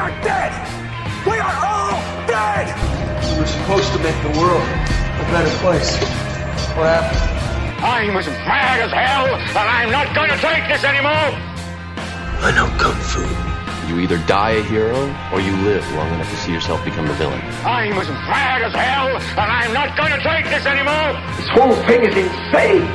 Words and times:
Are 0.00 0.10
dead. 0.24 0.52
We 1.28 1.36
are 1.36 1.56
all 1.60 1.92
dead. 2.24 2.72
We 3.28 3.38
were 3.38 3.46
supposed 3.46 3.92
to 3.92 3.98
make 4.00 4.16
the 4.24 4.32
world 4.40 4.64
a 4.64 5.24
better 5.28 5.52
place. 5.60 5.92
What 6.72 6.88
happened? 6.88 7.20
I'm 7.84 8.16
as 8.16 8.26
mad 8.48 8.80
as 8.80 8.92
hell, 8.92 9.28
and 9.28 9.68
I'm 9.68 9.90
not 9.92 10.14
gonna 10.16 10.38
take 10.40 10.64
this 10.72 10.84
anymore! 10.84 11.36
I 12.40 12.52
know 12.56 12.68
Kung 12.80 12.96
Fu. 12.96 13.20
You 13.92 14.00
either 14.00 14.16
die 14.24 14.52
a 14.52 14.62
hero, 14.62 14.96
or 15.32 15.40
you 15.40 15.52
live 15.68 15.84
long 15.92 16.08
enough 16.14 16.30
to 16.30 16.36
see 16.36 16.52
yourself 16.52 16.82
become 16.82 17.04
a 17.04 17.14
villain. 17.14 17.40
I'm 17.64 17.92
as 17.92 18.08
mad 18.08 18.62
as 18.62 18.72
hell, 18.72 19.08
and 19.36 19.52
I'm 19.52 19.74
not 19.74 19.96
gonna 19.98 20.20
take 20.22 20.46
this 20.48 20.64
anymore! 20.64 21.12
This 21.36 21.48
whole 21.52 21.76
thing 21.84 22.08
is 22.08 22.16
insane. 22.16 22.88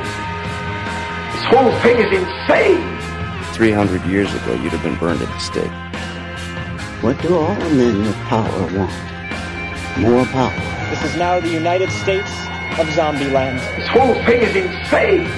This 1.34 1.44
whole 1.54 1.70
thing 1.86 1.98
is 2.02 2.10
insane. 2.10 2.82
300 3.54 4.04
years 4.06 4.34
ago, 4.34 4.54
you'd 4.54 4.72
have 4.72 4.82
been 4.82 4.98
burned 4.98 5.22
at 5.22 5.28
the 5.28 5.38
stake. 5.38 5.85
What 7.06 7.22
do 7.22 7.36
all 7.36 7.54
men 7.54 8.00
with 8.00 8.16
power 8.26 8.62
want? 8.74 8.90
More 9.96 10.26
power. 10.26 10.50
This 10.90 11.04
is 11.04 11.16
now 11.16 11.38
the 11.38 11.48
United 11.48 11.88
States 11.92 12.32
of 12.80 12.88
Zombieland. 12.98 13.60
This 13.76 13.86
whole 13.86 14.14
thing 14.26 14.42
is 14.42 14.56
insane. 14.56 15.28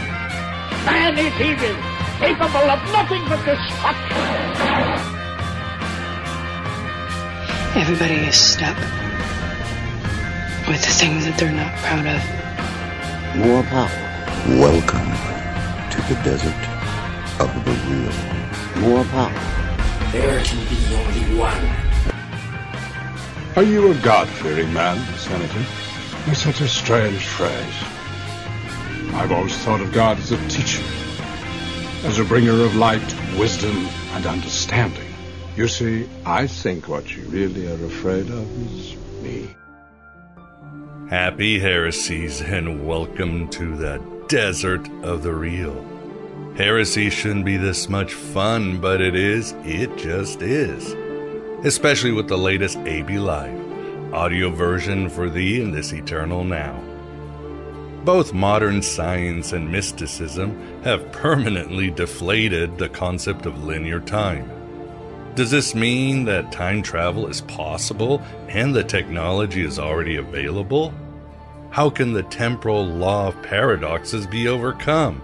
Man 0.86 1.18
is 1.18 1.34
evil, 1.38 1.76
capable 2.20 2.70
of 2.72 2.80
nothing 2.90 3.22
but 3.28 3.44
destruction. 3.44 4.16
Everybody 7.76 8.14
is 8.14 8.34
stuck 8.34 8.78
with 10.68 10.80
the 10.80 10.94
things 10.96 11.26
that 11.26 11.36
they're 11.36 11.52
not 11.52 11.76
proud 11.84 12.06
of. 12.16 12.22
More 13.44 13.62
power. 13.64 13.92
Welcome 14.58 15.12
to 15.92 16.00
the 16.08 16.18
desert 16.24 16.62
of 17.38 17.52
the 17.66 17.72
real. 17.92 18.88
More 18.88 19.04
power. 19.04 19.67
There 20.12 20.42
can 20.42 20.58
be 20.70 20.94
only 20.94 21.38
one. 21.38 21.66
Are 23.56 23.62
you 23.62 23.92
a 23.92 23.94
God-fearing 23.96 24.72
man, 24.72 24.96
Senator? 25.18 25.66
It's 26.28 26.42
such 26.42 26.62
a 26.62 26.66
strange 26.66 27.26
phrase. 27.26 27.74
I've 29.12 29.30
always 29.30 29.54
thought 29.58 29.82
of 29.82 29.92
God 29.92 30.18
as 30.18 30.32
a 30.32 30.48
teacher, 30.48 30.82
as 32.04 32.18
a 32.18 32.24
bringer 32.24 32.64
of 32.64 32.74
light, 32.74 33.04
wisdom, 33.38 33.86
and 34.12 34.24
understanding. 34.24 35.12
You 35.56 35.68
see, 35.68 36.08
I 36.24 36.46
think 36.46 36.88
what 36.88 37.14
you 37.14 37.24
really 37.24 37.66
are 37.66 37.84
afraid 37.84 38.30
of 38.30 38.72
is 38.72 38.96
me. 39.22 39.54
Happy 41.10 41.58
heresies, 41.58 42.40
and 42.40 42.88
welcome 42.88 43.50
to 43.50 43.76
the 43.76 44.02
desert 44.28 44.88
of 45.02 45.22
the 45.22 45.34
real. 45.34 45.84
Heresy 46.58 47.08
shouldn't 47.08 47.44
be 47.44 47.56
this 47.56 47.88
much 47.88 48.12
fun, 48.12 48.80
but 48.80 49.00
it 49.00 49.14
is. 49.14 49.52
It 49.62 49.96
just 49.96 50.42
is. 50.42 50.92
Especially 51.64 52.10
with 52.10 52.26
the 52.26 52.36
latest 52.36 52.78
AB 52.78 53.16
Live, 53.20 54.12
audio 54.12 54.50
version 54.50 55.08
for 55.08 55.30
thee 55.30 55.62
in 55.62 55.70
this 55.70 55.92
eternal 55.92 56.42
now. 56.42 56.82
Both 58.04 58.32
modern 58.32 58.82
science 58.82 59.52
and 59.52 59.70
mysticism 59.70 60.82
have 60.82 61.12
permanently 61.12 61.92
deflated 61.92 62.76
the 62.76 62.88
concept 62.88 63.46
of 63.46 63.62
linear 63.62 64.00
time. 64.00 64.50
Does 65.36 65.52
this 65.52 65.76
mean 65.76 66.24
that 66.24 66.50
time 66.50 66.82
travel 66.82 67.28
is 67.28 67.40
possible 67.42 68.20
and 68.48 68.74
the 68.74 68.82
technology 68.82 69.62
is 69.62 69.78
already 69.78 70.16
available? 70.16 70.92
How 71.70 71.88
can 71.88 72.14
the 72.14 72.24
temporal 72.24 72.84
law 72.84 73.28
of 73.28 73.40
paradoxes 73.44 74.26
be 74.26 74.48
overcome? 74.48 75.22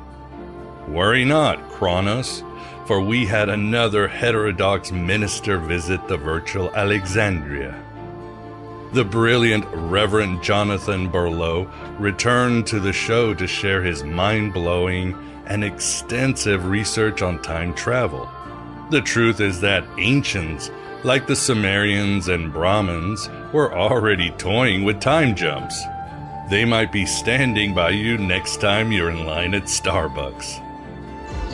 Worry 0.89 1.25
not, 1.25 1.71
Kronos, 1.71 2.43
for 2.87 3.01
we 3.01 3.25
had 3.25 3.49
another 3.49 4.07
heterodox 4.07 4.93
minister 4.93 5.59
visit 5.59 6.07
the 6.09 6.19
virtual 6.19 6.75
Alexandria. 6.77 7.83
The 8.93 9.05
brilliant 9.05 9.65
Reverend 9.73 10.43
Jonathan 10.43 11.09
Barlow 11.09 11.69
returned 11.99 12.67
to 12.69 12.79
the 12.79 12.93
show 12.93 13.35
to 13.35 13.47
share 13.47 13.83
his 13.83 14.05
mind 14.05 14.53
blowing 14.53 15.17
and 15.47 15.65
extensive 15.65 16.67
research 16.67 17.23
on 17.23 17.43
time 17.43 17.75
travel. 17.75 18.29
The 18.91 19.01
truth 19.01 19.41
is 19.41 19.61
that 19.63 19.85
ancients, 19.99 20.71
like 21.03 21.27
the 21.27 21.35
Sumerians 21.35 22.29
and 22.29 22.53
Brahmins, 22.53 23.29
were 23.53 23.75
already 23.75 24.31
toying 24.33 24.85
with 24.85 25.01
time 25.01 25.35
jumps. 25.35 25.83
They 26.51 26.65
might 26.67 26.93
be 26.93 27.07
standing 27.07 27.75
by 27.75 27.91
you 27.91 28.19
next 28.19 28.61
time 28.61 28.93
you're 28.93 29.11
in 29.11 29.25
line 29.25 29.55
at 29.55 29.65
Starbucks. 29.65 30.61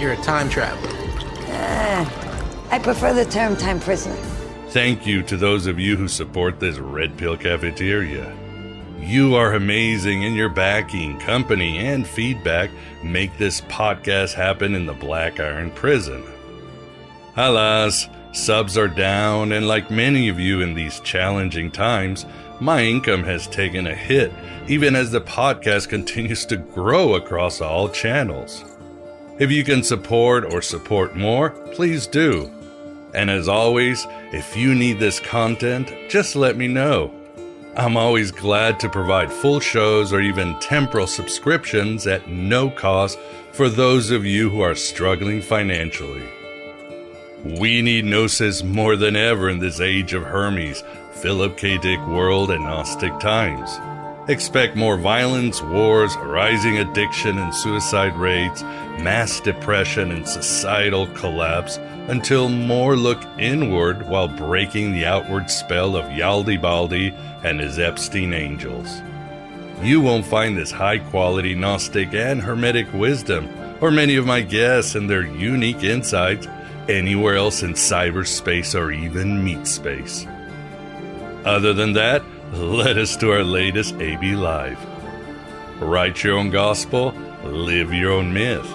You're 0.00 0.12
a 0.12 0.22
time 0.22 0.48
traveler. 0.48 0.88
Uh, 1.52 2.08
I 2.70 2.78
prefer 2.78 3.12
the 3.12 3.26
term 3.26 3.54
time 3.54 3.78
prisoner. 3.78 4.16
Thank 4.68 5.06
you 5.06 5.22
to 5.24 5.36
those 5.36 5.66
of 5.66 5.78
you 5.78 5.94
who 5.94 6.08
support 6.08 6.58
this 6.58 6.78
Red 6.78 7.18
Pill 7.18 7.36
Cafeteria. 7.36 8.34
You 8.98 9.34
are 9.34 9.52
amazing, 9.52 10.24
and 10.24 10.34
your 10.34 10.48
backing, 10.48 11.18
company, 11.18 11.76
and 11.76 12.06
feedback 12.06 12.70
make 13.04 13.36
this 13.36 13.60
podcast 13.60 14.32
happen 14.32 14.74
in 14.74 14.86
the 14.86 14.94
Black 14.94 15.38
Iron 15.38 15.70
Prison. 15.72 16.24
Alas, 17.36 18.08
subs 18.32 18.78
are 18.78 18.88
down, 18.88 19.52
and 19.52 19.68
like 19.68 19.90
many 19.90 20.30
of 20.30 20.40
you 20.40 20.62
in 20.62 20.72
these 20.72 21.00
challenging 21.00 21.70
times, 21.70 22.24
my 22.58 22.82
income 22.82 23.24
has 23.24 23.46
taken 23.46 23.86
a 23.86 23.94
hit, 23.94 24.32
even 24.66 24.96
as 24.96 25.10
the 25.10 25.20
podcast 25.20 25.88
continues 25.90 26.46
to 26.46 26.56
grow 26.56 27.16
across 27.16 27.60
all 27.60 27.90
channels. 27.90 28.69
If 29.40 29.50
you 29.50 29.64
can 29.64 29.82
support 29.82 30.52
or 30.52 30.60
support 30.60 31.16
more, 31.16 31.48
please 31.72 32.06
do. 32.06 32.50
And 33.14 33.30
as 33.30 33.48
always, 33.48 34.06
if 34.32 34.54
you 34.54 34.74
need 34.74 34.98
this 34.98 35.18
content, 35.18 35.90
just 36.10 36.36
let 36.36 36.58
me 36.58 36.68
know. 36.68 37.10
I'm 37.74 37.96
always 37.96 38.32
glad 38.32 38.78
to 38.80 38.90
provide 38.90 39.32
full 39.32 39.58
shows 39.58 40.12
or 40.12 40.20
even 40.20 40.58
temporal 40.60 41.06
subscriptions 41.06 42.06
at 42.06 42.28
no 42.28 42.68
cost 42.68 43.18
for 43.52 43.70
those 43.70 44.10
of 44.10 44.26
you 44.26 44.50
who 44.50 44.60
are 44.60 44.74
struggling 44.74 45.40
financially. 45.40 46.28
We 47.42 47.80
need 47.80 48.04
Gnosis 48.04 48.62
more 48.62 48.94
than 48.94 49.16
ever 49.16 49.48
in 49.48 49.58
this 49.58 49.80
age 49.80 50.12
of 50.12 50.22
Hermes, 50.22 50.84
Philip 51.12 51.56
K. 51.56 51.78
Dick 51.78 52.06
world, 52.06 52.50
and 52.50 52.64
Gnostic 52.64 53.18
times. 53.20 53.70
Expect 54.30 54.76
more 54.76 54.96
violence, 54.96 55.60
wars, 55.60 56.16
rising 56.18 56.78
addiction 56.78 57.36
and 57.36 57.52
suicide 57.52 58.16
rates, 58.16 58.62
mass 58.62 59.40
depression, 59.40 60.12
and 60.12 60.28
societal 60.28 61.08
collapse 61.08 61.78
until 62.06 62.48
more 62.48 62.94
look 62.94 63.20
inward 63.40 64.08
while 64.08 64.28
breaking 64.28 64.92
the 64.92 65.04
outward 65.04 65.50
spell 65.50 65.96
of 65.96 66.04
Yaldibaldi 66.04 67.12
and 67.42 67.58
his 67.58 67.80
Epstein 67.80 68.32
angels. 68.32 69.02
You 69.82 70.00
won't 70.00 70.24
find 70.24 70.56
this 70.56 70.70
high 70.70 70.98
quality 70.98 71.56
Gnostic 71.56 72.14
and 72.14 72.40
Hermetic 72.40 72.86
wisdom, 72.94 73.48
or 73.80 73.90
many 73.90 74.14
of 74.14 74.26
my 74.26 74.42
guests 74.42 74.94
and 74.94 75.10
their 75.10 75.26
unique 75.26 75.82
insights, 75.82 76.46
anywhere 76.88 77.34
else 77.34 77.64
in 77.64 77.72
cyberspace 77.72 78.80
or 78.80 78.92
even 78.92 79.44
meat 79.44 79.66
space. 79.66 80.24
Other 81.44 81.72
than 81.72 81.94
that, 81.94 82.22
let 82.52 82.98
us 82.98 83.16
to 83.16 83.30
our 83.30 83.44
latest 83.44 83.94
AB 84.00 84.34
Live. 84.34 84.76
Write 85.80 86.24
your 86.24 86.36
own 86.36 86.50
gospel, 86.50 87.14
live 87.44 87.94
your 87.94 88.10
own 88.10 88.32
myth, 88.32 88.68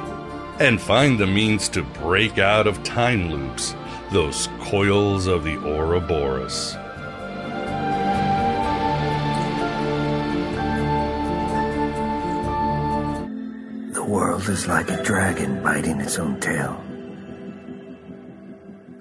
and 0.61 0.79
find 0.79 1.19
the 1.19 1.27
means 1.27 1.67
to 1.67 1.83
break 1.83 2.37
out 2.37 2.67
of 2.67 2.81
time 2.83 3.29
loops, 3.29 3.75
those 4.13 4.47
coils 4.61 5.27
of 5.27 5.43
the 5.43 5.57
Ouroboros. 5.57 6.75
The 13.93 14.05
world 14.07 14.47
is 14.47 14.69
like 14.69 14.89
a 14.89 15.03
dragon 15.03 15.61
biting 15.61 15.99
its 15.99 16.17
own 16.17 16.39
tail. 16.39 16.81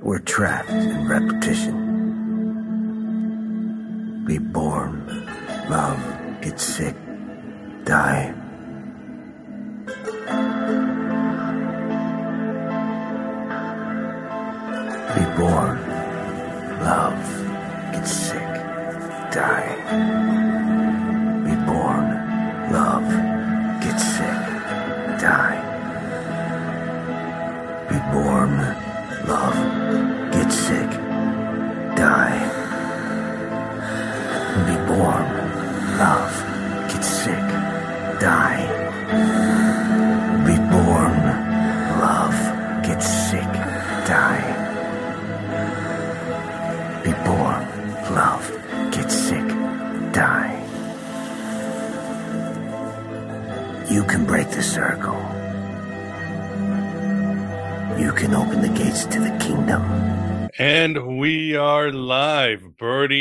We're 0.01 0.19
trapped 0.19 0.71
in 0.71 1.07
repetition. 1.07 1.94
Be 4.27 4.39
born, 4.39 5.07
love, 5.69 6.01
get 6.41 6.59
sick, 6.59 6.97
die. 7.85 8.33
Be 15.15 15.25
born, 15.37 15.84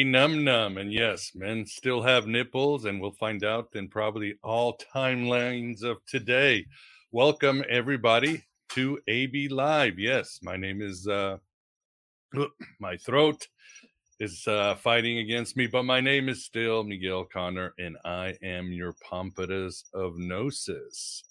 Num 0.03 0.43
Num. 0.43 0.77
And 0.77 0.91
yes, 0.91 1.31
men 1.35 1.65
still 1.65 2.01
have 2.01 2.27
nipples, 2.27 2.85
and 2.85 2.99
we'll 2.99 3.11
find 3.11 3.43
out 3.43 3.69
in 3.73 3.87
probably 3.87 4.35
all 4.43 4.77
timelines 4.93 5.83
of 5.83 5.97
today. 6.05 6.65
Welcome, 7.11 7.63
everybody, 7.69 8.43
to 8.69 8.99
AB 9.07 9.49
Live. 9.49 9.99
Yes, 9.99 10.39
my 10.41 10.57
name 10.57 10.81
is, 10.81 11.07
uh, 11.07 11.37
my 12.79 12.97
throat 12.97 13.47
is 14.19 14.47
uh, 14.47 14.75
fighting 14.75 15.19
against 15.19 15.57
me, 15.57 15.67
but 15.67 15.83
my 15.83 16.01
name 16.01 16.29
is 16.29 16.45
still 16.45 16.83
Miguel 16.83 17.25
Conner, 17.25 17.73
and 17.77 17.97
I 18.05 18.35
am 18.41 18.71
your 18.71 18.93
Pompatus 18.93 19.83
of 19.93 20.17
Gnosis. 20.17 21.23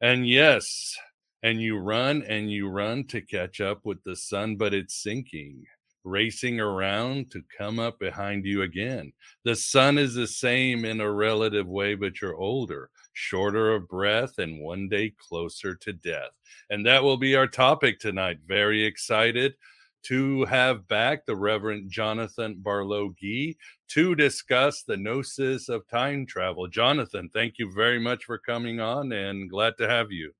And 0.00 0.28
yes, 0.28 0.96
and 1.42 1.60
you 1.60 1.78
run 1.78 2.22
and 2.22 2.50
you 2.50 2.68
run 2.68 3.04
to 3.08 3.20
catch 3.20 3.60
up 3.60 3.84
with 3.84 4.02
the 4.04 4.16
sun, 4.16 4.56
but 4.56 4.74
it's 4.74 5.02
sinking, 5.02 5.64
racing 6.04 6.60
around 6.60 7.30
to 7.30 7.42
come 7.56 7.78
up 7.78 7.98
behind 7.98 8.44
you 8.44 8.62
again. 8.62 9.12
The 9.44 9.56
sun 9.56 9.98
is 9.98 10.14
the 10.14 10.26
same 10.26 10.84
in 10.84 11.00
a 11.00 11.10
relative 11.10 11.66
way, 11.66 11.94
but 11.94 12.20
you're 12.20 12.36
older, 12.36 12.90
shorter 13.12 13.74
of 13.74 13.88
breath, 13.88 14.38
and 14.38 14.60
one 14.60 14.88
day 14.88 15.12
closer 15.18 15.74
to 15.74 15.92
death. 15.92 16.30
And 16.70 16.84
that 16.86 17.02
will 17.02 17.16
be 17.16 17.36
our 17.36 17.46
topic 17.46 17.98
tonight. 18.00 18.38
Very 18.46 18.84
excited 18.84 19.54
to 20.02 20.44
have 20.46 20.88
back 20.88 21.26
the 21.26 21.36
Reverend 21.36 21.90
Jonathan 21.90 22.56
Barlow 22.58 23.14
Gee 23.18 23.56
to 23.88 24.14
discuss 24.14 24.82
the 24.82 24.96
gnosis 24.96 25.68
of 25.68 25.86
time 25.88 26.24
travel. 26.26 26.66
Jonathan, 26.68 27.28
thank 27.34 27.58
you 27.58 27.70
very 27.72 27.98
much 27.98 28.24
for 28.24 28.38
coming 28.38 28.80
on 28.80 29.12
and 29.12 29.50
glad 29.50 29.74
to 29.78 29.88
have 29.88 30.10
you. 30.10 30.32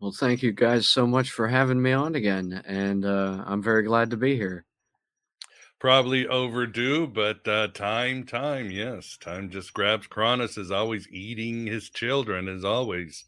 Well, 0.00 0.10
thank 0.12 0.42
you 0.42 0.50
guys 0.52 0.88
so 0.88 1.06
much 1.06 1.30
for 1.30 1.46
having 1.48 1.80
me 1.80 1.92
on 1.92 2.14
again, 2.16 2.52
and 2.66 3.04
uh, 3.04 3.44
I'm 3.46 3.62
very 3.62 3.84
glad 3.84 4.10
to 4.10 4.16
be 4.16 4.34
here. 4.36 4.66
Probably 5.80 6.26
overdue, 6.26 7.06
but 7.06 7.46
uh, 7.46 7.68
time, 7.68 8.24
time, 8.26 8.70
yes, 8.70 9.16
time 9.16 9.48
just 9.50 9.72
grabs. 9.72 10.06
Cronus 10.08 10.56
is 10.58 10.70
always 10.72 11.08
eating 11.08 11.66
his 11.66 11.88
children, 11.90 12.48
as 12.48 12.64
always. 12.64 13.24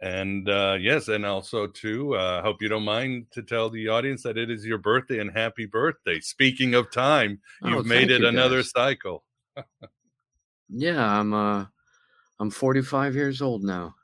And 0.00 0.48
uh, 0.48 0.78
yes, 0.80 1.08
and 1.08 1.26
also 1.26 1.66
too, 1.66 2.16
I 2.16 2.38
uh, 2.38 2.42
hope 2.42 2.62
you 2.62 2.68
don't 2.68 2.84
mind 2.84 3.26
to 3.32 3.42
tell 3.42 3.70
the 3.70 3.88
audience 3.88 4.22
that 4.22 4.38
it 4.38 4.50
is 4.50 4.64
your 4.64 4.78
birthday 4.78 5.18
and 5.20 5.30
happy 5.32 5.66
birthday. 5.66 6.20
Speaking 6.20 6.74
of 6.74 6.90
time, 6.92 7.40
you've 7.62 7.84
Oh, 7.84 7.84
made 7.84 8.10
it 8.10 8.22
you, 8.22 8.24
another 8.24 8.62
cycle. 8.62 9.24
Yeah, 10.70 11.20
I'm 11.20 11.34
uh, 11.34 11.66
I'm 12.38 12.50
45 12.50 13.14
years 13.14 13.42
old 13.42 13.62
now. 13.64 13.96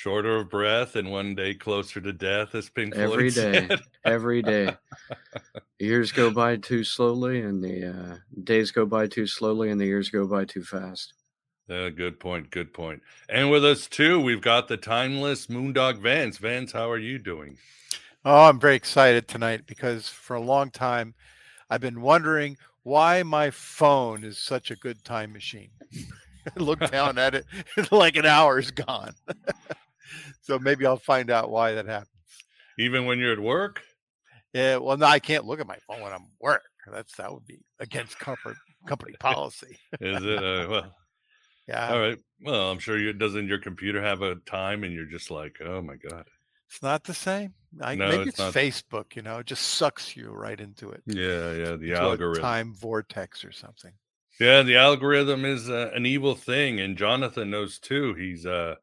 Shorter 0.00 0.38
of 0.38 0.48
breath 0.48 0.96
and 0.96 1.10
one 1.10 1.34
day 1.34 1.52
closer 1.52 2.00
to 2.00 2.10
death, 2.10 2.54
as 2.54 2.70
Pink 2.70 2.94
Floyd 2.94 3.04
Every 3.12 3.30
day, 3.32 3.66
said. 3.68 3.80
every 4.02 4.40
day. 4.40 4.74
Years 5.78 6.10
go 6.10 6.30
by 6.30 6.56
too 6.56 6.84
slowly, 6.84 7.42
and 7.42 7.62
the 7.62 7.90
uh, 7.90 8.16
days 8.42 8.70
go 8.70 8.86
by 8.86 9.08
too 9.08 9.26
slowly, 9.26 9.68
and 9.68 9.78
the 9.78 9.84
years 9.84 10.08
go 10.08 10.26
by 10.26 10.46
too 10.46 10.64
fast. 10.64 11.12
Uh, 11.68 11.90
good 11.90 12.18
point. 12.18 12.50
Good 12.50 12.72
point. 12.72 13.02
And 13.28 13.50
with 13.50 13.62
us 13.62 13.86
too, 13.88 14.18
we've 14.18 14.40
got 14.40 14.68
the 14.68 14.78
timeless 14.78 15.48
Moondog 15.48 16.00
Vance. 16.00 16.38
Vance, 16.38 16.72
how 16.72 16.90
are 16.90 16.98
you 16.98 17.18
doing? 17.18 17.58
Oh, 18.24 18.48
I'm 18.48 18.58
very 18.58 18.76
excited 18.76 19.28
tonight 19.28 19.66
because 19.66 20.08
for 20.08 20.34
a 20.34 20.40
long 20.40 20.70
time 20.70 21.14
I've 21.68 21.82
been 21.82 22.00
wondering 22.00 22.56
why 22.84 23.22
my 23.22 23.50
phone 23.50 24.24
is 24.24 24.38
such 24.38 24.70
a 24.70 24.76
good 24.76 25.04
time 25.04 25.34
machine. 25.34 25.72
Look 26.56 26.90
down 26.90 27.18
at 27.18 27.34
it, 27.34 27.44
like 27.90 28.16
an 28.16 28.24
hour 28.24 28.58
is 28.58 28.70
gone. 28.70 29.12
So 30.42 30.58
maybe 30.58 30.86
I'll 30.86 30.96
find 30.96 31.30
out 31.30 31.50
why 31.50 31.72
that 31.72 31.86
happens. 31.86 32.08
Even 32.78 33.04
when 33.06 33.18
you're 33.18 33.32
at 33.32 33.40
work? 33.40 33.82
Yeah, 34.52 34.78
well, 34.78 34.96
no, 34.96 35.06
I 35.06 35.18
can't 35.18 35.44
look 35.44 35.60
at 35.60 35.66
my 35.66 35.78
phone 35.86 36.00
when 36.00 36.12
I'm 36.12 36.22
at 36.22 36.40
work. 36.40 36.62
That's 36.90 37.14
that 37.16 37.32
would 37.32 37.46
be 37.46 37.60
against 37.78 38.18
company 38.18 38.56
company 38.86 39.14
policy. 39.20 39.78
Is 40.00 40.24
it? 40.24 40.38
Uh, 40.38 40.66
well, 40.68 40.94
Yeah. 41.68 41.92
All 41.92 42.00
right. 42.00 42.18
Well, 42.42 42.70
I'm 42.70 42.78
sure 42.78 42.98
you 42.98 43.12
doesn't 43.12 43.46
your 43.46 43.58
computer 43.58 44.02
have 44.02 44.22
a 44.22 44.36
time, 44.46 44.82
and 44.82 44.92
you're 44.92 45.04
just 45.04 45.30
like, 45.30 45.58
oh 45.64 45.82
my 45.82 45.96
god. 45.96 46.24
It's 46.68 46.82
not 46.82 47.04
the 47.04 47.14
same. 47.14 47.54
I, 47.80 47.96
No, 47.96 48.08
maybe 48.08 48.28
it's 48.28 48.40
it's. 48.40 48.56
Facebook. 48.56 49.16
You 49.16 49.22
know, 49.22 49.38
it 49.38 49.46
just 49.46 49.62
sucks 49.62 50.16
you 50.16 50.30
right 50.30 50.58
into 50.58 50.90
it. 50.90 51.02
Yeah, 51.06 51.52
yeah. 51.52 51.76
The 51.76 51.94
algorithm. 51.94 52.42
time 52.42 52.74
vortex 52.74 53.44
or 53.44 53.52
something. 53.52 53.92
Yeah, 54.40 54.62
the 54.62 54.76
algorithm 54.76 55.44
is 55.44 55.68
uh, 55.68 55.90
an 55.94 56.06
evil 56.06 56.34
thing, 56.34 56.80
and 56.80 56.96
Jonathan 56.96 57.50
knows 57.50 57.78
too. 57.78 58.14
He's, 58.14 58.46
uh, 58.46 58.76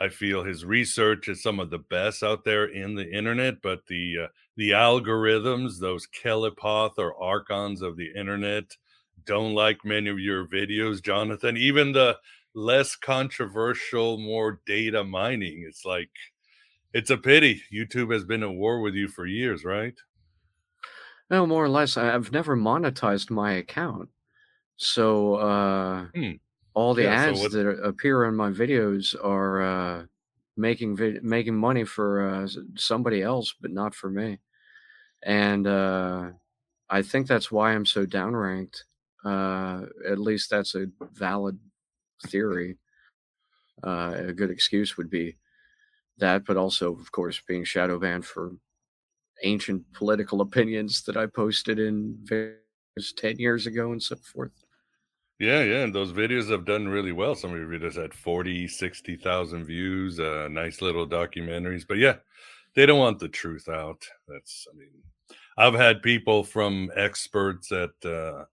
I 0.00 0.08
feel, 0.08 0.42
his 0.42 0.64
research 0.64 1.28
is 1.28 1.42
some 1.42 1.60
of 1.60 1.68
the 1.68 1.78
best 1.78 2.22
out 2.22 2.44
there 2.44 2.64
in 2.64 2.94
the 2.94 3.08
internet. 3.10 3.60
But 3.62 3.86
the 3.86 4.16
uh, 4.24 4.26
the 4.56 4.70
algorithms, 4.70 5.78
those 5.78 6.06
Kelipoth 6.06 6.98
or 6.98 7.22
archons 7.22 7.82
of 7.82 7.96
the 7.96 8.10
internet, 8.16 8.76
don't 9.26 9.54
like 9.54 9.84
many 9.84 10.08
of 10.08 10.18
your 10.18 10.46
videos, 10.46 11.02
Jonathan. 11.02 11.56
Even 11.56 11.92
the 11.92 12.18
less 12.54 12.96
controversial, 12.96 14.18
more 14.18 14.60
data 14.66 15.04
mining. 15.04 15.64
It's 15.68 15.84
like 15.84 16.10
it's 16.94 17.10
a 17.10 17.16
pity. 17.16 17.62
YouTube 17.72 18.12
has 18.12 18.24
been 18.24 18.42
at 18.42 18.50
war 18.50 18.80
with 18.80 18.94
you 18.94 19.06
for 19.06 19.26
years, 19.26 19.64
right? 19.64 19.94
No, 21.30 21.46
more 21.46 21.64
or 21.64 21.68
less. 21.68 21.96
I've 21.96 22.32
never 22.32 22.56
monetized 22.56 23.30
my 23.30 23.52
account, 23.52 24.08
so 24.76 25.34
uh, 25.36 26.06
Hmm. 26.14 26.32
All 26.74 26.94
the 26.94 27.02
Yeah, 27.02 27.24
so 27.24 27.30
ads 27.30 27.40
what- 27.42 27.52
that 27.52 27.66
appear 27.84 28.24
on 28.24 28.36
my 28.36 28.50
videos 28.50 29.14
are 29.22 29.62
uh, 29.62 30.06
making 30.56 30.96
vid- 30.96 31.24
making 31.24 31.56
money 31.56 31.84
for 31.84 32.28
uh, 32.28 32.48
somebody 32.76 33.22
else, 33.22 33.54
but 33.60 33.70
not 33.70 33.94
for 33.94 34.10
me. 34.10 34.38
And 35.22 35.66
uh, 35.66 36.32
I 36.88 37.02
think 37.02 37.26
that's 37.26 37.50
why 37.52 37.72
I'm 37.72 37.86
so 37.86 38.06
downranked. 38.06 38.84
Uh, 39.24 39.86
at 40.08 40.18
least 40.18 40.50
that's 40.50 40.74
a 40.74 40.86
valid 41.12 41.58
theory. 42.26 42.78
Uh, 43.82 44.14
a 44.28 44.32
good 44.32 44.50
excuse 44.50 44.96
would 44.96 45.10
be 45.10 45.36
that, 46.18 46.44
but 46.44 46.56
also, 46.56 46.92
of 46.94 47.10
course, 47.12 47.40
being 47.46 47.64
shadow 47.64 47.98
banned 47.98 48.26
for 48.26 48.52
ancient 49.42 49.90
political 49.94 50.40
opinions 50.42 51.02
that 51.04 51.16
I 51.16 51.26
posted 51.26 51.78
in 51.78 52.18
videos 52.24 53.14
10 53.16 53.38
years 53.38 53.66
ago 53.66 53.92
and 53.92 54.02
so 54.02 54.16
forth. 54.16 54.52
Yeah, 55.40 55.62
yeah, 55.62 55.84
and 55.84 55.94
those 55.94 56.12
videos 56.12 56.50
have 56.50 56.66
done 56.66 56.86
really 56.86 57.12
well. 57.12 57.34
Some 57.34 57.52
of 57.52 57.56
your 57.56 57.66
videos 57.66 57.96
had 57.96 58.12
40, 58.12 58.68
60,000 58.68 59.64
views, 59.64 60.20
uh, 60.20 60.48
nice 60.50 60.82
little 60.82 61.08
documentaries. 61.08 61.88
But 61.88 61.96
yeah, 61.96 62.16
they 62.74 62.84
don't 62.84 62.98
want 62.98 63.20
the 63.20 63.28
truth 63.28 63.66
out. 63.66 64.06
That's, 64.28 64.66
I 64.70 64.76
mean, 64.76 64.90
I've 65.56 65.72
had 65.72 66.02
people 66.02 66.44
from 66.44 66.90
experts 66.94 67.72
at 67.72 67.90
uh, 68.04 68.44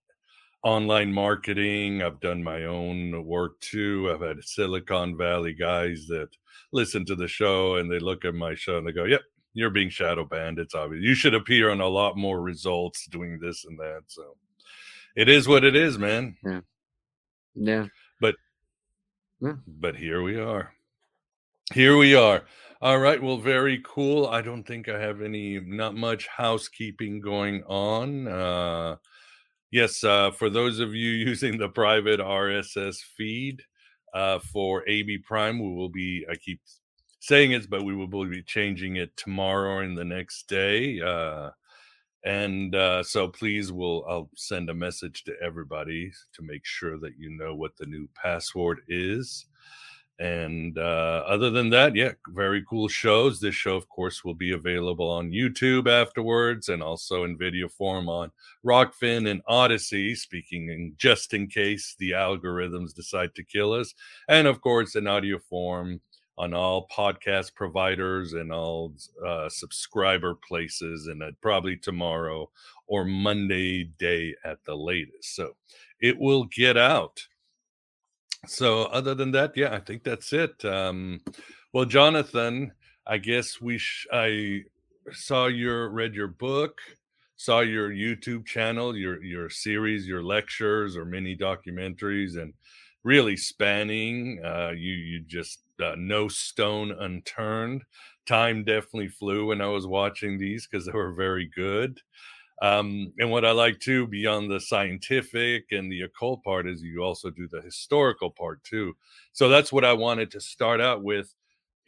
online 0.64 1.12
marketing. 1.12 2.04
I've 2.04 2.22
done 2.22 2.42
my 2.42 2.64
own 2.64 3.26
work 3.26 3.60
too. 3.60 4.10
I've 4.10 4.26
had 4.26 4.42
Silicon 4.46 5.18
Valley 5.18 5.54
guys 5.54 6.06
that 6.08 6.30
listen 6.72 7.04
to 7.08 7.16
the 7.16 7.28
show 7.28 7.76
and 7.76 7.92
they 7.92 8.00
look 8.00 8.24
at 8.24 8.34
my 8.34 8.56
show 8.56 8.78
and 8.78 8.88
they 8.88 8.94
go, 8.94 9.04
yep, 9.04 9.24
you're 9.54 9.72
being 9.72 9.90
shadow 9.90 10.24
banned. 10.24 10.58
It's 10.58 10.74
obvious. 10.74 11.04
You 11.04 11.16
should 11.16 11.34
appear 11.34 11.70
on 11.70 11.82
a 11.82 11.88
lot 11.88 12.16
more 12.16 12.40
results 12.40 13.08
doing 13.08 13.40
this 13.42 13.66
and 13.66 13.78
that. 13.78 14.04
So 14.08 14.38
it 15.18 15.28
is 15.28 15.50
what 15.50 15.66
it 15.66 15.76
is, 15.76 15.98
man. 15.98 16.38
Yeah. 16.46 16.62
Yeah. 17.58 17.88
But 18.22 18.36
Yeah. 19.42 19.56
but 19.68 19.96
here 19.96 20.22
we 20.22 20.40
are. 20.40 20.74
Here 21.74 21.98
we 21.98 22.16
are. 22.16 22.46
All 22.82 23.00
right. 23.00 23.22
Well, 23.22 23.38
very 23.38 23.82
cool. 23.84 24.28
I 24.28 24.42
don't 24.42 24.64
think 24.64 24.88
I 24.88 25.00
have 25.00 25.22
any, 25.22 25.60
not 25.60 25.96
much 25.96 26.28
housekeeping 26.28 27.20
going 27.20 27.64
on. 27.64 28.28
Uh, 28.28 28.98
yes, 29.72 30.04
uh, 30.04 30.32
for 30.32 30.50
those 30.50 30.80
of 30.80 30.94
you 30.94 31.10
using 31.32 31.58
the 31.58 31.70
private 31.70 32.20
RSS 32.20 32.98
feed, 33.18 33.64
uh, 34.14 34.40
for 34.40 34.88
AB 34.88 35.20
Prime. 35.20 35.60
We 35.60 35.76
will 35.76 35.90
be, 35.90 36.26
I 36.30 36.36
keep 36.36 36.60
saying 37.20 37.52
it, 37.52 37.70
but 37.70 37.84
we 37.84 37.96
will 37.96 38.08
be 38.08 38.44
changing 38.44 38.96
it 38.96 39.16
tomorrow 39.16 39.80
and 39.80 39.98
the 39.98 40.06
next 40.06 40.48
day. 40.48 41.00
Uh, 41.02 41.52
and 42.28 42.76
uh, 42.76 43.02
so 43.04 43.30
please 43.30 43.72
will 43.72 44.04
I'll 44.06 44.30
send 44.36 44.70
a 44.70 44.74
message 44.74 45.24
to 45.24 45.36
everybody 45.42 46.12
to 46.34 46.42
make 46.42 46.66
sure 46.66 47.00
that 47.00 47.18
you 47.18 47.30
know 47.30 47.56
what 47.56 47.78
the 47.78 47.86
new 47.86 48.10
password 48.22 48.82
is. 48.90 49.46
And 50.20 50.78
uh, 50.78 51.24
other 51.26 51.52
than 51.52 51.70
that, 51.70 51.96
yeah, 51.96 52.14
very 52.30 52.66
cool 52.68 52.90
shows. 52.90 53.40
This 53.40 53.56
show, 53.56 53.78
of 53.78 53.88
course, 53.88 54.26
will 54.26 54.34
be 54.34 54.52
available 54.52 55.10
on 55.10 55.32
YouTube 55.32 55.88
afterwards 55.88 56.68
and 56.68 56.84
also 56.84 57.24
in 57.24 57.38
video 57.38 57.70
form 57.70 58.10
on 58.10 58.32
Rokfin 58.66 59.30
and 59.30 59.42
Odysee, 59.48 60.16
speaking 60.16 60.70
in 60.70 60.96
just 60.98 61.34
in 61.34 61.48
case 61.48 61.96
the 61.98 62.12
algorithms 62.12 62.94
decide 62.94 63.36
to 63.36 63.44
kill 63.44 63.72
us. 63.72 63.94
And 64.28 64.48
of 64.48 64.60
course, 64.60 64.96
in 64.96 65.08
audio 65.08 65.38
form 65.38 66.02
on 66.38 66.54
all 66.54 66.88
podcast 66.88 67.56
providers 67.56 68.34
and 68.34 68.52
all 68.52 68.94
uh, 69.26 69.50
subscriber 69.50 70.36
places, 70.36 71.08
and 71.08 71.24
uh, 71.24 71.32
probably 71.42 71.76
tomorrow 71.76 72.50
or 72.88 73.04
Monday 73.06 73.86
day 73.98 74.36
at 74.46 74.64
the 74.66 74.76
latest. 74.76 75.36
So 75.36 75.56
it 76.00 76.18
will 76.18 76.46
get 76.46 76.78
out. 76.78 77.26
So 78.46 78.84
other 78.84 79.16
than 79.16 79.32
that, 79.32 79.58
yeah, 79.58 79.74
I 79.74 79.80
think 79.80 80.04
that's 80.04 80.32
it. 80.32 80.64
Um, 80.64 81.22
well, 81.74 81.86
Jonathan, 81.86 82.72
I 83.06 83.18
guess 83.18 83.60
we 83.60 83.78
sh- 83.78 84.08
I 84.12 84.64
saw 85.12 85.48
your 85.48 85.90
read 85.90 86.14
your 86.14 86.28
book, 86.28 86.80
saw 87.36 87.62
your 87.62 87.90
YouTube 87.90 88.46
channel, 88.46 88.96
your 88.96 89.24
your 89.24 89.50
series, 89.50 90.08
your 90.08 90.24
lectures 90.24 90.96
or 90.96 91.06
mini 91.06 91.36
documentaries, 91.36 92.38
and 92.40 92.54
really 93.04 93.38
spanning. 93.38 94.40
Uh, 94.44 94.72
you 94.76 94.94
you 94.94 95.20
just 95.22 95.60
uh, 95.82 95.96
no 95.98 96.28
stone 96.28 96.92
unturned. 96.92 97.84
Time 98.26 98.64
definitely 98.64 99.08
flew 99.10 99.48
when 99.48 99.62
I 99.62 99.68
was 99.68 99.88
watching 99.88 100.38
these 100.38 100.68
because 100.68 100.86
they 100.86 100.92
were 100.92 101.14
very 101.14 101.50
good. 101.56 102.00
Um, 102.62 103.14
and 103.20 103.30
what 103.30 103.46
I 103.46 103.52
like 103.52 103.80
too, 103.80 104.08
beyond 104.08 104.50
the 104.50 104.60
scientific 104.60 105.66
and 105.72 105.92
the 105.92 106.02
occult 106.02 106.44
part, 106.44 106.68
is 106.68 106.82
you 106.82 107.02
also 107.04 107.30
do 107.30 107.48
the 107.52 107.62
historical 107.62 108.32
part 108.32 108.64
too. 108.64 108.96
So 109.34 109.50
that's 109.50 109.72
what 109.72 109.86
I 109.86 109.94
wanted 109.94 110.32
to 110.32 110.42
start 110.42 110.82
out 110.82 111.04
with. 111.04 111.34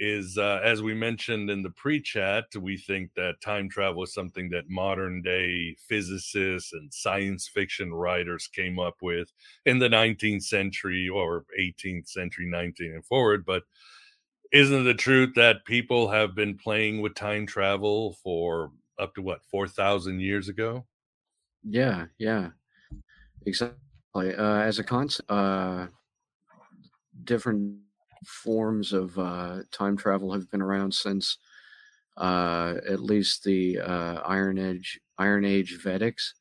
Is 0.01 0.37
uh, 0.37 0.61
as 0.63 0.81
we 0.81 0.93
mentioned 0.93 1.49
in 1.49 1.61
the 1.61 1.71
pre-chat, 1.71 2.45
we 2.57 2.77
think 2.77 3.13
that 3.15 3.41
time 3.41 3.67
travel 3.67 4.03
is 4.03 4.13
something 4.13 4.49
that 4.51 4.69
modern 4.69 5.21
day 5.21 5.75
physicists 5.89 6.71
and 6.71 6.93
science 6.93 7.49
fiction 7.49 7.93
writers 7.93 8.47
came 8.47 8.79
up 8.79 8.95
with 9.01 9.31
in 9.65 9.77
the 9.77 9.89
19th 9.89 10.43
century 10.43 11.09
or 11.09 11.45
18th 11.59 12.07
century, 12.07 12.45
19 12.49 12.93
and 12.93 13.05
forward. 13.05 13.45
But 13.45 13.63
isn't 14.51 14.83
the 14.83 14.93
truth 14.93 15.33
that 15.35 15.65
people 15.65 16.09
have 16.09 16.33
been 16.33 16.57
playing 16.57 17.01
with 17.01 17.13
time 17.13 17.45
travel 17.45 18.13
for 18.23 18.71
up 18.97 19.13
to 19.15 19.21
what 19.21 19.43
4000 19.45 20.19
years 20.19 20.49
ago 20.49 20.85
yeah 21.63 22.05
yeah 22.17 22.49
exactly 23.45 24.35
uh, 24.35 24.59
as 24.61 24.79
a 24.79 24.83
concept 24.83 25.29
uh, 25.29 25.87
different 27.23 27.77
forms 28.25 28.93
of 28.93 29.17
uh, 29.17 29.59
time 29.71 29.97
travel 29.97 30.31
have 30.33 30.49
been 30.51 30.61
around 30.61 30.93
since 30.93 31.37
uh, 32.17 32.75
at 32.87 32.99
least 33.01 33.43
the 33.43 33.79
uh, 33.79 34.21
iron 34.25 34.57
age 34.57 34.99
iron 35.17 35.45
age 35.45 35.79
vedics 35.83 36.33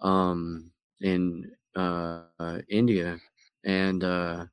um, 0.00 0.70
in 1.00 1.50
uh, 1.76 2.22
india. 2.68 3.18
And 3.64 4.02
the 4.02 4.48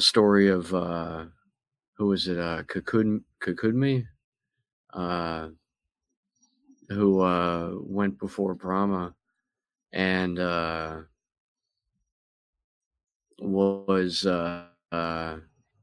story 0.00 0.48
of 0.48 0.68
who 0.68 2.06
was 2.06 2.28
it 2.28 2.38
uh 2.38 2.62
Kakudmi, 2.62 4.06
uh 4.92 5.48
who 6.88 7.20
uh, 7.20 7.72
went 7.80 8.18
before 8.18 8.54
Brahma 8.54 9.14
and 9.92 10.38
uh, 10.38 11.00
was 13.40 14.26
uh, 14.26 14.64
uh, 14.92 15.36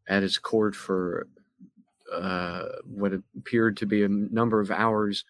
at 0.08 0.24
his 0.24 0.38
court 0.38 0.76
for 0.76 1.28
uh, 2.14 2.64
what 2.86 3.14
appeared 3.38 3.78
to 3.78 3.86
be 3.86 4.04
a 4.04 4.10
number 4.10 4.60
of 4.60 4.72
hours 4.72 5.26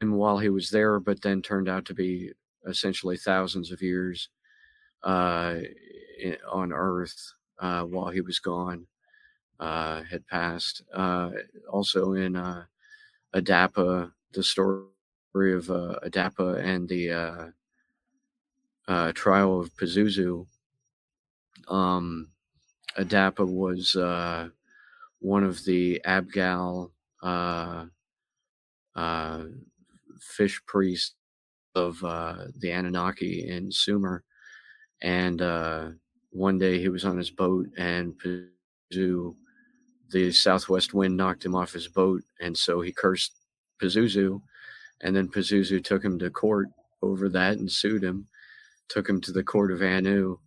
and 0.00 0.12
while 0.16 0.38
he 0.38 0.48
was 0.48 0.70
there, 0.70 0.98
but 0.98 1.22
then 1.22 1.42
turned 1.42 1.68
out 1.68 1.84
to 1.86 1.94
be 1.94 2.32
essentially 2.66 3.16
thousands 3.16 3.70
of 3.70 3.82
years 3.82 4.28
uh, 5.02 5.56
on 6.50 6.72
Earth 6.72 7.32
uh, 7.60 7.82
while 7.82 8.08
he 8.08 8.20
was 8.20 8.38
gone 8.38 8.86
uh, 9.60 10.02
had 10.02 10.26
passed. 10.26 10.82
Uh, 10.92 11.30
also 11.70 12.14
in 12.14 12.36
uh, 12.36 12.64
Adapa, 13.34 14.10
the 14.32 14.42
story 14.42 14.84
of 15.36 15.70
uh, 15.70 15.98
Adapa 16.04 16.58
and 16.62 16.88
the 16.88 17.52
trial 19.14 19.60
of 19.60 19.74
Pazuzu. 19.76 20.46
Um, 21.68 22.28
Adapa 22.98 23.46
was 23.46 23.96
uh, 23.96 24.48
one 25.20 25.44
of 25.44 25.64
the 25.64 26.00
Abgal 26.04 26.90
uh, 27.22 27.86
uh, 28.94 29.44
fish 30.20 30.60
priests 30.66 31.14
of 31.74 32.02
uh, 32.04 32.46
the 32.58 32.70
Anunnaki 32.70 33.48
in 33.48 33.70
Sumer. 33.72 34.24
And 35.00 35.40
uh, 35.40 35.88
one 36.30 36.58
day 36.58 36.78
he 36.80 36.88
was 36.88 37.04
on 37.04 37.16
his 37.16 37.30
boat, 37.30 37.66
and 37.76 38.14
Pazuzu, 38.20 39.34
the 40.10 40.30
southwest 40.32 40.94
wind 40.94 41.16
knocked 41.16 41.44
him 41.44 41.54
off 41.54 41.72
his 41.72 41.88
boat. 41.88 42.22
And 42.40 42.56
so 42.56 42.80
he 42.80 42.92
cursed 42.92 43.32
Pazuzu, 43.80 44.40
and 45.00 45.16
then 45.16 45.28
Pazuzu 45.28 45.82
took 45.82 46.04
him 46.04 46.18
to 46.18 46.30
court 46.30 46.68
over 47.02 47.28
that 47.30 47.58
and 47.58 47.70
sued 47.70 48.04
him. 48.04 48.28
Took 48.88 49.08
him 49.08 49.20
to 49.22 49.32
the 49.32 49.42
court 49.42 49.72
of 49.72 49.82
Anu, 49.82 50.38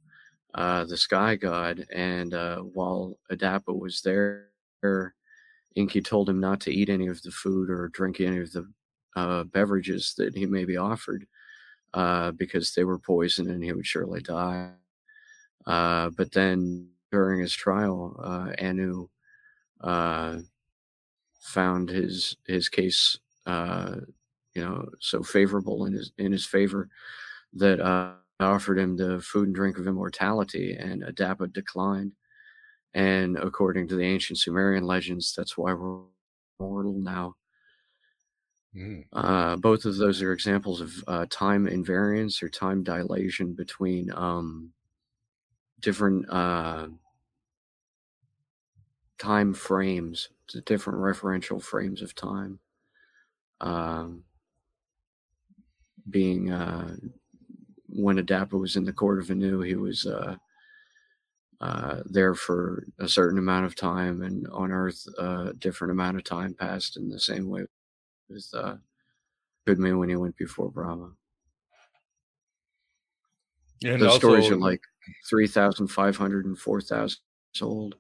uh, 0.56 0.86
the 0.86 0.98
sky 0.98 1.36
god, 1.36 1.86
and 1.94 2.34
uh, 2.34 2.60
while 2.60 3.18
Adapa 3.32 3.78
was 3.78 4.02
there, 4.02 4.48
Enki 5.76 6.02
told 6.02 6.30
him 6.30 6.40
not 6.40 6.62
to 6.62 6.72
eat 6.72 6.90
any 6.90 7.08
of 7.08 7.22
the 7.22 7.32
food 7.32 7.70
or 7.70 7.90
drink 7.90 8.22
any 8.22 8.40
of 8.40 8.52
the 8.54 8.66
uh, 9.18 9.44
beverages 9.44 10.14
that 10.18 10.36
he 10.36 10.46
may 10.46 10.64
be 10.64 10.78
offered 10.78 11.28
uh, 11.94 12.32
because 12.32 12.74
they 12.74 12.86
were 12.86 13.00
poison 13.00 13.50
and 13.50 13.64
he 13.64 13.74
would 13.74 13.86
surely 13.86 14.22
die. 14.22 14.72
Uh, 15.68 16.10
but 16.12 16.32
then 16.32 16.88
during 17.12 17.42
his 17.42 17.54
trial, 17.54 18.16
Anu 18.60 19.10
found 21.42 21.90
his 21.90 22.38
his 22.48 22.70
case 22.70 23.20
you 24.56 24.64
know, 24.64 24.88
so 25.00 25.22
favorable 25.22 25.86
in 25.86 25.94
his 25.94 26.12
in 26.18 26.32
his 26.32 26.46
favor 26.46 26.88
that 27.54 27.80
uh, 28.40 28.46
offered 28.46 28.80
him 28.80 28.98
the 28.98 29.22
food 29.22 29.48
and 29.48 29.56
drink 29.56 29.78
of 29.78 29.88
immortality, 29.88 30.76
and 30.78 31.04
Adapa 31.04 31.52
declined. 31.52 32.14
And 32.94 33.38
according 33.38 33.88
to 33.90 33.96
the 33.96 34.06
ancient 34.06 34.40
Sumerian 34.40 34.86
legends, 34.86 35.34
that's 35.36 35.58
why 35.58 35.74
we're 35.74 36.04
mortal 36.60 36.94
now. 37.00 37.36
Mm. 38.76 39.06
Uh, 39.14 39.56
both 39.58 39.86
of 39.86 39.98
those 39.98 40.22
are 40.22 40.34
examples 40.34 40.82
of 40.82 40.94
uh, 41.08 41.26
time 41.30 41.66
invariance 41.66 42.42
or 42.44 42.50
time 42.50 42.84
dilation 42.84 43.54
between 43.54 44.12
um, 44.14 44.72
different 45.80 46.26
uh, 46.30 46.88
time 49.18 49.54
frames, 49.54 50.30
the 50.54 50.62
different 50.62 51.00
referential 51.00 51.62
frames 51.62 52.02
of 52.02 52.16
time 52.16 52.60
um, 53.62 54.24
being 56.10 56.52
uh, 56.52 56.96
when 57.96 58.18
Adapa 58.18 58.60
was 58.60 58.76
in 58.76 58.84
the 58.84 58.94
court 58.94 59.20
of 59.20 59.32
Anu, 59.32 59.62
he 59.62 59.76
was 59.76 60.06
uh, 60.06 60.36
uh, 61.62 62.02
there 62.06 62.36
for 62.36 62.86
a 63.00 63.08
certain 63.08 63.40
amount 63.40 63.66
of 63.66 63.76
time, 63.76 64.22
and 64.22 64.48
on 64.52 64.72
Earth, 64.72 65.08
a 65.18 65.54
different 65.58 65.92
amount 65.92 66.18
of 66.18 66.24
time 66.24 66.54
passed 66.54 66.98
in 66.98 67.10
the 67.10 67.20
same 67.20 67.50
way 67.50 67.66
with 68.30 68.48
uh, 68.54 68.76
Goodman 69.66 69.98
when 69.98 70.10
he 70.10 70.16
went 70.16 70.38
before 70.38 70.70
Brahma. 70.70 71.12
And 73.84 74.02
the 74.02 74.12
stories 74.12 74.50
are 74.50 74.56
like 74.56 74.82
3,500 75.30 76.46
and 76.46 76.58
4,000 76.58 77.18
old. 77.62 77.96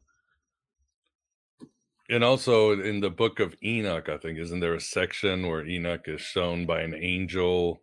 And 2.09 2.23
also 2.23 2.79
in 2.79 2.99
the 2.99 3.09
book 3.09 3.39
of 3.39 3.55
Enoch, 3.63 4.09
I 4.09 4.17
think, 4.17 4.37
isn't 4.37 4.59
there 4.59 4.75
a 4.75 4.81
section 4.81 5.47
where 5.47 5.65
Enoch 5.65 6.07
is 6.07 6.21
shown 6.21 6.65
by 6.65 6.81
an 6.81 6.93
angel 6.93 7.81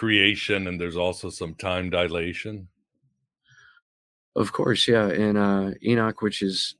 creation 0.00 0.68
and 0.68 0.76
there's 0.78 1.00
also 1.06 1.30
some 1.30 1.54
time 1.54 1.88
dilation? 1.90 2.68
Of 4.36 4.52
course, 4.52 4.82
yeah. 4.86 5.08
In 5.08 5.34
uh, 5.36 5.72
Enoch, 5.80 6.20
which 6.20 6.42
is 6.42 6.76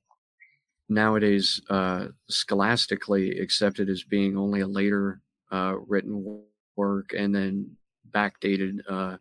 nowadays 0.88 1.60
uh, 1.70 2.02
scholastically 2.28 3.40
accepted 3.44 3.88
as 3.88 4.04
being 4.04 4.36
only 4.36 4.60
a 4.60 4.68
later 4.80 5.20
uh, 5.50 5.74
written 5.88 6.14
work 6.76 7.08
and 7.16 7.34
then 7.34 7.52
backdated, 8.10 8.74
uh, 8.88 9.16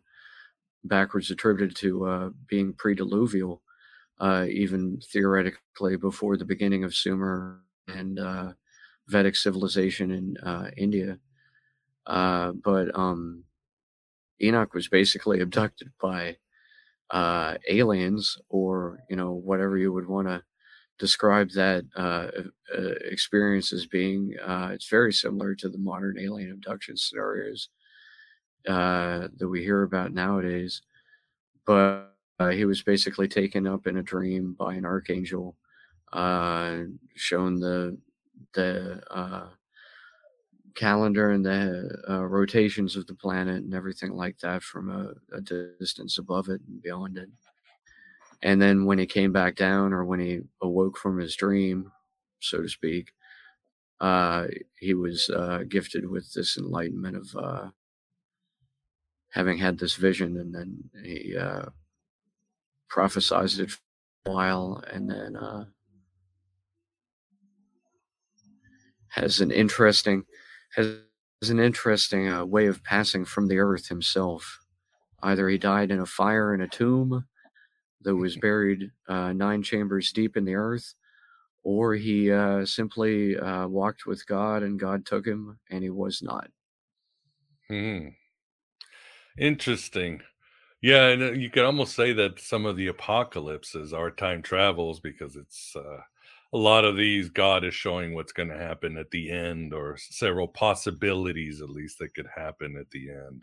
backwards 0.84 1.30
attributed 1.30 1.74
to 1.76 1.90
uh, 2.12 2.28
being 2.46 2.74
pre-diluvial. 2.74 3.62
uh, 4.18 4.46
even 4.48 5.00
theoretically 5.12 5.96
before 5.96 6.36
the 6.36 6.44
beginning 6.44 6.84
of 6.84 6.94
Sumer 6.94 7.60
and 7.88 8.18
uh, 8.18 8.52
Vedic 9.08 9.36
civilization 9.36 10.10
in 10.10 10.36
uh, 10.38 10.70
India. 10.76 11.18
Uh, 12.06 12.52
but 12.52 12.96
um, 12.98 13.44
Enoch 14.42 14.74
was 14.74 14.88
basically 14.88 15.40
abducted 15.42 15.90
by 16.00 16.36
uh, 17.10 17.56
aliens, 17.68 18.36
or 18.48 19.00
you 19.08 19.16
know 19.16 19.32
whatever 19.32 19.76
you 19.78 19.92
would 19.92 20.08
want 20.08 20.28
to 20.28 20.42
describe 20.98 21.50
that 21.50 21.84
uh, 21.94 22.28
experience 23.04 23.72
as 23.72 23.86
being. 23.86 24.34
it's 24.72 24.88
very 24.88 25.12
similar 25.12 25.54
to 25.54 25.68
the 25.68 25.78
modern 25.78 26.18
alien 26.18 26.50
abduction 26.52 26.96
scenarios 26.96 27.68
that 28.64 29.48
we 29.48 29.62
hear 29.62 29.82
about 29.82 30.12
nowadays, 30.12 30.82
but 31.66 32.16
uh, 32.38 32.50
he 32.50 32.64
was 32.64 32.82
basically 32.82 33.28
taken 33.28 33.66
up 33.66 33.86
in 33.86 33.96
a 33.96 34.02
dream 34.02 34.54
by 34.58 34.74
an 34.74 34.84
archangel, 34.84 35.56
uh, 36.12 36.78
shown 37.14 37.56
the 37.56 37.98
the 38.54 39.02
uh, 39.10 39.48
calendar 40.76 41.30
and 41.30 41.44
the 41.44 42.02
uh, 42.08 42.24
rotations 42.24 42.96
of 42.96 43.06
the 43.06 43.14
planet 43.14 43.64
and 43.64 43.74
everything 43.74 44.12
like 44.12 44.38
that 44.38 44.62
from 44.62 44.90
a, 44.90 45.36
a, 45.36 45.40
distance 45.40 46.18
above 46.18 46.48
it 46.48 46.60
and 46.68 46.82
beyond 46.82 47.18
it. 47.18 47.28
And 48.42 48.60
then 48.60 48.84
when 48.84 48.98
he 48.98 49.06
came 49.06 49.32
back 49.32 49.56
down, 49.56 49.92
or 49.92 50.04
when 50.04 50.20
he 50.20 50.40
awoke 50.62 50.98
from 50.98 51.18
his 51.18 51.34
dream, 51.34 51.90
so 52.40 52.62
to 52.62 52.68
speak, 52.68 53.12
uh, 54.00 54.46
he 54.78 54.92
was 54.94 55.30
uh, 55.30 55.64
gifted 55.68 56.08
with 56.08 56.32
this 56.34 56.58
enlightenment 56.58 57.16
of 57.16 57.72
having 59.30 59.58
had 59.58 59.78
this 59.78 59.96
vision, 59.96 60.36
and 60.36 60.54
then 60.54 60.78
he 61.02 61.34
prophesized 62.90 63.58
it 63.60 63.70
for 63.70 63.80
a 64.26 64.30
while 64.30 64.82
and 64.92 65.10
then 65.10 65.36
uh, 65.36 65.64
has 69.08 69.40
an 69.40 69.50
interesting 69.50 70.24
has 70.76 71.50
an 71.50 71.60
interesting 71.60 72.28
uh, 72.28 72.44
way 72.44 72.66
of 72.66 72.84
passing 72.84 73.24
from 73.24 73.48
the 73.48 73.58
earth 73.58 73.88
himself. 73.88 74.60
Either 75.22 75.48
he 75.48 75.58
died 75.58 75.90
in 75.90 76.00
a 76.00 76.06
fire 76.06 76.54
in 76.54 76.60
a 76.60 76.68
tomb 76.68 77.26
that 78.02 78.14
was 78.14 78.36
buried 78.40 78.90
uh, 79.08 79.32
nine 79.32 79.62
chambers 79.62 80.12
deep 80.12 80.36
in 80.36 80.44
the 80.44 80.54
earth, 80.54 80.94
or 81.62 81.94
he 81.94 82.30
uh, 82.30 82.64
simply 82.64 83.36
uh, 83.36 83.66
walked 83.66 84.06
with 84.06 84.26
God 84.26 84.62
and 84.62 84.78
God 84.78 85.04
took 85.06 85.26
him 85.26 85.58
and 85.70 85.82
he 85.82 85.90
was 85.90 86.22
not. 86.22 86.48
Hmm. 87.68 88.08
Interesting. 89.38 90.22
Yeah, 90.82 91.08
and 91.08 91.22
uh, 91.22 91.32
you 91.32 91.50
could 91.50 91.64
almost 91.64 91.96
say 91.96 92.12
that 92.12 92.38
some 92.38 92.66
of 92.66 92.76
the 92.76 92.86
apocalypses 92.86 93.92
are 93.92 94.10
time 94.10 94.42
travels 94.42 95.00
because 95.00 95.36
it's 95.36 95.74
uh, 95.74 96.00
a 96.56 96.58
lot 96.58 96.86
of 96.86 96.96
these 96.96 97.28
God 97.28 97.64
is 97.64 97.74
showing 97.74 98.14
what's 98.14 98.32
going 98.32 98.48
to 98.48 98.56
happen 98.56 98.96
at 98.96 99.10
the 99.10 99.30
end, 99.30 99.74
or 99.74 99.98
several 99.98 100.48
possibilities 100.48 101.60
at 101.60 101.68
least 101.68 101.98
that 101.98 102.14
could 102.14 102.28
happen 102.34 102.78
at 102.80 102.88
the 102.90 103.10
end. 103.10 103.42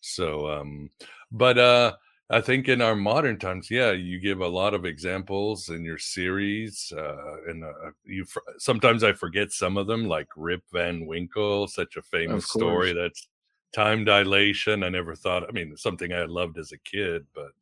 So, 0.00 0.50
um, 0.50 0.90
but 1.32 1.56
uh, 1.56 1.94
I 2.28 2.42
think 2.42 2.68
in 2.68 2.82
our 2.82 2.94
modern 2.94 3.38
times, 3.38 3.70
yeah, 3.70 3.92
you 3.92 4.20
give 4.20 4.40
a 4.40 4.46
lot 4.46 4.74
of 4.74 4.84
examples 4.84 5.70
in 5.70 5.84
your 5.84 5.96
series, 5.96 6.92
uh, 6.94 7.36
and 7.48 7.64
uh, 7.64 7.92
you 8.04 8.26
sometimes 8.58 9.02
I 9.02 9.14
forget 9.14 9.50
some 9.50 9.78
of 9.78 9.86
them, 9.86 10.04
like 10.04 10.28
Rip 10.36 10.64
Van 10.70 11.06
Winkle, 11.06 11.66
such 11.66 11.96
a 11.96 12.02
famous 12.02 12.50
story 12.50 12.92
that's 12.92 13.26
time 13.72 14.04
dilation. 14.04 14.84
I 14.84 14.90
never 14.90 15.14
thought, 15.14 15.48
I 15.48 15.52
mean, 15.52 15.74
something 15.78 16.12
I 16.12 16.26
loved 16.26 16.58
as 16.58 16.72
a 16.72 16.78
kid, 16.78 17.24
but 17.34 17.54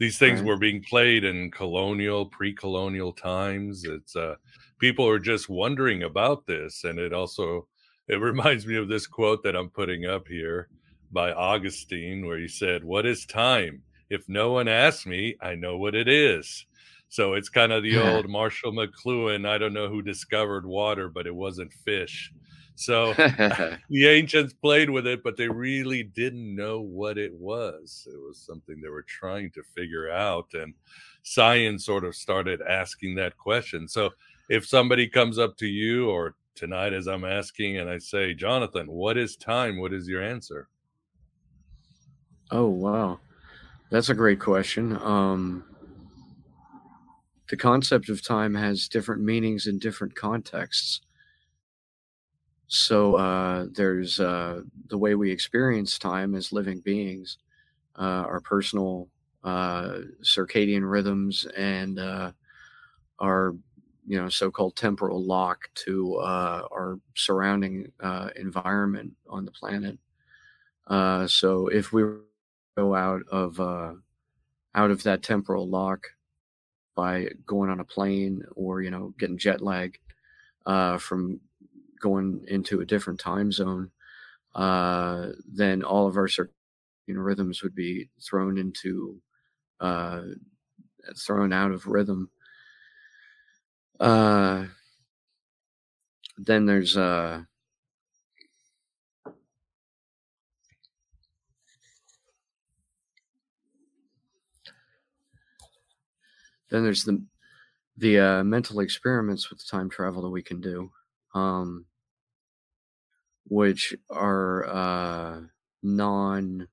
these 0.00 0.18
things 0.18 0.40
right. 0.40 0.46
were 0.48 0.56
being 0.56 0.82
played 0.82 1.24
in 1.24 1.50
colonial, 1.50 2.24
pre 2.24 2.54
colonial 2.54 3.12
times. 3.12 3.84
It's, 3.84 4.16
uh, 4.16 4.36
people 4.78 5.06
are 5.06 5.18
just 5.18 5.50
wondering 5.50 6.02
about 6.04 6.46
this. 6.46 6.84
And 6.84 6.98
it 6.98 7.12
also, 7.12 7.68
it 8.08 8.14
reminds 8.20 8.66
me 8.66 8.76
of 8.76 8.88
this 8.88 9.06
quote 9.06 9.44
that 9.44 9.54
I'm 9.54 9.68
putting 9.68 10.06
up 10.06 10.26
here 10.26 10.68
by 11.12 11.32
Augustine, 11.32 12.26
where 12.26 12.38
he 12.38 12.48
said, 12.48 12.82
What 12.82 13.04
is 13.04 13.26
time? 13.26 13.82
If 14.08 14.26
no 14.26 14.50
one 14.52 14.68
asks 14.68 15.06
me, 15.06 15.36
I 15.40 15.54
know 15.54 15.76
what 15.76 15.94
it 15.94 16.08
is. 16.08 16.66
So 17.10 17.34
it's 17.34 17.50
kind 17.50 17.70
of 17.70 17.82
the 17.82 17.98
old 18.14 18.28
Marshall 18.28 18.72
McLuhan. 18.72 19.46
I 19.46 19.58
don't 19.58 19.74
know 19.74 19.88
who 19.88 20.00
discovered 20.00 20.64
water, 20.64 21.10
but 21.10 21.26
it 21.26 21.34
wasn't 21.34 21.74
fish. 21.74 22.32
So 22.80 23.12
the 23.90 24.08
ancients 24.08 24.54
played 24.54 24.88
with 24.88 25.06
it, 25.06 25.22
but 25.22 25.36
they 25.36 25.48
really 25.48 26.02
didn't 26.02 26.54
know 26.56 26.80
what 26.80 27.18
it 27.18 27.34
was. 27.34 28.08
It 28.10 28.16
was 28.16 28.38
something 28.38 28.80
they 28.80 28.88
were 28.88 29.02
trying 29.02 29.50
to 29.50 29.62
figure 29.62 30.10
out. 30.10 30.46
And 30.54 30.72
science 31.22 31.84
sort 31.84 32.04
of 32.04 32.16
started 32.16 32.62
asking 32.62 33.16
that 33.16 33.36
question. 33.36 33.86
So 33.86 34.10
if 34.48 34.66
somebody 34.66 35.06
comes 35.06 35.38
up 35.38 35.58
to 35.58 35.66
you 35.66 36.08
or 36.08 36.36
tonight 36.54 36.94
as 36.94 37.06
I'm 37.06 37.26
asking 37.26 37.76
and 37.76 37.90
I 37.90 37.98
say, 37.98 38.32
Jonathan, 38.32 38.86
what 38.86 39.18
is 39.18 39.36
time? 39.36 39.78
What 39.78 39.92
is 39.92 40.08
your 40.08 40.22
answer? 40.22 40.68
Oh, 42.50 42.68
wow. 42.68 43.20
That's 43.90 44.08
a 44.08 44.14
great 44.14 44.40
question. 44.40 44.96
Um, 44.96 45.64
the 47.50 47.58
concept 47.58 48.08
of 48.08 48.24
time 48.24 48.54
has 48.54 48.88
different 48.88 49.22
meanings 49.22 49.66
in 49.66 49.78
different 49.78 50.14
contexts. 50.14 51.02
So 52.72 53.16
uh, 53.16 53.66
there's 53.72 54.20
uh, 54.20 54.62
the 54.86 54.96
way 54.96 55.16
we 55.16 55.32
experience 55.32 55.98
time 55.98 56.36
as 56.36 56.52
living 56.52 56.78
beings, 56.78 57.38
uh, 57.96 58.22
our 58.28 58.40
personal 58.40 59.08
uh, 59.42 59.98
circadian 60.22 60.88
rhythms, 60.88 61.46
and 61.56 61.98
uh, 61.98 62.30
our 63.18 63.56
you 64.06 64.22
know 64.22 64.28
so-called 64.28 64.76
temporal 64.76 65.20
lock 65.20 65.68
to 65.86 66.14
uh, 66.18 66.62
our 66.70 67.00
surrounding 67.16 67.90
environment 68.36 69.14
on 69.28 69.44
the 69.44 69.50
planet. 69.50 69.98
so 71.28 71.66
if 71.66 71.92
we 71.92 72.04
go 72.76 72.94
out 72.94 73.22
of 73.32 73.58
out 73.58 74.90
of 74.92 75.02
that 75.02 75.24
temporal 75.24 75.68
lock 75.68 76.06
by 76.94 77.30
going 77.46 77.68
on 77.68 77.80
a 77.80 77.84
plane 77.84 78.44
or 78.54 78.80
you 78.80 78.92
know 78.92 79.12
getting 79.18 79.38
jet 79.38 79.60
lag 79.60 79.98
from 81.00 81.40
going 82.00 82.44
into 82.48 82.80
a 82.80 82.86
different 82.86 83.20
time 83.20 83.52
zone, 83.52 83.90
uh, 84.54 85.28
then 85.46 85.82
all 85.82 86.06
of 86.06 86.16
our 86.16 86.26
circadian 86.26 86.50
rhythms 87.08 87.62
would 87.62 87.74
be 87.74 88.08
thrown 88.20 88.58
into 88.58 89.20
uh, 89.80 90.22
thrown 91.16 91.52
out 91.52 91.70
of 91.72 91.86
rhythm. 91.86 92.30
Uh, 93.98 94.66
then 96.38 96.66
there's 96.66 96.96
uh, 96.96 97.42
then 106.70 106.82
there's 106.84 107.04
the 107.04 107.22
the 107.98 108.18
uh, 108.18 108.44
mental 108.44 108.80
experiments 108.80 109.50
with 109.50 109.66
time 109.68 109.90
travel 109.90 110.22
that 110.22 110.30
we 110.30 110.42
can 110.42 110.60
do. 110.60 110.90
Um, 111.34 111.84
which 113.50 113.92
are 114.10 114.64
uh, 114.68 115.40
non 115.82 116.68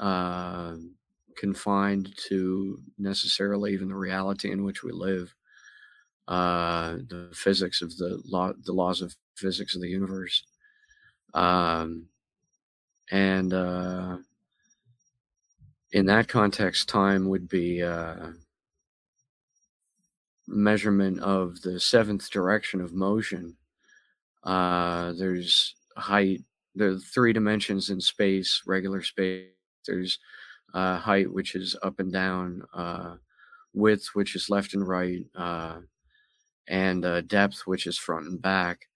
uh, 0.00 0.74
confined 1.36 2.10
to 2.28 2.80
necessarily 2.98 3.74
even 3.74 3.88
the 3.88 3.94
reality 3.94 4.50
in 4.50 4.64
which 4.64 4.82
we 4.82 4.90
live. 4.92 5.34
Uh, 6.26 6.96
the 7.10 7.28
physics 7.34 7.82
of 7.82 7.94
the 7.98 8.18
law, 8.24 8.50
the 8.64 8.72
laws 8.72 9.02
of 9.02 9.14
physics 9.36 9.74
of 9.74 9.82
the 9.82 9.88
universe, 9.88 10.42
um, 11.34 12.06
and 13.10 13.52
uh, 13.52 14.16
in 15.92 16.06
that 16.06 16.28
context, 16.28 16.88
time 16.88 17.28
would 17.28 17.46
be 17.46 17.82
uh, 17.82 18.28
measurement 20.48 21.20
of 21.20 21.60
the 21.60 21.78
seventh 21.78 22.30
direction 22.30 22.80
of 22.80 22.94
motion 22.94 23.54
uh, 24.44 25.12
there's 25.12 25.74
height. 25.96 26.42
Are 26.80 26.98
three 26.98 27.32
dimensions 27.32 27.90
in 27.90 28.00
space, 28.00 28.62
regular 28.66 29.00
space. 29.00 29.46
There's 29.86 30.18
uh, 30.74 30.98
height, 30.98 31.32
which 31.32 31.54
is 31.54 31.76
up 31.82 32.00
and 32.00 32.12
down, 32.12 32.62
uh, 32.74 33.14
width, 33.72 34.08
which 34.14 34.34
is 34.34 34.50
left 34.50 34.74
and 34.74 34.86
right, 34.86 35.24
uh, 35.36 35.78
and 36.68 37.04
uh, 37.04 37.20
depth, 37.22 37.62
which 37.66 37.86
is 37.86 37.96
front 37.96 38.26
and 38.26 38.42
back. 38.42 38.86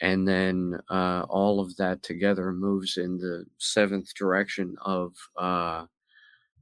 And 0.00 0.28
then 0.28 0.78
uh, 0.90 1.24
all 1.28 1.60
of 1.60 1.74
that 1.76 2.02
together 2.02 2.52
moves 2.52 2.98
in 2.98 3.16
the 3.16 3.46
seventh 3.56 4.14
direction 4.14 4.76
of 4.84 5.14
uh, 5.38 5.86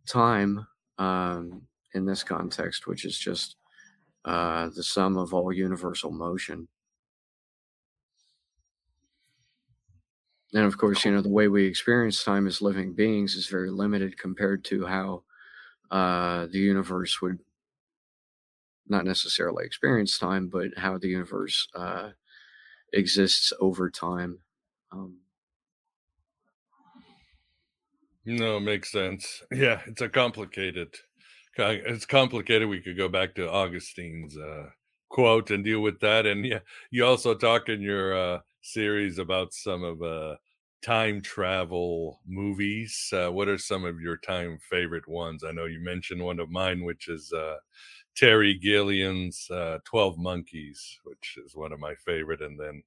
time 0.07 0.67
um, 0.99 1.63
in 1.95 2.05
this 2.05 2.23
context, 2.23 2.87
which 2.87 3.05
is 3.05 3.19
just 3.19 3.57
uh, 4.25 4.69
the 4.75 4.83
sum 4.83 5.17
of 5.17 5.35
all 5.35 5.53
universal 5.53 6.13
motion. 6.13 6.69
And 10.55 10.65
of 10.65 10.79
course, 10.79 11.05
you 11.05 11.13
know, 11.13 11.21
the 11.21 11.29
way 11.29 11.49
we 11.49 11.67
experience 11.67 12.23
time 12.23 12.47
as 12.47 12.63
living 12.63 12.95
beings 12.95 13.35
is 13.35 13.49
very 13.49 13.71
limited 13.71 14.19
compared 14.19 14.65
to 14.67 14.87
how 14.87 15.25
uh, 15.91 16.47
the 16.47 16.59
universe 16.59 17.21
would 17.21 17.41
not 18.89 19.05
necessarily 19.05 19.65
experience 19.65 20.19
time, 20.19 20.49
but 20.49 20.69
how 20.77 20.99
the 20.99 21.09
universe 21.09 21.69
uh, 21.75 22.11
exists 22.93 23.53
over 23.61 23.91
time. 23.91 24.39
Um, 24.93 25.19
no, 28.25 28.61
makes 28.61 28.91
sense. 28.91 29.43
Yeah, 29.53 29.81
it's 29.87 30.01
a 30.01 30.09
complicated. 30.09 30.95
It's 31.57 32.07
complicated. 32.07 32.69
We 32.69 32.81
could 32.81 32.97
go 32.97 33.09
back 33.09 33.35
to 33.37 33.49
Augustine's 33.49 34.37
uh, 34.37 34.71
quote 35.09 35.51
and 35.51 35.63
deal 35.65 35.81
with 35.81 36.01
that. 36.01 36.27
And 36.27 36.45
yeah, 36.45 36.61
you 36.91 37.07
also 37.07 37.35
talk 37.35 37.69
in 37.69 37.81
your 37.81 38.17
uh, 38.17 38.41
series 38.63 39.19
about 39.19 39.55
some 39.55 39.85
of 39.85 40.03
uh, 40.03 40.37
time 40.85 41.23
travel 41.23 42.21
movies. 42.27 43.09
Uh, 43.13 43.31
what 43.31 43.49
are 43.49 43.59
some 43.59 43.85
of 43.85 44.01
your 44.01 44.19
time 44.19 44.59
favorite 44.71 45.09
ones? 45.09 45.43
I 45.43 45.53
know 45.53 45.65
you 45.65 45.81
mentioned 45.81 46.23
one 46.23 46.39
of 46.39 46.51
mine, 46.51 46.85
which 46.85 47.09
is 47.09 47.33
uh, 47.33 47.57
Terry 48.15 48.55
Gilliam's 48.55 49.51
uh, 49.51 49.79
12 49.85 50.19
Monkeys, 50.19 51.01
which 51.05 51.39
is 51.45 51.57
one 51.57 51.73
of 51.73 51.81
my 51.81 51.95
favorite. 51.95 52.43
And 52.43 52.61
then 52.61 52.83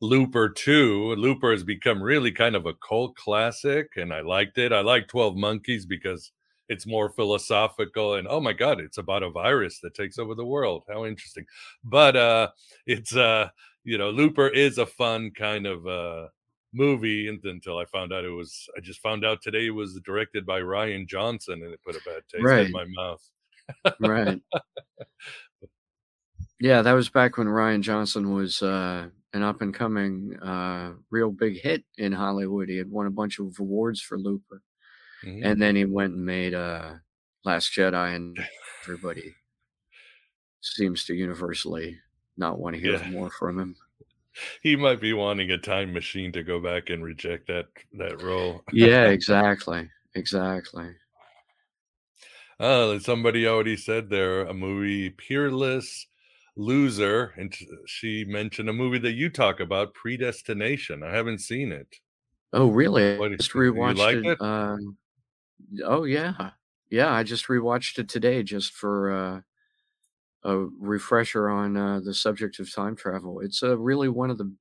Looper 0.00 0.48
2. 0.50 1.16
Looper 1.16 1.50
has 1.52 1.64
become 1.64 2.02
really 2.02 2.30
kind 2.32 2.54
of 2.54 2.66
a 2.66 2.74
cult 2.74 3.16
classic, 3.16 3.92
and 3.96 4.12
I 4.12 4.20
liked 4.20 4.58
it. 4.58 4.72
I 4.72 4.80
like 4.80 5.08
12 5.08 5.36
Monkeys 5.36 5.86
because 5.86 6.32
it's 6.68 6.86
more 6.86 7.08
philosophical 7.08 8.16
and 8.16 8.28
oh 8.28 8.40
my 8.40 8.52
god 8.52 8.78
it's 8.78 8.98
about 8.98 9.22
a 9.22 9.30
virus 9.30 9.80
that 9.80 9.94
takes 9.94 10.18
over 10.18 10.34
the 10.34 10.44
world 10.44 10.84
how 10.86 11.06
interesting 11.06 11.46
but 11.82 12.14
uh 12.14 12.46
it's 12.86 13.16
uh 13.16 13.48
you 13.84 13.96
know 13.96 14.10
looper 14.10 14.48
is 14.48 14.76
a 14.76 14.84
fun 14.84 15.30
kind 15.30 15.66
of 15.66 15.86
uh 15.86 16.26
movie 16.74 17.28
until 17.28 17.78
i 17.78 17.84
found 17.86 18.12
out 18.12 18.24
it 18.24 18.30
was 18.30 18.68
i 18.76 18.80
just 18.80 19.00
found 19.00 19.24
out 19.24 19.40
today 19.40 19.66
it 19.66 19.70
was 19.70 19.98
directed 20.04 20.44
by 20.44 20.60
Rian 20.60 21.06
johnson 21.06 21.62
and 21.62 21.72
it 21.72 21.80
put 21.84 21.96
a 21.96 22.00
bad 22.04 22.22
taste 22.30 22.44
right. 22.44 22.66
in 22.66 22.72
my 22.72 22.84
mouth 22.88 23.22
right 24.00 24.40
yeah 26.60 26.82
that 26.82 26.92
was 26.92 27.08
back 27.08 27.38
when 27.38 27.46
Rian 27.46 27.80
johnson 27.80 28.34
was 28.34 28.62
uh 28.62 29.08
an 29.32 29.42
up 29.42 29.62
and 29.62 29.74
coming 29.74 30.36
uh 30.42 30.92
real 31.10 31.30
big 31.30 31.60
hit 31.60 31.84
in 31.96 32.12
hollywood 32.12 32.68
he 32.68 32.76
had 32.76 32.90
won 32.90 33.06
a 33.06 33.10
bunch 33.10 33.38
of 33.38 33.58
awards 33.58 34.00
for 34.00 34.18
looper 34.18 34.62
Mm-hmm. 35.24 35.44
And 35.44 35.60
then 35.60 35.76
he 35.76 35.84
went 35.84 36.14
and 36.14 36.24
made 36.24 36.54
uh, 36.54 36.94
Last 37.44 37.72
Jedi, 37.72 38.14
and 38.14 38.38
everybody 38.84 39.34
seems 40.60 41.04
to 41.06 41.14
universally 41.14 41.98
not 42.36 42.58
want 42.58 42.76
to 42.76 42.82
hear 42.82 42.96
yeah. 42.96 43.10
more 43.10 43.30
from 43.30 43.58
him. 43.58 43.76
He 44.62 44.76
might 44.76 45.00
be 45.00 45.12
wanting 45.12 45.50
a 45.50 45.58
time 45.58 45.92
machine 45.92 46.32
to 46.32 46.42
go 46.42 46.60
back 46.60 46.90
and 46.90 47.02
reject 47.04 47.48
that 47.48 47.66
that 47.94 48.22
role. 48.22 48.62
yeah, 48.72 49.04
exactly, 49.08 49.90
exactly. 50.14 50.94
Uh, 52.60 52.98
somebody 52.98 53.46
already 53.46 53.76
said 53.76 54.10
there 54.10 54.42
a 54.42 54.52
movie, 54.52 55.10
Peerless 55.10 56.06
Loser, 56.56 57.32
and 57.36 57.54
she 57.86 58.24
mentioned 58.24 58.68
a 58.68 58.72
movie 58.72 58.98
that 58.98 59.12
you 59.12 59.30
talk 59.30 59.60
about, 59.60 59.94
Predestination. 59.94 61.02
I 61.04 61.12
haven't 61.12 61.38
seen 61.38 61.70
it. 61.70 62.00
Oh, 62.52 62.68
really? 62.68 63.18
What, 63.18 63.36
just 63.36 63.52
rewatched 63.52 63.98
like 63.98 64.16
it. 64.16 64.26
it? 64.26 64.40
Um, 64.40 64.96
Oh 65.84 66.04
yeah. 66.04 66.50
Yeah, 66.90 67.12
I 67.12 67.22
just 67.22 67.46
rewatched 67.46 67.98
it 67.98 68.08
today 68.08 68.42
just 68.42 68.72
for 68.72 69.12
uh, 69.12 69.40
a 70.44 70.56
refresher 70.58 71.48
on 71.48 71.76
uh, 71.76 72.00
the 72.00 72.14
subject 72.14 72.58
of 72.60 72.72
time 72.72 72.96
travel. 72.96 73.40
It's 73.40 73.62
uh, 73.62 73.78
really 73.78 74.08
one 74.08 74.30
of 74.30 74.38
the 74.38 74.54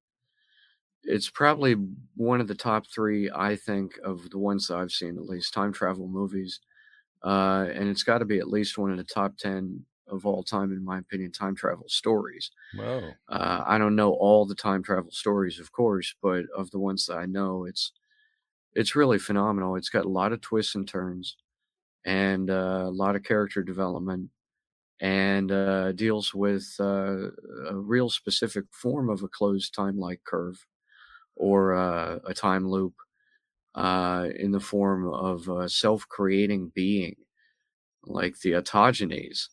it's 1.04 1.30
probably 1.30 1.74
one 2.16 2.42
of 2.42 2.48
the 2.48 2.56
top 2.56 2.86
3 2.88 3.30
I 3.34 3.56
think 3.56 3.98
of 4.04 4.30
the 4.30 4.38
ones 4.38 4.68
that 4.68 4.78
I've 4.78 4.92
seen 4.92 5.18
at 5.18 5.26
least 5.26 5.54
time 5.54 5.72
travel 5.72 6.08
movies. 6.08 6.60
Uh, 7.24 7.68
and 7.74 7.90
it's 7.90 8.04
got 8.04 8.20
to 8.20 8.26
be 8.26 8.40
at 8.40 8.50
least 8.50 8.78
one 8.78 8.92
of 8.92 8.98
the 8.98 9.04
top 9.06 9.38
10 9.38 9.86
of 10.08 10.26
all 10.26 10.44
time 10.44 10.72
in 10.74 10.86
my 10.86 11.00
opinion 11.00 11.32
time 11.32 11.56
travel 11.56 11.90
stories. 11.90 12.52
Wow. 12.74 13.18
Uh, 13.30 13.64
I 13.66 13.78
don't 13.78 13.96
know 13.96 14.14
all 14.14 14.46
the 14.46 14.56
time 14.56 14.84
travel 14.84 15.12
stories 15.12 15.60
of 15.60 15.72
course, 15.74 16.16
but 16.22 16.46
of 16.56 16.72
the 16.72 16.80
ones 16.80 17.08
that 17.08 17.18
I 17.18 17.26
know 17.28 17.66
it's 17.66 17.94
it's 18.74 18.96
really 18.96 19.20
phenomenal. 19.20 19.76
It's 19.76 19.90
got 19.90 20.06
a 20.06 20.10
lot 20.10 20.34
of 20.34 20.42
twists 20.42 20.76
and 20.76 20.88
turns 20.88 21.38
and 22.06 22.50
uh, 22.50 22.84
a 22.88 22.92
lot 22.92 23.16
of 23.16 23.24
character 23.24 23.64
development 23.64 24.32
and 25.00 25.52
uh, 25.52 25.92
deals 25.92 26.34
with 26.34 26.66
uh, 26.80 27.30
a 27.70 27.76
real 27.76 28.10
specific 28.10 28.66
form 28.72 29.10
of 29.10 29.24
a 29.24 29.28
closed 29.28 29.74
time 29.74 29.98
like 29.98 30.24
curve 30.24 30.66
or 31.36 31.76
uh, 31.76 32.20
a 32.26 32.34
time 32.34 32.68
loop 32.68 32.96
uh, 33.76 34.28
in 34.38 34.52
the 34.52 34.60
form 34.60 35.08
of 35.14 35.48
a 35.50 35.70
self 35.70 36.08
creating 36.10 36.72
being 36.74 37.16
like 38.06 38.40
the 38.40 38.52
autogenes. 38.52 39.48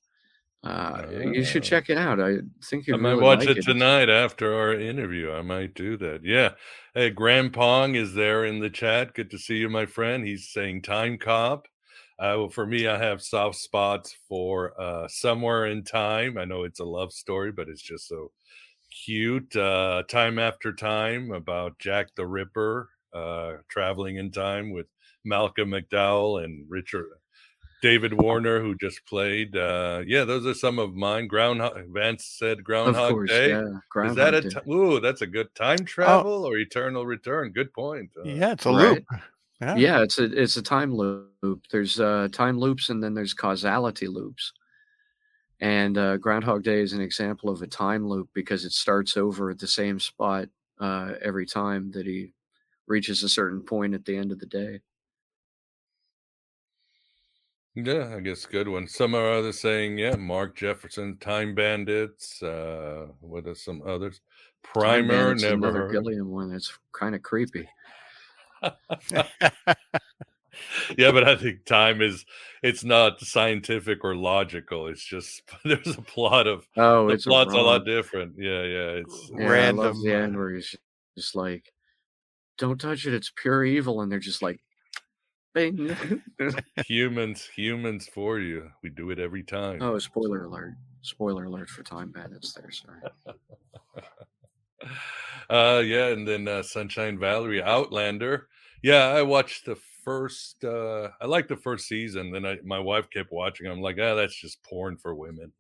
Uh, 0.63 1.05
you 1.11 1.45
should 1.45 1.63
ah. 1.63 1.67
check 1.67 1.91
it 1.91 1.99
out. 1.99 2.19
I 2.19 2.37
think 2.65 2.87
you 2.87 2.95
I 2.95 2.97
might 2.97 3.11
really 3.11 3.23
watch 3.23 3.39
like 3.41 3.51
it, 3.51 3.59
it 3.59 3.65
tonight 3.65 4.09
after 4.09 4.55
our 4.55 4.73
interview. 4.73 5.31
I 5.31 5.43
might 5.43 5.75
do 5.75 5.99
that. 5.99 6.25
Yeah. 6.25 6.53
Hey, 6.95 7.11
Graham 7.11 7.51
Pong 7.51 7.97
is 7.97 8.15
there 8.15 8.47
in 8.47 8.61
the 8.61 8.71
chat. 8.71 9.13
Good 9.13 9.31
to 9.33 9.39
see 9.39 9.57
you, 9.57 9.69
my 9.69 9.85
friend. 9.85 10.27
He's 10.27 10.49
saying 10.49 10.83
Time 10.83 11.19
Cop. 11.19 11.69
Uh, 12.19 12.39
well, 12.39 12.49
for 12.49 12.67
me, 12.67 12.87
I 12.87 12.97
have 12.97 13.21
soft 13.23 13.57
spots 13.57 14.17
for 14.29 14.81
uh, 14.81 15.09
Somewhere 15.09 15.67
in 15.67 15.83
Time. 15.83 16.39
I 16.39 16.45
know 16.45 16.63
it's 16.63 16.81
a 16.81 16.85
love 16.85 17.13
story, 17.13 17.51
but 17.51 17.69
it's 17.69 17.83
just 17.83 18.07
so 18.07 18.31
cute. 19.05 19.55
Uh, 19.57 20.05
time 20.09 20.39
After 20.39 20.73
Time 20.73 21.33
about 21.33 21.79
Jack 21.79 22.15
the 22.15 22.27
Ripper 22.27 22.89
uh, 23.13 23.55
traveling 23.69 24.17
in 24.17 24.31
time 24.31 24.71
with 24.71 24.87
Malcolm 25.25 25.71
McDowell 25.71 26.45
and 26.45 26.67
Richard 26.69 27.07
David 27.83 28.15
Warner, 28.15 28.61
who 28.61 28.75
just 28.77 29.05
played. 29.07 29.57
Uh, 29.57 30.03
yeah, 30.07 30.25
those 30.25 30.47
are 30.47 30.55
some 30.55 30.79
of 30.79 30.95
mine. 30.95 31.27
Groundhog 31.27 31.85
Vance 31.89 32.25
said 32.25 32.65
Groundhog 32.65 33.11
course, 33.11 33.31
Day. 33.31 33.51
Yeah. 33.51 33.65
Groundhog 33.91 34.35
Is 34.35 34.51
that 34.51 34.59
a 34.59 34.63
t- 34.63 34.71
ooh? 34.71 35.01
That's 35.01 35.21
a 35.23 35.27
good 35.27 35.55
time 35.55 35.79
oh. 35.81 35.85
travel 35.85 36.45
oh. 36.45 36.49
or 36.49 36.57
eternal 36.59 37.05
return. 37.05 37.53
Good 37.53 37.73
point. 37.73 38.11
Uh, 38.17 38.23
yeah, 38.25 38.53
it's 38.53 38.67
a 38.67 38.71
right? 38.71 38.95
loop. 38.95 39.05
Yeah. 39.61 39.77
yeah. 39.77 40.03
it's 40.03 40.19
a 40.19 40.25
it's 40.25 40.57
a 40.57 40.63
time 40.63 40.95
loop. 40.95 41.63
There's 41.71 42.01
uh, 42.01 42.29
time 42.33 42.59
loops 42.59 42.89
and 42.91 43.03
then 43.03 43.15
there's 43.15 43.35
causality 43.35 44.09
loops. 44.09 44.53
And 45.61 45.97
uh, 45.97 46.17
Groundhog 46.17 46.63
Day 46.63 46.81
is 46.81 46.93
an 46.93 47.01
example 47.01 47.49
of 47.49 47.63
a 47.63 47.67
time 47.67 48.07
loop 48.07 48.29
because 48.35 48.65
it 48.65 48.73
starts 48.73 49.17
over 49.17 49.51
at 49.51 49.59
the 49.59 49.67
same 49.67 50.01
spot 50.01 50.49
uh, 50.81 51.13
every 51.23 51.47
time 51.47 51.93
that 51.93 52.07
he 52.07 52.33
reaches 52.87 53.23
a 53.23 53.29
certain 53.29 53.63
point 53.63 53.95
at 53.95 54.05
the 54.05 54.17
end 54.17 54.33
of 54.33 54.41
the 54.41 54.47
day. 54.47 54.81
Yeah, 57.77 58.15
I 58.17 58.21
guess 58.21 58.47
good 58.47 58.69
one. 58.69 58.87
Some 58.87 59.15
are 59.17 59.33
others 59.33 59.61
saying, 59.61 59.99
yeah, 59.99 60.15
Mark 60.15 60.55
Jefferson, 60.55 61.17
Time 61.19 61.57
Bandits. 61.57 62.41
Uh, 62.41 63.07
what 63.21 63.49
are 63.49 63.55
some 63.55 63.83
others? 63.85 64.21
Primer, 64.63 65.35
never 65.35 65.55
another 65.55 65.79
heard. 65.81 65.93
Gilliam 65.93 66.31
one 66.31 66.53
that's 66.53 66.79
kind 66.93 67.17
of 67.17 67.23
creepy. 67.23 67.69
yeah, 70.97 71.11
but 71.11 71.27
I 71.27 71.37
think 71.37 71.65
time 71.65 72.01
is 72.03 72.25
it's 72.63 72.85
not 72.85 73.21
scientific 73.21 74.05
or 74.05 74.15
logical. 74.15 74.87
It's 74.89 75.05
just 75.05 75.43
there's 75.65 75.97
a 75.97 76.03
plot 76.03 76.47
of 76.47 76.67
oh, 76.77 77.09
the 77.09 77.15
it's 77.15 77.27
plot's 77.27 77.55
a, 77.55 77.59
a, 77.59 77.63
lot 77.63 77.85
different. 77.85 78.35
Yeah, 78.39 78.63
yeah, 78.63 78.91
it's 79.03 79.31
yeah, 79.37 79.47
random. 79.47 80.03
the 80.03 80.15
end 80.15 80.37
where 80.37 80.51
he's 80.51 80.75
just 81.17 81.35
like, 81.35 81.73
"Don't 82.59 82.81
touch 82.81 83.07
it; 83.07 83.15
it's 83.15 83.33
pure 83.35 83.65
evil," 83.65 84.01
and 84.01 84.11
they're 84.11 84.19
just 84.19 84.43
like, 84.43 84.61
Bing. 85.55 85.97
humans, 86.87 87.49
humans 87.55 88.09
for 88.13 88.41
you. 88.41 88.71
We 88.83 88.91
do 88.91 89.11
it 89.11 89.21
every 89.21 89.45
time. 89.45 89.81
Oh, 89.83 89.99
spoiler 89.99 90.45
alert! 90.45 90.75
Spoiler 91.03 91.45
alert 91.45 91.69
for 91.69 91.85
Time 91.85 92.11
Bandits. 92.11 92.53
There, 92.53 92.71
sorry. 92.73 93.01
Uh, 95.51 95.83
yeah, 95.85 96.09
and 96.09 96.27
then 96.27 96.49
uh, 96.49 96.63
Sunshine 96.63 97.19
Valerie, 97.19 97.63
Outlander. 97.63 98.49
Yeah, 98.83 99.07
I 99.07 99.23
watched 99.23 99.65
the 99.65 99.77
first. 100.05 100.63
uh 100.65 101.09
I 101.21 101.27
liked 101.27 101.49
the 101.49 101.57
first 101.57 101.89
season. 101.89 102.31
Then 102.31 102.45
I, 102.45 102.59
my 102.65 102.79
wife 102.79 103.09
kept 103.11 103.33
watching. 103.33 103.67
I'm 103.67 103.81
like, 103.81 103.97
ah, 104.01 104.15
that's 104.15 104.37
just 104.37 104.63
porn 104.63 104.97
for 104.99 105.15
women. 105.15 105.53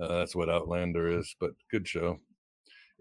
Uh, 0.00 0.18
that's 0.18 0.34
what 0.34 0.48
Outlander 0.48 1.18
is, 1.18 1.36
but 1.38 1.52
good 1.70 1.86
show. 1.86 2.18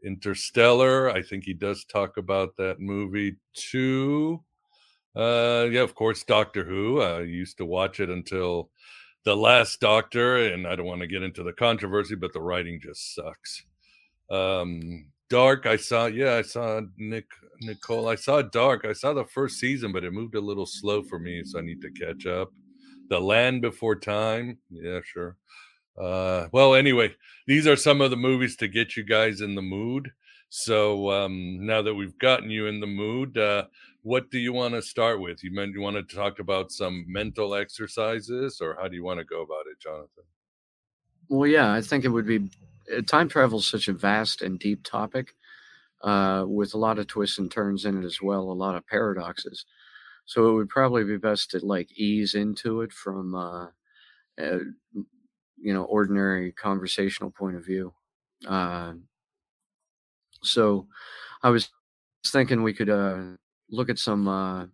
Interstellar. 0.04 1.10
I 1.10 1.22
think 1.22 1.46
he 1.46 1.54
does 1.54 1.86
talk 1.86 2.18
about 2.18 2.58
that 2.58 2.80
movie 2.80 3.38
too. 3.54 4.44
Uh, 5.16 5.68
yeah, 5.72 5.82
of 5.82 5.96
course, 5.96 6.24
Doctor 6.24 6.64
Who. 6.66 7.02
I 7.02 7.22
used 7.22 7.58
to 7.58 7.66
watch 7.66 8.00
it 8.00 8.10
until 8.10 8.70
the 9.24 9.36
last 9.36 9.80
Doctor, 9.80 10.38
and 10.38 10.68
I 10.68 10.76
don't 10.76 10.86
want 10.86 11.02
to 11.02 11.08
get 11.08 11.24
into 11.24 11.44
the 11.44 11.54
controversy, 11.54 12.16
but 12.16 12.34
the 12.34 12.42
writing 12.42 12.80
just 12.82 13.16
sucks. 13.16 13.64
Um, 14.30 15.13
Dark, 15.30 15.66
I 15.66 15.78
saw. 15.78 16.06
Yeah, 16.06 16.36
I 16.36 16.42
saw 16.42 16.82
Nick 16.98 17.26
Nicole. 17.62 18.08
I 18.08 18.16
saw 18.16 18.42
Dark. 18.42 18.86
I 18.86 18.94
saw 18.94 19.14
the 19.14 19.26
first 19.26 19.60
season, 19.60 19.92
but 19.92 20.04
it 20.04 20.12
moved 20.12 20.36
a 20.36 20.42
little 20.42 20.66
slow 20.66 21.02
for 21.04 21.20
me, 21.20 21.44
so 21.44 21.60
I 21.60 21.62
need 21.62 21.82
to 21.82 21.92
catch 21.92 22.26
up. 22.26 22.52
The 23.10 23.20
Land 23.20 23.62
Before 23.62 23.96
Time. 23.96 24.58
Yeah, 24.70 25.00
sure. 25.04 25.38
Uh, 26.00 26.48
well, 26.52 26.74
anyway, 26.74 27.14
these 27.48 27.68
are 27.68 27.76
some 27.76 28.02
of 28.02 28.10
the 28.10 28.18
movies 28.18 28.56
to 28.58 28.68
get 28.68 28.98
you 28.98 29.04
guys 29.04 29.42
in 29.42 29.56
the 29.56 29.62
mood. 29.62 30.12
So 30.50 31.12
um, 31.12 31.66
now 31.66 31.82
that 31.82 31.94
we've 31.94 32.18
gotten 32.20 32.50
you 32.50 32.68
in 32.68 32.80
the 32.80 32.88
mood, 32.88 33.38
uh, 33.38 33.66
what 34.04 34.30
do 34.30 34.38
you 34.38 34.54
want 34.54 34.74
to 34.74 34.82
start 34.82 35.20
with? 35.20 35.44
You 35.44 35.52
meant 35.52 35.74
you 35.74 35.82
want 35.82 35.96
to 35.96 36.16
talk 36.16 36.40
about 36.40 36.72
some 36.72 37.06
mental 37.08 37.56
exercises, 37.56 38.60
or 38.62 38.78
how 38.80 38.88
do 38.88 38.96
you 38.96 39.04
want 39.04 39.20
to 39.20 39.26
go 39.26 39.42
about 39.42 39.66
it, 39.72 39.80
Jonathan? 39.80 40.24
Well, 41.30 41.48
yeah, 41.48 41.74
I 41.74 41.82
think 41.82 42.06
it 42.06 42.10
would 42.10 42.28
be. 42.28 42.50
Uh, 42.96 43.02
Time 43.08 43.30
travel 43.30 43.60
is 43.60 43.68
such 43.68 43.88
a 43.88 43.94
vast 43.94 44.42
and 44.42 44.60
deep 44.60 44.84
topic, 44.84 45.36
uh, 46.02 46.46
with 46.48 46.74
a 46.74 46.78
lot 46.78 47.00
of 47.00 47.08
twists 47.08 47.38
and 47.40 47.52
turns 47.52 47.86
in 47.86 48.02
it 48.02 48.06
as 48.06 48.22
well, 48.22 48.42
a 48.42 48.54
lot 48.54 48.76
of 48.76 48.86
paradoxes. 48.88 49.66
So 50.26 50.50
it 50.50 50.54
would 50.54 50.70
probably 50.70 51.04
be 51.04 51.18
best 51.18 51.52
to 51.52 51.66
like 51.66 51.92
ease 51.98 52.36
into 52.36 52.82
it 52.82 52.92
from, 52.94 53.36
uh, 53.36 53.68
uh, 54.42 54.60
you 55.58 55.74
know, 55.74 55.84
ordinary 55.84 56.52
conversational 56.52 57.32
point 57.32 57.56
of 57.56 57.66
view. 57.66 57.94
Uh, 58.48 58.94
so 60.42 60.88
I 61.42 61.50
was 61.50 61.70
thinking 62.26 62.64
we 62.64 62.74
could 62.74 62.90
uh, 62.90 63.22
look 63.70 63.90
at 63.90 64.00
some 64.00 64.28
uh, 64.28 64.66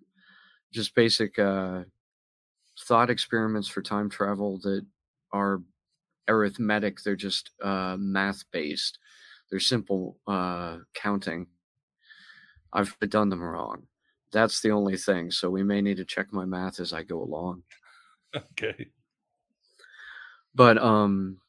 just 0.72 0.96
basic 0.96 1.38
uh, 1.40 1.84
thought 2.88 3.10
experiments 3.10 3.68
for 3.68 3.82
time 3.82 4.10
travel 4.10 4.60
that 4.64 4.86
are 5.32 5.62
arithmetic. 6.30 7.02
They're 7.02 7.16
just 7.16 7.52
uh, 7.62 7.98
math 8.00 8.44
based. 8.52 9.00
They're 9.50 9.60
simple 9.60 10.18
uh, 10.28 10.78
counting. 10.94 11.48
I've 12.72 12.96
done 13.00 13.30
them 13.30 13.44
wrong. 13.44 13.88
That's 14.32 14.62
the 14.62 14.72
only 14.72 14.96
thing. 14.96 15.32
So 15.32 15.50
we 15.50 15.64
may 15.64 15.82
need 15.82 15.98
to 15.98 16.06
check 16.06 16.32
my 16.32 16.46
math 16.46 16.80
as 16.80 16.94
I 16.94 17.04
go 17.04 17.22
along. 17.22 17.64
Okay. 18.36 18.90
But 20.54 20.78
um, 20.78 21.40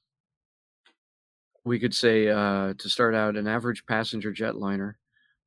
we 1.65 1.79
could 1.79 1.95
say 1.95 2.29
uh, 2.29 2.75
to 2.79 2.89
start 2.89 3.15
out, 3.15 3.37
an 3.37 3.47
average 3.47 3.85
passenger 3.87 4.33
jetliner 4.33 4.95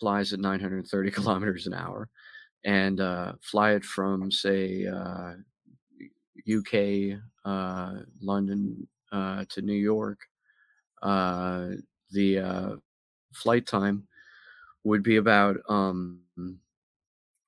flies 0.00 0.32
at 0.32 0.40
930 0.40 1.10
kilometers 1.12 1.66
an 1.66 1.74
hour, 1.74 2.08
and 2.64 3.00
uh, 3.00 3.32
fly 3.42 3.72
it 3.72 3.84
from, 3.84 4.30
say, 4.30 4.86
uh, 4.86 5.34
UK, 6.48 7.18
uh, 7.44 8.00
London 8.20 8.86
uh, 9.10 9.44
to 9.50 9.62
New 9.62 9.74
York, 9.74 10.18
uh, 11.02 11.68
the 12.10 12.38
uh, 12.38 12.76
flight 13.32 13.66
time 13.66 14.06
would 14.84 15.02
be 15.02 15.16
about, 15.16 15.56
um, 15.68 16.20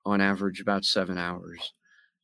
on 0.05 0.21
average, 0.21 0.61
about 0.61 0.85
seven 0.85 1.19
hours. 1.19 1.73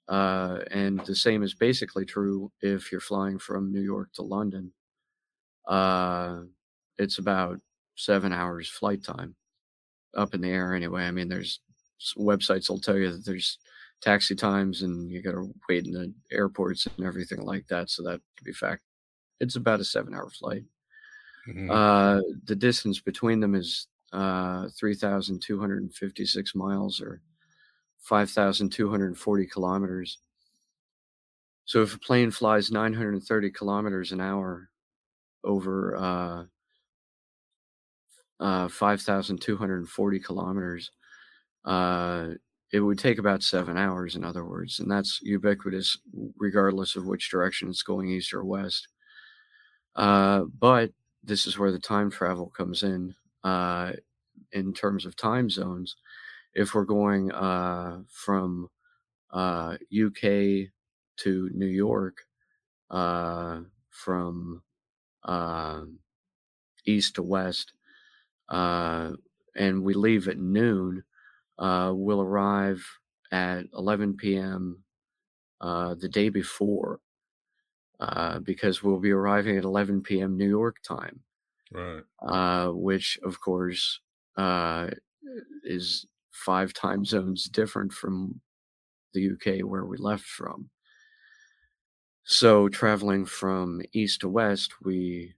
Uh, 0.08 0.58
and 0.70 1.00
the 1.06 1.14
same 1.14 1.42
is 1.42 1.54
basically 1.54 2.04
true 2.04 2.50
if 2.62 2.90
you're 2.90 3.00
flying 3.00 3.38
from 3.38 3.72
New 3.72 3.80
York 3.80 4.12
to 4.14 4.22
London. 4.22 4.72
Uh, 5.66 6.40
it's 6.98 7.18
about 7.18 7.60
seven 7.96 8.32
hours 8.32 8.68
flight 8.68 9.04
time 9.04 9.34
up 10.16 10.34
in 10.34 10.40
the 10.40 10.50
air 10.50 10.74
anyway. 10.74 11.04
I 11.04 11.10
mean, 11.10 11.28
there's 11.28 11.60
websites 12.18 12.68
will 12.68 12.80
tell 12.80 12.96
you 12.96 13.12
that 13.12 13.24
there's 13.24 13.58
taxi 14.00 14.34
times 14.34 14.82
and 14.82 15.10
you 15.10 15.22
got 15.22 15.32
to 15.32 15.52
wait 15.68 15.86
in 15.86 15.92
the 15.92 16.12
airports 16.32 16.86
and 16.86 17.06
everything 17.06 17.42
like 17.42 17.66
that. 17.68 17.90
So 17.90 18.02
that 18.04 18.20
could 18.36 18.44
be 18.44 18.52
fact. 18.52 18.82
It's 19.38 19.56
about 19.56 19.80
a 19.80 19.84
seven 19.84 20.14
hour 20.14 20.30
flight. 20.30 20.64
Mhm. 21.46 21.68
Uh, 21.68 22.20
the 22.44 22.56
distance 22.56 23.00
between 23.00 23.40
them 23.40 23.54
is 23.54 23.86
uh, 24.12 24.68
3,256 24.70 26.54
miles 26.54 27.00
or 27.00 27.22
5,240 27.98 29.46
kilometers. 29.46 30.18
So 31.64 31.82
if 31.82 31.94
a 31.94 31.98
plane 31.98 32.30
flies 32.30 32.70
930 32.70 33.50
kilometers 33.50 34.12
an 34.12 34.20
hour 34.20 34.70
over 35.44 35.96
uh, 35.96 36.44
uh, 38.40 38.68
5,240 38.68 40.18
kilometers, 40.20 40.90
uh, 41.64 42.30
it 42.72 42.80
would 42.80 42.98
take 42.98 43.18
about 43.18 43.42
seven 43.42 43.76
hours, 43.78 44.16
in 44.16 44.24
other 44.24 44.44
words, 44.44 44.80
and 44.80 44.90
that's 44.90 45.20
ubiquitous 45.22 45.98
regardless 46.38 46.96
of 46.96 47.06
which 47.06 47.30
direction 47.30 47.68
it's 47.70 47.82
going, 47.82 48.10
east 48.10 48.34
or 48.34 48.44
west. 48.44 48.88
Uh, 49.96 50.44
but 50.44 50.92
this 51.22 51.46
is 51.46 51.58
where 51.58 51.72
the 51.72 51.78
time 51.78 52.10
travel 52.10 52.52
comes 52.56 52.82
in 52.82 53.14
uh, 53.44 53.92
in 54.52 54.72
terms 54.74 55.06
of 55.06 55.16
time 55.16 55.50
zones. 55.50 55.96
If 56.54 56.74
we're 56.74 56.84
going 56.84 57.32
uh, 57.32 58.00
from 58.08 58.68
uh, 59.32 59.76
UK 59.94 60.70
to 61.18 61.50
New 61.54 61.66
York, 61.66 62.18
uh, 62.90 63.60
from 63.90 64.62
uh, 65.24 65.82
east 66.86 67.16
to 67.16 67.22
west, 67.22 67.72
uh, 68.48 69.12
and 69.56 69.82
we 69.84 69.94
leave 69.94 70.28
at 70.28 70.38
noon, 70.38 71.04
uh, 71.58 71.92
we'll 71.94 72.22
arrive 72.22 72.84
at 73.32 73.66
11 73.74 74.16
p.m. 74.16 74.84
The 75.60 76.08
day 76.10 76.28
before 76.30 77.00
uh, 78.00 78.40
because 78.40 78.82
we'll 78.82 79.00
be 79.00 79.12
arriving 79.12 79.58
at 79.58 79.64
11 79.64 80.22
p.m. 80.22 80.36
New 80.36 80.48
York 80.48 80.82
time, 80.82 81.22
Right. 81.70 82.04
uh, 82.22 82.68
which, 82.70 83.18
of 83.22 83.40
course, 83.40 84.00
uh, 84.36 84.90
is 85.64 86.06
five 86.30 86.72
time 86.72 87.04
zones 87.04 87.44
different 87.46 87.92
from 87.92 88.40
the 89.14 89.20
UK 89.22 89.60
where 89.62 89.84
we 89.86 89.98
left 89.98 90.24
from. 90.24 90.70
So, 92.24 92.70
traveling 92.70 93.26
from 93.26 93.82
east 93.92 94.20
to 94.22 94.28
west, 94.30 94.80
we 94.80 95.34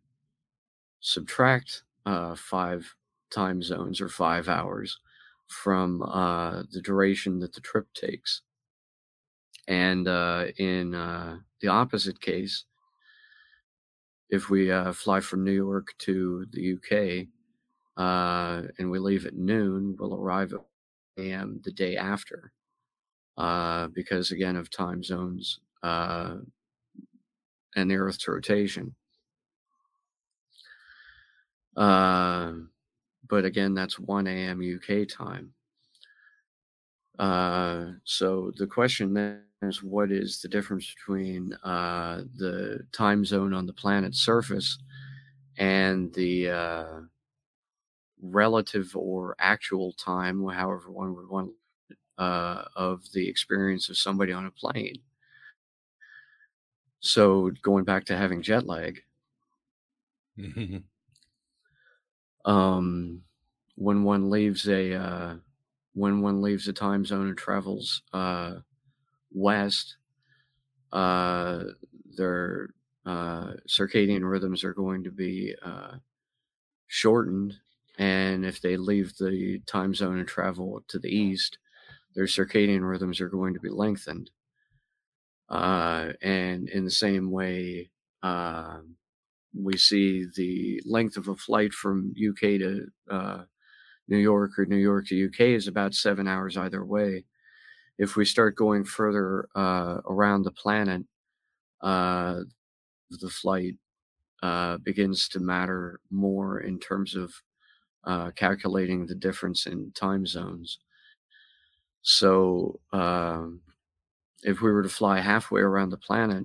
subtract 1.00 1.82
uh, 2.06 2.34
five 2.34 2.94
time 3.30 3.62
zones 3.62 4.00
or 4.00 4.08
five 4.08 4.48
hours 4.48 4.98
from 5.48 6.02
uh, 6.02 6.62
the 6.70 6.80
duration 6.80 7.40
that 7.40 7.52
the 7.52 7.60
trip 7.60 7.92
takes. 7.92 8.42
And 9.68 10.08
uh, 10.08 10.46
in 10.58 10.94
uh, 10.94 11.38
the 11.62 11.68
opposite 11.68 12.20
case, 12.20 12.64
if 14.28 14.50
we 14.50 14.70
uh, 14.70 14.92
fly 14.92 15.20
from 15.20 15.44
New 15.44 15.52
York 15.52 15.94
to 16.00 16.46
the 16.50 16.74
UK 16.74 17.28
uh, 17.96 18.66
and 18.78 18.90
we 18.90 18.98
leave 18.98 19.24
at 19.24 19.36
noon, 19.36 19.96
we'll 19.98 20.14
arrive 20.14 20.52
at 20.52 20.60
a.m. 21.18 21.60
the 21.64 21.70
day 21.70 21.96
after 21.96 22.52
uh, 23.38 23.86
because, 23.88 24.32
again, 24.32 24.56
of 24.56 24.70
time 24.70 25.02
zones 25.02 25.60
uh, 25.82 26.36
and 27.76 27.90
the 27.90 27.96
Earth's 27.96 28.26
rotation. 28.26 28.94
Uh, 31.76 32.52
but 33.28 33.44
again, 33.44 33.74
that's 33.74 33.98
1 33.98 34.26
a.m. 34.26 34.60
UK 34.60 35.06
time. 35.08 35.52
Uh, 37.18 37.92
so 38.04 38.52
the 38.56 38.66
question 38.66 39.14
then 39.14 39.42
is 39.62 39.82
what 39.82 40.10
is 40.10 40.40
the 40.40 40.48
difference 40.48 40.92
between 40.94 41.52
uh, 41.64 42.22
the 42.36 42.80
time 42.92 43.24
zone 43.24 43.52
on 43.54 43.66
the 43.66 43.72
planet's 43.72 44.20
surface 44.20 44.78
and 45.58 46.12
the 46.14 46.50
uh, 46.50 47.00
relative 48.22 48.94
or 48.96 49.34
actual 49.38 49.92
time, 49.92 50.46
however 50.48 50.90
one 50.90 51.14
would 51.14 51.28
want, 51.28 51.52
uh, 52.18 52.64
of 52.76 53.02
the 53.12 53.28
experience 53.28 53.88
of 53.88 53.98
somebody 53.98 54.32
on 54.32 54.46
a 54.46 54.50
plane? 54.50 54.96
So 57.00 57.50
going 57.60 57.84
back 57.84 58.06
to 58.06 58.16
having 58.16 58.40
jet 58.40 58.66
lag, 58.66 59.02
um, 62.44 63.22
when 63.76 64.04
one 64.04 64.30
leaves 64.30 64.68
a 64.68 64.94
uh, 64.94 65.34
when 65.94 66.20
one 66.22 66.42
leaves 66.42 66.68
a 66.68 66.72
time 66.72 67.04
zone 67.04 67.28
and 67.28 67.38
travels 67.38 68.02
uh, 68.12 68.56
west, 69.34 69.96
uh, 70.92 71.64
their 72.16 72.70
uh, 73.06 73.52
circadian 73.68 74.28
rhythms 74.28 74.64
are 74.64 74.74
going 74.74 75.04
to 75.04 75.10
be 75.10 75.54
uh, 75.64 75.96
shortened 76.86 77.54
and 77.98 78.44
if 78.44 78.60
they 78.60 78.76
leave 78.76 79.16
the 79.16 79.60
time 79.66 79.94
zone 79.94 80.18
and 80.18 80.28
travel 80.28 80.82
to 80.88 80.98
the 80.98 81.08
east, 81.08 81.58
their 82.14 82.24
circadian 82.24 82.88
rhythms 82.88 83.20
are 83.20 83.28
going 83.28 83.54
to 83.54 83.60
be 83.60 83.68
lengthened. 83.68 84.30
Uh, 85.48 86.12
and 86.22 86.68
in 86.68 86.84
the 86.84 86.90
same 86.90 87.30
way, 87.30 87.90
uh, 88.22 88.78
we 89.54 89.76
see 89.76 90.24
the 90.36 90.80
length 90.86 91.16
of 91.16 91.28
a 91.28 91.36
flight 91.36 91.72
from 91.74 92.14
UK 92.16 92.40
to 92.58 92.86
uh, 93.10 93.42
New 94.08 94.18
York 94.18 94.58
or 94.58 94.64
New 94.64 94.76
York 94.76 95.06
to 95.08 95.26
UK 95.26 95.40
is 95.40 95.68
about 95.68 95.94
seven 95.94 96.26
hours 96.26 96.56
either 96.56 96.84
way. 96.84 97.24
If 97.98 98.16
we 98.16 98.24
start 98.24 98.56
going 98.56 98.84
further 98.84 99.48
uh, 99.54 99.98
around 100.06 100.42
the 100.42 100.50
planet, 100.50 101.02
uh, 101.82 102.40
the 103.10 103.28
flight 103.28 103.74
uh, 104.42 104.78
begins 104.78 105.28
to 105.28 105.40
matter 105.40 106.00
more 106.10 106.60
in 106.60 106.78
terms 106.78 107.14
of 107.14 107.32
uh, 108.04 108.30
calculating 108.32 109.06
the 109.06 109.14
difference 109.14 109.66
in 109.66 109.92
time 109.92 110.26
zones. 110.26 110.78
So, 112.02 112.80
um, 112.92 113.60
if 114.42 114.60
we 114.60 114.72
were 114.72 114.82
to 114.82 114.88
fly 114.88 115.20
halfway 115.20 115.60
around 115.60 115.90
the 115.90 115.96
planet, 115.96 116.44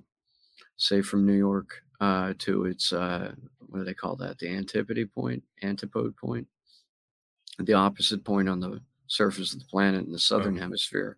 say 0.75 1.01
from 1.01 1.25
New 1.25 1.33
York 1.33 1.81
uh, 1.99 2.33
to 2.39 2.65
its 2.65 2.93
uh, 2.93 3.33
what 3.60 3.79
do 3.79 3.86
they 3.86 3.93
call 3.93 4.15
that? 4.17 4.38
The 4.38 4.49
antipode 4.49 5.12
point, 5.13 5.43
antipode 5.63 6.15
point, 6.15 6.47
the 7.57 7.73
opposite 7.73 8.23
point 8.23 8.47
on 8.47 8.60
the 8.60 8.81
surface 9.07 9.53
of 9.53 9.60
the 9.60 9.65
planet 9.65 10.05
in 10.05 10.12
the 10.12 10.19
southern 10.19 10.57
oh. 10.57 10.62
hemisphere 10.62 11.17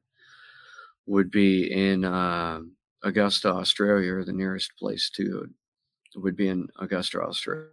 would 1.10 1.32
be 1.32 1.72
in 1.72 2.06
uh, 2.06 2.60
Augusta, 3.04 3.50
Australia, 3.52 4.13
or 4.13 4.24
the 4.24 4.32
nearest 4.32 4.72
place 4.78 5.10
to 5.10 5.50
it 6.15 6.19
would 6.19 6.36
be 6.36 6.48
in 6.48 6.67
Augusta, 6.80 7.19
Australia. 7.22 7.67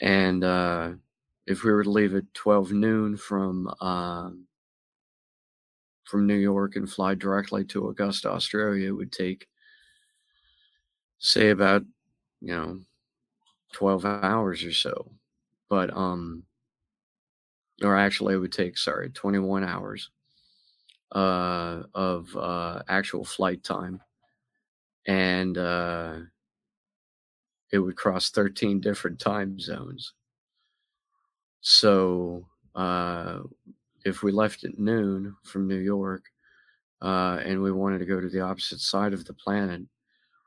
And 0.00 0.42
uh, 0.42 0.90
if 1.46 1.62
we 1.62 1.70
were 1.72 1.84
to 1.84 1.90
leave 1.90 2.14
at 2.14 2.32
12 2.34 2.72
noon 2.72 3.16
from 3.16 3.68
um, 3.80 4.46
from 6.04 6.26
New 6.26 6.34
York 6.36 6.74
and 6.74 6.90
fly 6.90 7.14
directly 7.14 7.64
to 7.66 7.88
Augusta, 7.88 8.30
Australia, 8.30 8.88
it 8.88 8.96
would 8.96 9.12
take, 9.12 9.46
say, 11.18 11.50
about 11.50 11.84
you 12.40 12.56
know, 12.56 12.80
12 13.74 14.04
hours 14.04 14.64
or 14.64 14.72
so. 14.72 15.12
But 15.68 15.96
um, 15.96 16.42
or 17.80 17.96
actually, 17.96 18.34
it 18.34 18.38
would 18.38 18.52
take 18.52 18.76
sorry, 18.76 19.10
21 19.10 19.62
hours 19.62 20.10
uh, 21.12 21.82
of 21.94 22.36
uh, 22.36 22.82
actual 22.88 23.24
flight 23.24 23.62
time, 23.62 24.00
and 25.06 25.58
uh, 25.58 26.16
it 27.72 27.78
would 27.78 27.96
cross 27.96 28.30
13 28.30 28.80
different 28.80 29.18
time 29.18 29.58
zones. 29.58 30.12
So 31.60 32.46
uh, 32.74 33.40
if 34.04 34.22
we 34.22 34.32
left 34.32 34.64
at 34.64 34.78
noon 34.78 35.36
from 35.44 35.68
New 35.68 35.78
York 35.78 36.24
uh, 37.02 37.38
and 37.44 37.62
we 37.62 37.72
wanted 37.72 37.98
to 37.98 38.06
go 38.06 38.20
to 38.20 38.28
the 38.28 38.40
opposite 38.40 38.80
side 38.80 39.12
of 39.12 39.24
the 39.24 39.34
planet, 39.34 39.82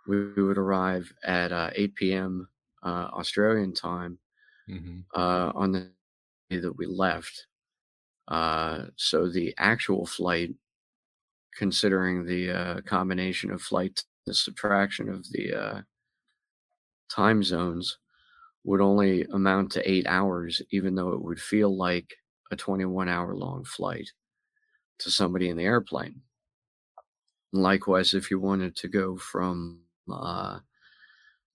we, 0.07 0.31
we 0.33 0.43
would 0.43 0.57
arrive 0.57 1.11
at 1.23 1.51
uh, 1.51 1.69
8 1.75 1.95
p.m. 1.95 2.47
Uh, 2.81 3.07
Australian 3.13 3.73
time 3.73 4.17
mm-hmm. 4.69 4.99
Uh, 5.15 5.51
on 5.55 5.71
the 5.71 5.89
day 6.49 6.59
that 6.59 6.77
we 6.77 6.85
left. 6.85 7.47
Uh, 8.27 8.85
so 8.95 9.29
the 9.29 9.53
actual 9.57 10.05
flight, 10.05 10.51
considering 11.57 12.25
the 12.25 12.51
uh, 12.51 12.81
combination 12.81 13.51
of 13.51 13.61
flight, 13.61 14.03
the 14.25 14.33
subtraction 14.33 15.09
of 15.09 15.29
the 15.31 15.83
time 17.09 17.43
zones, 17.43 17.97
would 18.63 18.81
only 18.81 19.23
amount 19.33 19.71
to 19.71 19.89
eight 19.91 20.07
hours, 20.07 20.61
even 20.71 20.95
though 20.95 21.11
it 21.13 21.21
would 21.21 21.39
feel 21.39 21.75
like 21.75 22.15
a 22.51 22.55
21 22.55 23.09
hour 23.09 23.35
long 23.35 23.63
flight 23.65 24.09
to 24.99 25.11
somebody 25.11 25.49
in 25.49 25.57
the 25.57 25.63
airplane. 25.65 26.21
likewise, 27.51 28.13
if 28.13 28.31
you 28.31 28.39
wanted 28.39 28.75
to 28.75 28.87
go 28.87 29.15
from 29.17 29.81
uh, 30.11 30.59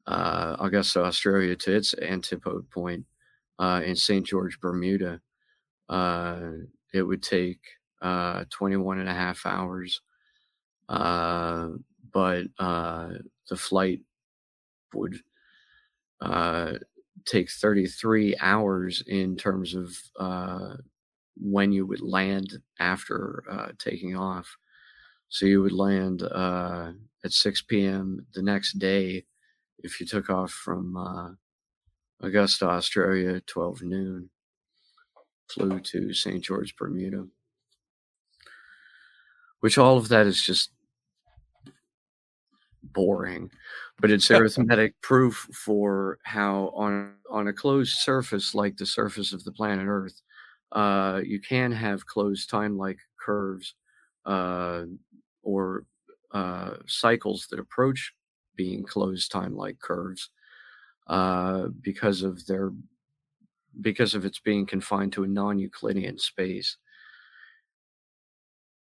uh, 0.06 0.56
Augusta, 0.60 1.02
Australia 1.04 1.56
to 1.56 1.76
its 1.76 1.94
antipode 1.94 2.68
point 2.70 3.04
uh, 3.58 3.82
in 3.84 3.96
St. 3.96 4.26
George, 4.26 4.60
Bermuda, 4.60 5.20
uh, 5.88 6.40
it 6.92 7.02
would 7.02 7.22
take 7.22 7.60
uh, 8.02 8.44
21 8.50 9.00
and 9.00 9.08
a 9.08 9.14
half 9.14 9.46
hours. 9.46 10.00
Uh, 10.88 11.70
but 12.12 12.46
the 12.58 13.56
flight 13.56 14.00
would 14.94 15.20
take 17.24 17.50
33 17.50 18.36
hours 18.40 19.02
in 19.06 19.36
terms 19.36 19.74
of 19.74 19.96
uh, 20.18 20.76
when 21.36 21.72
you 21.72 21.86
would 21.86 22.00
land 22.00 22.58
after 22.80 23.44
uh, 23.50 23.68
taking 23.78 24.16
off. 24.16 24.56
So 25.28 25.46
you 25.46 25.62
would 25.62 25.72
land 25.72 26.22
uh, 26.22 26.92
at 27.24 27.32
6 27.32 27.62
p.m. 27.62 28.26
the 28.34 28.42
next 28.42 28.78
day 28.78 29.24
if 29.78 30.00
you 30.00 30.06
took 30.06 30.30
off 30.30 30.50
from 30.50 30.96
uh, 30.96 31.30
Augusta, 32.26 32.66
Australia, 32.68 33.40
12 33.46 33.82
noon, 33.82 34.30
flew 35.50 35.80
to 35.80 36.12
St. 36.12 36.42
George, 36.42 36.76
Bermuda. 36.76 37.26
Which 39.60 39.78
all 39.78 39.96
of 39.96 40.08
that 40.08 40.26
is 40.26 40.40
just 40.40 40.70
boring, 42.82 43.50
but 44.00 44.10
it's 44.10 44.30
arithmetic 44.30 45.00
proof 45.00 45.48
for 45.52 46.18
how 46.22 46.72
on 46.76 47.14
on 47.30 47.48
a 47.48 47.52
closed 47.52 47.98
surface 47.98 48.54
like 48.54 48.76
the 48.76 48.86
surface 48.86 49.32
of 49.32 49.44
the 49.44 49.52
planet 49.52 49.86
Earth, 49.88 50.20
uh, 50.72 51.20
you 51.24 51.40
can 51.40 51.72
have 51.72 52.06
closed 52.06 52.48
time-like 52.48 52.98
curves 53.20 53.74
uh, 54.26 54.84
or 55.42 55.84
uh, 56.32 56.74
cycles 56.86 57.46
that 57.50 57.58
approach 57.58 58.12
being 58.56 58.84
closed 58.84 59.30
time-like 59.30 59.78
curves 59.80 60.30
uh, 61.08 61.68
because 61.80 62.22
of 62.22 62.46
their 62.46 62.70
because 63.80 64.14
of 64.14 64.24
its 64.24 64.38
being 64.38 64.66
confined 64.66 65.12
to 65.12 65.24
a 65.24 65.28
non-Euclidean 65.28 66.18
space. 66.18 66.76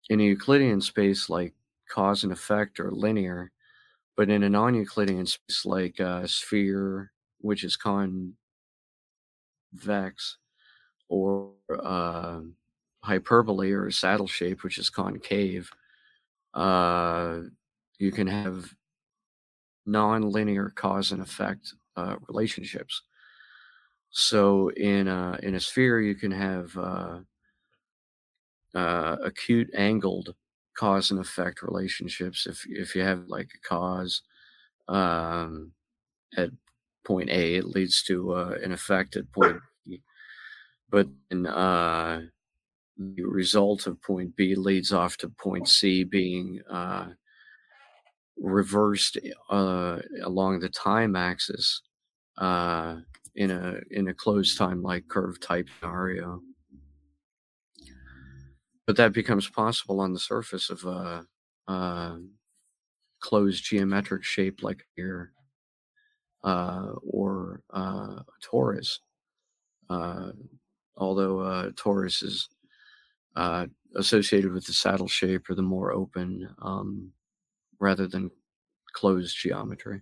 In 0.10 0.20
a 0.20 0.24
Euclidean 0.24 0.82
space 0.82 1.30
like 1.30 1.54
cause 1.90 2.24
and 2.24 2.32
effect 2.32 2.80
are 2.80 2.92
linear, 2.92 3.52
but 4.16 4.30
in 4.30 4.44
a 4.44 4.50
non-Euclidean 4.50 5.26
space 5.26 5.66
like 5.66 6.00
a 6.00 6.28
sphere, 6.28 7.12
which 7.40 7.64
is 7.64 7.76
convex, 7.76 8.38
or 11.10 11.52
uh, 11.84 12.40
hyperbole 13.04 13.72
or 13.72 13.92
saddle 13.92 14.28
shape, 14.28 14.64
which 14.64 14.78
is 14.78 14.90
concave, 14.90 15.70
uh, 16.54 17.40
you 17.98 18.12
can 18.12 18.28
have 18.28 18.74
non-linear 19.86 20.72
cause 20.76 21.12
and 21.12 21.22
effect 21.22 21.74
uh, 21.96 22.16
relationships. 22.28 23.04
So 24.14 24.70
in 24.70 25.08
a, 25.08 25.40
in 25.42 25.56
a 25.56 25.60
sphere, 25.60 26.00
you 26.00 26.14
can 26.14 26.32
have 26.32 26.78
uh, 26.78 27.20
uh, 28.76 29.18
acute 29.24 29.70
angled 29.74 30.36
cause 30.76 31.10
and 31.12 31.20
effect 31.20 31.64
relationships. 31.64 32.46
If 32.46 32.64
if 32.68 32.96
you 32.96 33.02
have 33.02 33.28
like 33.28 33.50
a 33.56 33.68
cause 33.68 34.22
um, 34.88 35.72
at 36.38 36.52
point 37.04 37.30
A, 37.32 37.56
it 37.56 37.66
leads 37.66 38.04
to 38.04 38.34
uh, 38.34 38.56
an 38.64 38.72
effect 38.72 39.16
at 39.16 39.32
point 39.32 39.58
B. 39.88 40.04
But 40.92 41.08
then 41.30 41.48
uh, 41.48 42.22
the 42.98 43.24
result 43.24 43.88
of 43.88 44.00
point 44.02 44.36
B 44.36 44.54
leads 44.54 44.94
off 44.94 45.18
to 45.18 45.30
point 45.30 45.68
C 45.68 46.04
being 46.04 46.62
uh, 46.70 47.08
reversed 48.38 49.18
uh, 49.50 50.00
along 50.24 50.60
the 50.60 50.70
time 50.70 51.16
axis 51.16 51.82
uh, 52.38 52.98
in 53.36 53.52
a 53.52 53.80
in 53.92 54.08
a 54.10 54.14
closed 54.14 54.58
time 54.58 54.82
like 54.82 55.08
curve 55.08 55.40
type 55.40 55.68
scenario 55.80 56.42
but 58.86 58.98
that 58.98 59.14
becomes 59.14 59.50
possible 59.50 60.00
on 60.00 60.14
the 60.14 60.20
surface 60.20 60.70
of 60.70 60.84
a, 60.84 61.26
a 61.68 62.18
closed 63.22 63.64
geometric 63.64 64.24
shape 64.24 64.62
like 64.62 64.86
here 64.96 65.32
uh, 66.44 66.92
or 67.10 67.62
uh, 67.74 68.20
a 68.20 68.26
torus. 68.44 69.00
Uh, 69.90 70.32
although 70.98 71.40
uh, 71.40 71.70
torus 71.72 72.24
is 72.24 72.50
uh, 73.36 73.66
associated 73.96 74.52
with 74.52 74.66
the 74.66 74.74
saddle 74.74 75.08
shape 75.08 75.50
or 75.50 75.56
the 75.56 75.62
more 75.62 75.94
open 75.94 76.50
um, 76.62 77.12
rather 77.80 78.08
than 78.08 78.30
closed 78.92 79.38
geometry. 79.38 80.02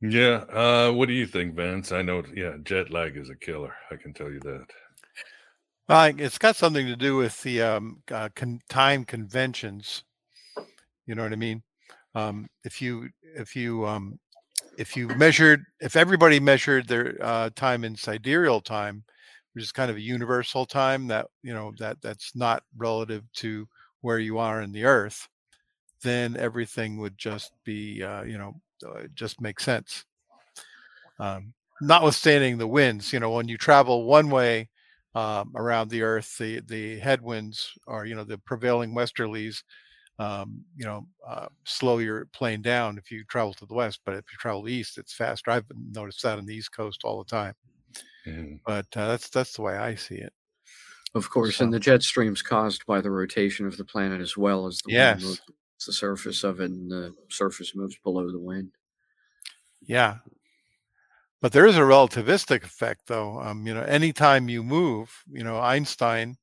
Yeah. 0.00 0.44
Uh, 0.52 0.92
what 0.92 1.08
do 1.08 1.14
you 1.14 1.26
think, 1.26 1.54
Vince? 1.54 1.92
I 1.92 2.02
know. 2.02 2.22
Yeah, 2.34 2.56
jet 2.62 2.90
lag 2.90 3.16
is 3.16 3.30
a 3.30 3.36
killer. 3.36 3.74
I 3.90 3.96
can 3.96 4.12
tell 4.12 4.30
you 4.30 4.40
that. 4.40 4.66
Uh, 5.88 6.12
it's 6.18 6.38
got 6.38 6.56
something 6.56 6.86
to 6.86 6.96
do 6.96 7.16
with 7.16 7.40
the 7.42 7.62
um, 7.62 8.02
uh, 8.10 8.28
con- 8.34 8.60
time 8.68 9.04
conventions. 9.04 10.04
You 11.06 11.14
know 11.14 11.22
what 11.22 11.32
I 11.32 11.36
mean? 11.36 11.62
Um, 12.14 12.48
if 12.64 12.82
you 12.82 13.08
if 13.22 13.54
you 13.54 13.86
um, 13.86 14.18
if 14.76 14.96
you 14.96 15.08
measured 15.08 15.64
if 15.80 15.96
everybody 15.96 16.40
measured 16.40 16.88
their 16.88 17.16
uh, 17.20 17.50
time 17.54 17.84
in 17.84 17.94
sidereal 17.96 18.60
time, 18.60 19.04
which 19.52 19.64
is 19.64 19.72
kind 19.72 19.90
of 19.90 19.96
a 19.96 20.00
universal 20.00 20.66
time 20.66 21.06
that 21.06 21.26
you 21.42 21.54
know 21.54 21.72
that 21.78 21.98
that's 22.02 22.34
not 22.34 22.64
relative 22.76 23.22
to 23.34 23.68
where 24.00 24.18
you 24.18 24.38
are 24.38 24.62
in 24.62 24.72
the 24.72 24.84
Earth, 24.84 25.28
then 26.02 26.36
everything 26.36 26.98
would 26.98 27.16
just 27.16 27.52
be 27.64 28.02
uh, 28.02 28.22
you 28.24 28.38
know 28.38 28.60
uh, 28.86 29.02
just 29.14 29.40
makes 29.40 29.64
sense. 29.64 30.04
Um, 31.18 31.54
notwithstanding 31.80 32.58
the 32.58 32.66
winds, 32.66 33.12
you 33.12 33.20
know, 33.20 33.30
when 33.30 33.48
you 33.48 33.56
travel 33.56 34.04
one 34.04 34.30
way 34.30 34.68
um, 35.14 35.52
around 35.56 35.90
the 35.90 36.02
Earth, 36.02 36.36
the 36.38 36.60
the 36.66 36.98
headwinds 36.98 37.72
are 37.86 38.04
you 38.04 38.14
know 38.14 38.24
the 38.24 38.38
prevailing 38.38 38.94
westerlies, 38.94 39.62
um, 40.18 40.64
you 40.76 40.84
know, 40.84 41.06
uh, 41.26 41.46
slow 41.64 41.98
your 41.98 42.26
plane 42.32 42.62
down 42.62 42.98
if 42.98 43.10
you 43.10 43.24
travel 43.24 43.54
to 43.54 43.66
the 43.66 43.74
west. 43.74 44.00
But 44.04 44.14
if 44.14 44.24
you 44.32 44.38
travel 44.38 44.68
east, 44.68 44.98
it's 44.98 45.14
faster. 45.14 45.50
I've 45.50 45.66
noticed 45.74 46.22
that 46.22 46.38
on 46.38 46.46
the 46.46 46.54
East 46.54 46.72
Coast 46.72 47.02
all 47.04 47.18
the 47.18 47.30
time. 47.30 47.54
Mm. 48.26 48.60
But 48.66 48.86
uh, 48.94 49.08
that's 49.08 49.28
that's 49.28 49.54
the 49.54 49.62
way 49.62 49.76
I 49.76 49.94
see 49.94 50.16
it. 50.16 50.32
Of 51.14 51.30
course, 51.30 51.56
so. 51.56 51.64
and 51.64 51.72
the 51.72 51.80
jet 51.80 52.02
stream's 52.02 52.42
caused 52.42 52.84
by 52.84 53.00
the 53.00 53.10
rotation 53.10 53.66
of 53.66 53.78
the 53.78 53.84
planet 53.84 54.20
as 54.20 54.36
well 54.36 54.66
as 54.66 54.80
the 54.84 54.92
yes. 54.92 55.40
The 55.84 55.92
surface 55.92 56.44
of 56.44 56.60
it, 56.60 56.70
and 56.70 56.90
the 56.90 57.14
surface 57.28 57.74
moves 57.74 57.96
below 58.02 58.30
the 58.30 58.38
wind. 58.38 58.70
Yeah, 59.82 60.18
but 61.42 61.52
there 61.52 61.66
is 61.66 61.76
a 61.76 61.80
relativistic 61.82 62.64
effect, 62.64 63.02
though. 63.06 63.40
Um, 63.40 63.66
you 63.66 63.74
know, 63.74 63.82
anytime 63.82 64.48
you 64.48 64.62
move, 64.62 65.12
you 65.30 65.44
know, 65.44 65.60
Einstein 65.60 66.36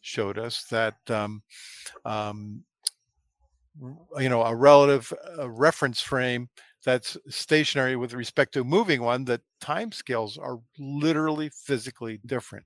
showed 0.00 0.38
us 0.38 0.64
that, 0.64 0.96
um, 1.10 1.42
um, 2.04 2.64
you 4.18 4.28
know, 4.28 4.42
a 4.42 4.54
relative 4.54 5.12
a 5.38 5.48
reference 5.48 6.00
frame 6.00 6.48
that's 6.84 7.16
stationary 7.28 7.96
with 7.96 8.14
respect 8.14 8.54
to 8.54 8.62
a 8.62 8.64
moving 8.64 9.02
one, 9.02 9.24
that 9.26 9.42
time 9.60 9.92
scales 9.92 10.38
are 10.38 10.58
literally 10.78 11.50
physically 11.50 12.18
different. 12.26 12.64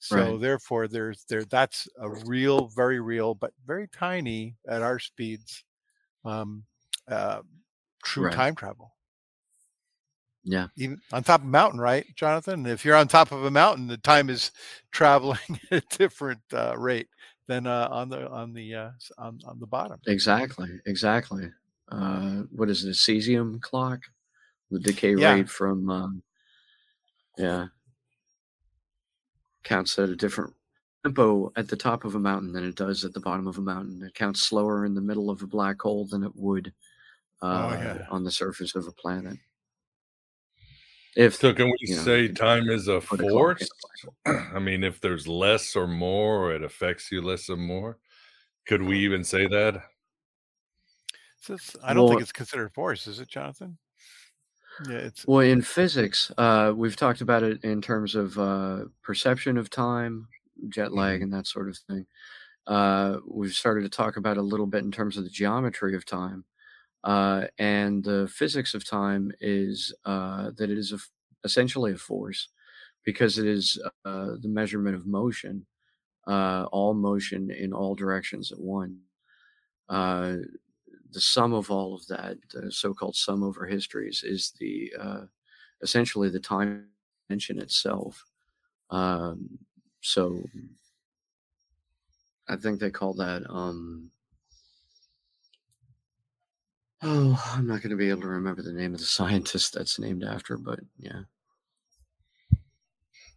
So 0.00 0.16
right. 0.16 0.40
therefore, 0.40 0.88
there's 0.88 1.24
there 1.28 1.44
that's 1.44 1.88
a 1.98 2.08
real, 2.08 2.68
very 2.68 3.00
real, 3.00 3.34
but 3.34 3.52
very 3.66 3.88
tiny 3.88 4.56
at 4.68 4.82
our 4.82 4.98
speeds, 4.98 5.64
um, 6.24 6.64
uh, 7.08 7.40
true 8.04 8.24
right. 8.24 8.34
time 8.34 8.54
travel. 8.54 8.94
Yeah. 10.44 10.68
Even 10.76 11.00
on 11.12 11.24
top 11.24 11.40
of 11.40 11.46
a 11.46 11.50
mountain, 11.50 11.80
right, 11.80 12.06
Jonathan? 12.14 12.64
If 12.66 12.84
you're 12.84 12.96
on 12.96 13.08
top 13.08 13.32
of 13.32 13.44
a 13.44 13.50
mountain, 13.50 13.86
the 13.86 13.98
time 13.98 14.30
is 14.30 14.50
traveling 14.92 15.38
at 15.70 15.84
a 15.84 15.96
different 15.96 16.40
uh, 16.52 16.74
rate 16.78 17.08
than 17.48 17.66
uh, 17.66 17.88
on 17.90 18.08
the 18.08 18.28
on 18.28 18.52
the 18.54 18.74
uh, 18.74 18.90
on 19.18 19.40
on 19.46 19.58
the 19.58 19.66
bottom. 19.66 19.98
Exactly. 20.06 20.68
Exactly. 20.86 21.50
Uh, 21.90 22.42
what 22.50 22.70
is 22.70 22.84
it? 22.84 22.90
A 22.90 22.92
cesium 22.92 23.60
clock? 23.60 24.00
The 24.70 24.78
decay 24.78 25.16
Yeah. 25.16 25.34
rate 25.34 25.50
from. 25.50 25.90
Um, 25.90 26.22
yeah. 27.36 27.66
Counts 29.68 29.98
at 29.98 30.08
a 30.08 30.16
different 30.16 30.54
tempo 31.04 31.52
at 31.56 31.68
the 31.68 31.76
top 31.76 32.04
of 32.06 32.14
a 32.14 32.18
mountain 32.18 32.52
than 32.52 32.66
it 32.66 32.74
does 32.74 33.04
at 33.04 33.12
the 33.12 33.20
bottom 33.20 33.46
of 33.46 33.58
a 33.58 33.60
mountain. 33.60 34.02
It 34.02 34.14
counts 34.14 34.40
slower 34.40 34.86
in 34.86 34.94
the 34.94 35.00
middle 35.02 35.28
of 35.28 35.42
a 35.42 35.46
black 35.46 35.80
hole 35.82 36.06
than 36.06 36.24
it 36.24 36.32
would 36.34 36.72
uh, 37.42 37.76
yeah. 37.78 38.06
on 38.10 38.24
the 38.24 38.30
surface 38.30 38.74
of 38.74 38.86
a 38.86 38.92
planet. 38.92 39.36
If 41.16 41.34
So 41.34 41.52
can 41.52 41.66
we 41.66 41.76
you 41.80 41.96
know, 41.96 42.02
say 42.02 42.28
time 42.28 42.70
is 42.70 42.88
a 42.88 43.00
put 43.00 43.20
a 43.20 43.24
clock 43.24 43.24
in 43.24 43.30
force? 43.30 43.68
a. 44.26 44.30
I 44.54 44.58
mean, 44.58 44.82
if 44.84 45.02
there's 45.02 45.28
less 45.28 45.76
or 45.76 45.86
more, 45.86 46.44
or 46.44 46.54
it 46.54 46.62
affects 46.62 47.12
you 47.12 47.20
less 47.20 47.50
or 47.50 47.56
more, 47.58 47.98
could 48.66 48.82
we 48.82 49.00
even 49.00 49.22
say 49.22 49.46
that? 49.48 49.82
So 51.40 51.56
I 51.82 51.92
don't 51.92 52.08
think 52.08 52.22
it's 52.22 52.32
considered 52.32 52.72
force, 52.72 53.06
is 53.06 53.20
it, 53.20 53.28
Jonathan? 53.28 53.76
Yeah, 54.78 54.96
it's 54.98 55.26
well, 55.26 55.40
in 55.40 55.62
physics, 55.62 56.30
uh, 56.38 56.72
we've 56.76 56.96
talked 56.96 57.20
about 57.20 57.42
it 57.42 57.64
in 57.64 57.82
terms 57.82 58.14
of 58.14 58.38
uh, 58.38 58.84
perception 59.02 59.56
of 59.58 59.70
time, 59.70 60.28
jet 60.68 60.92
lag, 60.92 61.20
Mhm. 61.20 61.22
and 61.22 61.32
that 61.32 61.46
sort 61.46 61.68
of 61.68 61.76
thing. 61.78 62.06
Uh, 62.66 63.18
we've 63.26 63.52
started 63.54 63.82
to 63.82 63.88
talk 63.90 64.16
about 64.16 64.36
a 64.38 64.42
little 64.42 64.66
bit 64.66 64.84
in 64.84 64.92
terms 64.92 65.16
of 65.16 65.24
the 65.24 65.30
geometry 65.30 65.94
of 65.96 66.04
time. 66.06 66.44
Uh, 67.04 67.46
and 67.58 68.04
the 68.04 68.28
physics 68.28 68.74
of 68.74 68.84
time 68.84 69.32
is 69.40 69.94
uh, 70.04 70.50
that 70.56 70.70
it 70.70 70.78
is 70.78 70.92
a 70.92 70.96
f 70.96 71.10
essentially 71.44 71.92
a 71.92 71.98
force 71.98 72.48
because 73.04 73.38
it 73.38 73.46
is 73.46 73.80
uh, 74.04 74.32
the 74.40 74.48
measurement 74.48 74.96
of 74.96 75.06
motion, 75.06 75.66
uh, 76.28 76.66
all 76.72 76.94
motion 76.94 77.50
in 77.50 77.72
all 77.72 77.94
directions 77.96 78.52
at 78.52 78.60
one. 78.60 79.00
The 81.12 81.20
sum 81.20 81.52
of 81.54 81.70
all 81.70 81.94
of 81.94 82.06
that, 82.08 82.36
the 82.52 82.70
so-called 82.70 83.16
sum 83.16 83.42
over 83.42 83.66
histories, 83.66 84.22
is 84.24 84.52
the 84.58 84.92
uh, 85.00 85.20
essentially 85.82 86.28
the 86.28 86.40
time 86.40 86.88
dimension 87.28 87.58
itself. 87.58 88.24
Um, 88.90 89.58
so 90.00 90.42
I 92.48 92.56
think 92.56 92.80
they 92.80 92.90
call 92.90 93.14
that. 93.14 93.42
Um, 93.48 94.10
oh, 97.02 97.52
I'm 97.54 97.66
not 97.66 97.82
going 97.82 97.90
to 97.90 97.96
be 97.96 98.10
able 98.10 98.22
to 98.22 98.28
remember 98.28 98.62
the 98.62 98.72
name 98.72 98.94
of 98.94 99.00
the 99.00 99.06
scientist 99.18 99.74
that's 99.74 99.98
named 99.98 100.24
after, 100.24 100.56
but 100.56 100.80
yeah. 100.98 101.22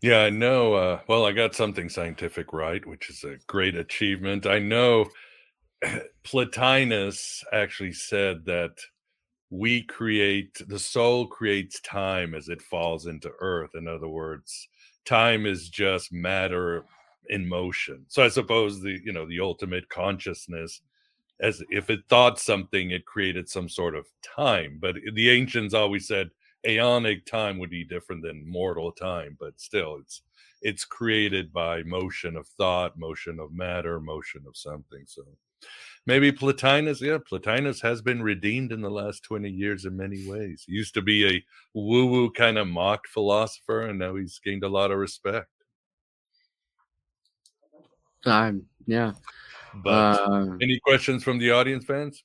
Yeah, 0.01 0.21
I 0.21 0.31
know. 0.31 0.73
Uh, 0.73 1.01
well, 1.07 1.25
I 1.25 1.31
got 1.31 1.53
something 1.53 1.87
scientific 1.87 2.53
right, 2.53 2.83
which 2.87 3.09
is 3.11 3.23
a 3.23 3.37
great 3.45 3.75
achievement. 3.75 4.47
I 4.47 4.57
know 4.57 5.05
Plotinus 6.23 7.43
actually 7.51 7.93
said 7.93 8.45
that 8.45 8.77
we 9.49 9.83
create 9.83 10.61
the 10.67 10.79
soul 10.79 11.27
creates 11.27 11.81
time 11.81 12.33
as 12.33 12.47
it 12.47 12.61
falls 12.61 13.05
into 13.05 13.31
earth. 13.39 13.71
In 13.75 13.87
other 13.87 14.07
words, 14.07 14.69
time 15.05 15.45
is 15.45 15.69
just 15.69 16.13
matter 16.13 16.85
in 17.29 17.47
motion. 17.47 18.05
So 18.07 18.23
I 18.23 18.29
suppose 18.29 18.81
the 18.81 18.99
you 19.03 19.11
know 19.11 19.27
the 19.27 19.41
ultimate 19.41 19.89
consciousness, 19.89 20.81
as 21.41 21.61
if 21.69 21.89
it 21.89 22.01
thought 22.09 22.39
something, 22.39 22.91
it 22.91 23.05
created 23.05 23.49
some 23.49 23.67
sort 23.67 23.95
of 23.95 24.07
time. 24.21 24.77
But 24.81 24.95
the 25.13 25.29
ancients 25.29 25.73
always 25.73 26.07
said 26.07 26.29
aeonic 26.65 27.25
time 27.25 27.57
would 27.59 27.71
be 27.71 27.83
different 27.83 28.23
than 28.23 28.49
mortal 28.49 28.91
time, 28.91 29.37
but 29.39 29.59
still 29.59 29.97
it's 29.99 30.21
it's 30.61 30.85
created 30.85 31.51
by 31.51 31.83
motion 31.83 32.37
of 32.37 32.47
thought, 32.47 32.97
motion 32.97 33.39
of 33.39 33.51
matter, 33.51 33.99
motion 33.99 34.43
of 34.47 34.55
something. 34.55 35.03
So 35.07 35.23
maybe 36.05 36.31
Plotinus, 36.31 37.01
yeah, 37.01 37.17
Plotinus 37.27 37.81
has 37.81 38.01
been 38.01 38.21
redeemed 38.23 38.71
in 38.71 38.81
the 38.81 38.89
last 38.89 39.23
20 39.23 39.49
years 39.49 39.85
in 39.85 39.95
many 39.97 40.27
ways. 40.27 40.63
He 40.67 40.73
used 40.73 40.93
to 40.95 41.01
be 41.01 41.27
a 41.37 41.43
woo-woo 41.73 42.31
kind 42.31 42.57
of 42.57 42.67
mocked 42.67 43.07
philosopher, 43.07 43.81
and 43.87 43.99
now 43.99 44.15
he's 44.15 44.39
gained 44.43 44.63
a 44.63 44.69
lot 44.69 44.91
of 44.91 44.97
respect. 44.97 45.47
Um, 48.25 48.63
yeah. 48.85 49.13
But 49.83 50.19
Uh, 50.21 50.57
any 50.61 50.79
questions 50.79 51.23
from 51.23 51.39
the 51.39 51.51
audience 51.51 51.85
fans? 51.85 52.23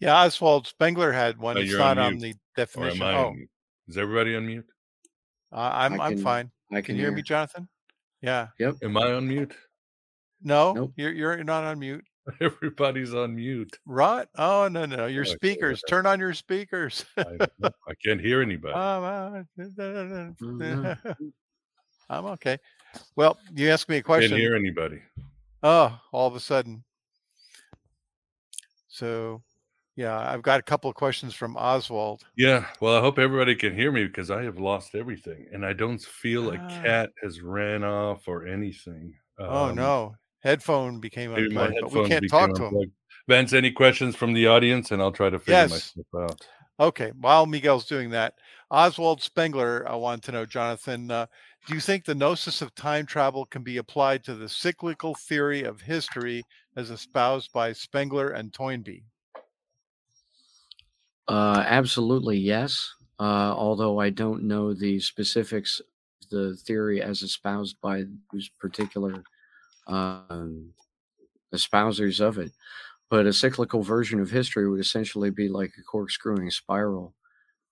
yeah. 0.00 0.14
Oswald 0.24 0.66
Spengler 0.66 1.12
had 1.12 1.38
one. 1.38 1.56
Oh, 1.56 1.60
It's 1.60 1.72
not 1.72 1.98
on 1.98 2.14
on 2.14 2.18
the 2.18 2.30
Or 2.32 2.34
definition. 2.56 3.02
Oh, 3.02 3.26
on? 3.28 3.48
Is 3.88 3.96
everybody 3.96 4.34
on 4.36 4.46
mute? 4.46 4.66
uh, 5.52 5.70
I'm 5.72 6.00
I 6.00 6.06
I'm 6.08 6.18
fine. 6.18 6.50
I 6.72 6.76
Can 6.76 6.82
can 6.82 6.94
you 6.96 7.02
hear 7.02 7.10
hear. 7.10 7.16
me, 7.16 7.22
Jonathan? 7.22 7.68
Yeah. 8.20 8.48
Yep. 8.58 8.76
Am 8.82 8.96
I 8.96 9.12
on 9.12 9.28
mute? 9.28 9.54
No, 10.42 10.72
Nope. 10.72 10.92
you're 10.96 11.12
you're 11.12 11.44
not 11.44 11.64
on 11.64 11.78
mute. 11.78 12.04
Everybody's 12.40 13.14
on 13.14 13.36
mute. 13.36 13.78
Right? 13.86 14.26
Oh 14.36 14.68
no 14.68 14.84
no, 14.86 15.06
your 15.06 15.24
Okay, 15.24 15.34
speakers. 15.34 15.82
Turn 15.88 16.06
on 16.06 16.18
your 16.20 16.34
speakers. 16.34 17.04
I, 17.16 17.38
I 17.62 17.94
can't 18.04 18.20
hear 18.20 18.42
anybody. 18.42 18.74
I'm. 22.08 22.24
Okay. 22.26 22.58
Well, 23.16 23.38
you 23.54 23.70
asked 23.70 23.88
me 23.88 23.96
a 23.98 24.02
question. 24.02 24.30
Can't 24.30 24.40
hear 24.40 24.54
anybody. 24.56 25.00
Oh, 25.62 25.98
all 26.12 26.26
of 26.28 26.34
a 26.36 26.40
sudden. 26.40 26.84
So 28.88 29.42
Yeah, 29.96 30.18
I've 30.18 30.42
got 30.42 30.60
a 30.60 30.62
couple 30.62 30.88
of 30.90 30.96
questions 30.96 31.34
from 31.34 31.56
Oswald. 31.56 32.24
Yeah, 32.36 32.66
well, 32.80 32.96
I 32.96 33.00
hope 33.00 33.18
everybody 33.18 33.54
can 33.56 33.74
hear 33.74 33.90
me 33.90 34.04
because 34.04 34.30
I 34.30 34.42
have 34.42 34.58
lost 34.58 34.94
everything, 34.94 35.46
and 35.52 35.64
I 35.64 35.72
don't 35.72 36.00
feel 36.00 36.50
a 36.50 36.58
Ah. 36.58 36.82
cat 36.84 37.10
has 37.22 37.40
ran 37.40 37.82
off 37.82 38.28
or 38.28 38.46
anything. 38.46 39.14
oh 39.38 39.68
Um, 39.70 39.76
no, 39.76 40.14
headphone 40.46 41.00
became 41.00 41.32
Maybe 41.32 41.54
my 41.54 41.66
unplugged, 41.66 41.92
but 41.92 42.02
we 42.02 42.08
can't 42.08 42.22
became 42.22 42.40
talk 42.48 42.54
to 42.56 42.62
him. 42.62 42.68
unplugged. 42.68 42.92
Vince, 43.28 43.52
any 43.52 43.72
questions 43.72 44.14
from 44.14 44.32
the 44.32 44.46
audience, 44.46 44.92
and 44.92 45.02
I'll 45.02 45.10
try 45.12 45.28
to 45.28 45.38
figure 45.38 45.54
Yes. 45.54 45.70
myself 45.70 46.30
out. 46.30 46.48
Okay, 46.78 47.10
while 47.20 47.46
Miguel's 47.46 47.86
doing 47.86 48.10
that, 48.10 48.34
Oswald 48.70 49.22
Spengler, 49.22 49.88
I 49.88 49.96
want 49.96 50.22
to 50.24 50.32
know, 50.32 50.44
Jonathan, 50.44 51.10
uh, 51.10 51.26
do 51.66 51.74
you 51.74 51.80
think 51.80 52.04
the 52.04 52.14
gnosis 52.14 52.62
of 52.62 52.74
time 52.74 53.06
travel 53.06 53.44
can 53.46 53.62
be 53.62 53.78
applied 53.78 54.22
to 54.24 54.34
the 54.34 54.48
cyclical 54.48 55.14
theory 55.14 55.64
of 55.64 55.80
history 55.80 56.44
as 56.76 56.90
espoused 56.90 57.50
by 57.52 57.72
Spengler 57.72 58.28
and 58.28 58.52
Toynbee? 58.52 59.04
Uh, 61.26 61.64
absolutely, 61.66 62.36
yes. 62.36 62.92
Uh, 63.18 63.52
although 63.56 63.98
I 63.98 64.10
don't 64.10 64.44
know 64.44 64.74
the 64.74 65.00
specifics, 65.00 65.80
the 66.30 66.56
theory 66.56 67.02
as 67.02 67.22
espoused 67.22 67.80
by 67.80 68.04
those 68.32 68.48
particular 68.60 69.24
um, 69.86 70.72
espousers 71.54 72.20
of 72.20 72.38
it. 72.38 72.52
But 73.08 73.26
a 73.26 73.32
cyclical 73.32 73.82
version 73.82 74.20
of 74.20 74.30
history 74.30 74.68
would 74.68 74.80
essentially 74.80 75.30
be 75.30 75.48
like 75.48 75.72
a 75.78 75.82
corkscrewing 75.82 76.50
spiral, 76.50 77.14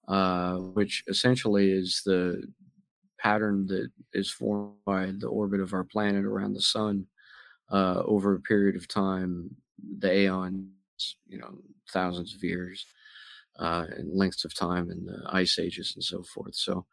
uh, 0.06 0.56
which 0.56 1.02
essentially 1.08 1.72
is 1.72 2.02
the 2.04 2.46
pattern 3.18 3.66
that 3.66 3.90
is 4.12 4.30
formed 4.30 4.74
by 4.84 5.12
the 5.18 5.26
orbit 5.26 5.60
of 5.60 5.72
our 5.72 5.84
planet 5.84 6.24
around 6.24 6.54
the 6.54 6.60
sun 6.60 7.06
uh, 7.70 8.02
over 8.04 8.34
a 8.34 8.40
period 8.40 8.76
of 8.76 8.86
time, 8.86 9.50
the 9.98 10.12
aeons, 10.12 10.68
you 11.26 11.38
know, 11.38 11.58
thousands 11.92 12.34
of 12.34 12.44
years 12.44 12.86
uh, 13.58 13.86
and 13.96 14.16
lengths 14.16 14.44
of 14.44 14.54
time 14.54 14.90
and 14.90 15.06
the 15.08 15.22
ice 15.32 15.58
ages 15.58 15.92
and 15.94 16.04
so 16.04 16.22
forth. 16.22 16.54
So 16.54 16.86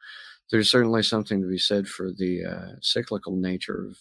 there's 0.49 0.69
certainly 0.71 1.03
something 1.03 1.41
to 1.41 1.47
be 1.47 1.57
said 1.57 1.87
for 1.87 2.11
the 2.11 2.45
uh, 2.45 2.75
cyclical 2.81 3.35
nature 3.35 3.85
of 3.87 3.97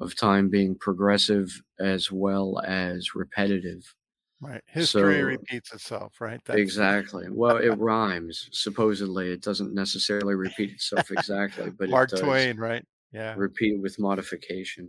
of 0.00 0.16
time 0.16 0.48
being 0.48 0.74
progressive 0.74 1.62
as 1.78 2.10
well 2.10 2.60
as 2.66 3.14
repetitive. 3.14 3.94
Right, 4.40 4.62
history 4.66 5.20
So- 5.20 5.24
repeats 5.26 5.72
itself, 5.74 6.20
right? 6.20 6.40
exactly. 6.48 7.26
Well, 7.30 7.58
it 7.58 7.76
rhymes. 7.78 8.48
Supposedly, 8.52 9.30
it 9.32 9.42
doesn't 9.42 9.74
necessarily 9.74 10.34
repeat 10.34 10.70
itself 10.70 11.10
exactly, 11.10 11.70
but 11.78 11.90
Mark 11.90 12.10
Twain, 12.10 12.56
right? 12.56 12.84
Yeah. 13.12 13.34
repeat 13.36 13.80
with 13.80 13.98
modification. 13.98 14.88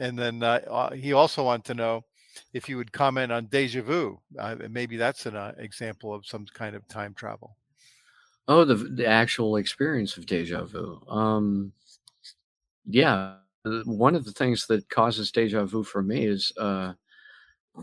And 0.00 0.18
then 0.18 0.42
uh, 0.42 0.90
he 0.90 1.12
also 1.12 1.44
wanted 1.44 1.64
to 1.66 1.74
know 1.74 2.02
if 2.52 2.68
you 2.68 2.76
would 2.76 2.92
comment 2.92 3.30
on 3.30 3.46
deja 3.46 3.80
vu. 3.80 4.20
Uh, 4.38 4.56
maybe 4.68 4.96
that's 4.96 5.24
an 5.26 5.36
uh, 5.36 5.52
example 5.58 6.12
of 6.12 6.26
some 6.26 6.44
kind 6.52 6.74
of 6.74 6.86
time 6.88 7.14
travel. 7.14 7.56
Oh, 8.48 8.64
the 8.64 8.74
the 8.74 9.06
actual 9.06 9.56
experience 9.56 10.16
of 10.16 10.26
deja 10.26 10.64
vu. 10.64 11.00
Um, 11.08 11.72
yeah, 12.86 13.36
one 13.86 14.14
of 14.14 14.24
the 14.24 14.32
things 14.32 14.66
that 14.66 14.88
causes 14.90 15.32
deja 15.32 15.64
vu 15.64 15.84
for 15.84 16.02
me 16.02 16.26
is 16.26 16.52
uh, 16.58 16.94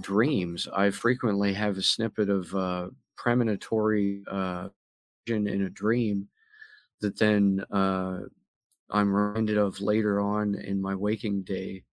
dreams. 0.01 0.67
I 0.73 0.91
frequently 0.91 1.53
have 1.53 1.77
a 1.77 1.83
snippet 1.83 2.29
of 2.29 2.55
uh, 2.55 2.89
premonitory 3.17 4.23
uh, 4.27 4.69
vision 5.27 5.47
in 5.47 5.63
a 5.63 5.69
dream 5.71 6.29
that 7.01 7.19
then 7.19 7.65
uh, 7.71 8.21
I'm 8.91 9.13
reminded 9.13 9.57
of 9.57 9.81
later 9.81 10.21
on 10.21 10.55
in 10.55 10.81
my 10.81 10.95
waking 10.95 11.43
day, 11.43 11.85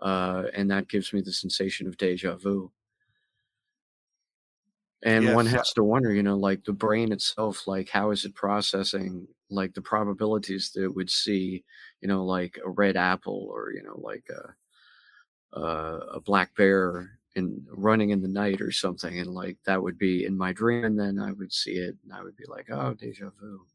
uh, 0.00 0.46
and 0.54 0.70
that 0.70 0.88
gives 0.88 1.12
me 1.12 1.22
the 1.22 1.32
sensation 1.32 1.88
of 1.88 1.96
deja 1.98 2.36
vu. 2.36 2.72
And 5.02 5.30
one 5.32 5.46
Yes, 5.46 5.54
uh 5.54 5.62
has 5.62 5.72
to 5.74 5.84
wonder, 5.84 6.12
you 6.12 6.22
know, 6.22 6.36
like 6.36 6.64
the 6.64 6.72
brain 6.72 7.12
itself, 7.12 7.66
like 7.66 7.88
how 7.88 8.10
is 8.10 8.24
it 8.24 8.34
processing 8.34 9.28
like 9.50 9.74
the 9.74 9.82
probabilities 9.82 10.70
that 10.74 10.94
would 10.94 11.10
see, 11.10 11.64
you 12.00 12.08
know, 12.08 12.24
like 12.24 12.58
a 12.64 12.70
red 12.70 12.96
apple 12.96 13.48
or, 13.52 13.72
you 13.72 13.82
know, 13.82 13.98
like 13.98 14.24
a 14.30 14.54
a, 15.52 15.98
a 16.14 16.20
black 16.20 16.54
bear 16.56 17.18
in 17.36 17.64
running 17.70 18.10
in 18.10 18.22
the 18.22 18.28
night 18.28 18.60
or 18.60 18.72
something, 18.72 19.18
and 19.18 19.30
like 19.30 19.56
that 19.64 19.82
would 19.82 19.98
be 19.98 20.24
in 20.24 20.36
my 20.36 20.52
dream, 20.52 20.84
and 20.84 20.98
then 20.98 21.18
I 21.18 21.32
would 21.32 21.52
see 21.52 21.72
it, 21.72 21.96
and 22.02 22.12
I 22.12 22.22
would 22.22 22.36
be 22.36 22.44
like, 22.48 22.68
oh, 22.70 22.94
deja 22.94 23.30
vu. 23.40 23.66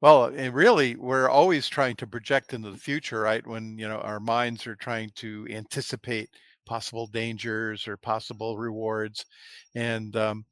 Well, 0.00 0.26
and 0.26 0.54
really, 0.54 0.96
we're 0.96 1.28
always 1.28 1.66
trying 1.66 1.96
to 1.96 2.06
project 2.06 2.52
into 2.52 2.70
the 2.70 2.76
future, 2.76 3.20
right? 3.20 3.46
When 3.46 3.78
you 3.78 3.88
know 3.88 3.98
our 3.98 4.20
minds 4.20 4.66
are 4.66 4.76
trying 4.76 5.10
to 5.16 5.46
anticipate 5.50 6.30
possible 6.66 7.06
dangers 7.06 7.88
or 7.88 7.96
possible 7.96 8.58
rewards, 8.58 9.24
and 9.74 10.14
um, 10.16 10.44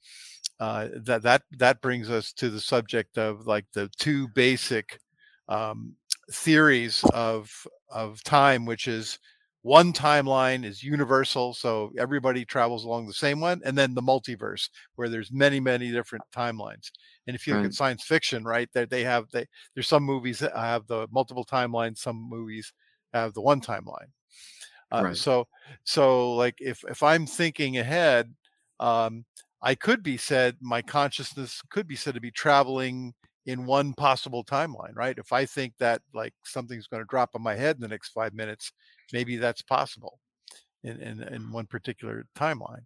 uh, 0.62 0.88
that 1.04 1.22
that 1.22 1.42
that 1.58 1.80
brings 1.82 2.08
us 2.10 2.32
to 2.34 2.48
the 2.50 2.60
subject 2.60 3.18
of 3.18 3.46
like 3.46 3.66
the 3.74 3.88
two 3.98 4.28
basic 4.28 5.00
um, 5.48 5.96
theories 6.30 7.04
of 7.12 7.50
of 7.90 8.22
time, 8.24 8.64
which 8.66 8.86
is 8.88 9.18
one 9.62 9.92
timeline 9.92 10.64
is 10.64 10.82
universal, 10.82 11.54
so 11.54 11.92
everybody 11.98 12.44
travels 12.44 12.84
along 12.84 13.06
the 13.06 13.12
same 13.12 13.40
one, 13.40 13.60
and 13.64 13.78
then 13.78 13.94
the 13.94 14.02
multiverse, 14.02 14.68
where 14.96 15.08
there's 15.08 15.32
many 15.32 15.60
many 15.60 15.90
different 15.92 16.24
timelines. 16.34 16.90
And 17.26 17.36
if 17.36 17.46
you 17.46 17.54
look 17.54 17.64
Right. 17.64 17.64
at 17.64 17.74
science 17.74 18.04
fiction, 18.04 18.44
right, 18.44 18.68
that 18.74 18.90
they 18.90 19.04
have 19.04 19.30
they 19.32 19.46
there's 19.74 19.88
some 19.88 20.02
movies 20.04 20.38
that 20.40 20.56
have 20.56 20.86
the 20.86 21.06
multiple 21.10 21.44
timelines, 21.44 21.98
some 21.98 22.16
movies 22.28 22.72
have 23.12 23.34
the 23.34 23.42
one 23.42 23.60
timeline. 23.60 24.10
Uh, 24.90 25.04
Right. 25.04 25.14
So 25.14 25.46
so 25.84 26.34
like 26.34 26.56
if 26.60 26.84
if 26.88 27.02
I'm 27.02 27.26
thinking 27.26 27.78
ahead, 27.78 28.34
um, 28.80 29.24
I 29.62 29.74
could 29.74 30.02
be 30.02 30.16
said 30.16 30.56
my 30.60 30.82
consciousness 30.82 31.62
could 31.70 31.86
be 31.86 31.96
said 31.96 32.14
to 32.14 32.20
be 32.20 32.30
traveling 32.30 33.14
in 33.46 33.66
one 33.66 33.92
possible 33.92 34.44
timeline, 34.44 34.94
right? 34.94 35.16
If 35.18 35.32
I 35.32 35.46
think 35.46 35.74
that 35.78 36.02
like 36.14 36.34
something's 36.44 36.86
going 36.86 37.02
to 37.02 37.08
drop 37.08 37.30
on 37.34 37.42
my 37.42 37.54
head 37.54 37.76
in 37.76 37.82
the 37.82 37.88
next 37.88 38.10
five 38.10 38.34
minutes, 38.34 38.72
maybe 39.12 39.36
that's 39.36 39.62
possible 39.62 40.18
in 40.82 41.00
in, 41.00 41.22
in 41.22 41.52
one 41.52 41.66
particular 41.66 42.26
timeline. 42.36 42.84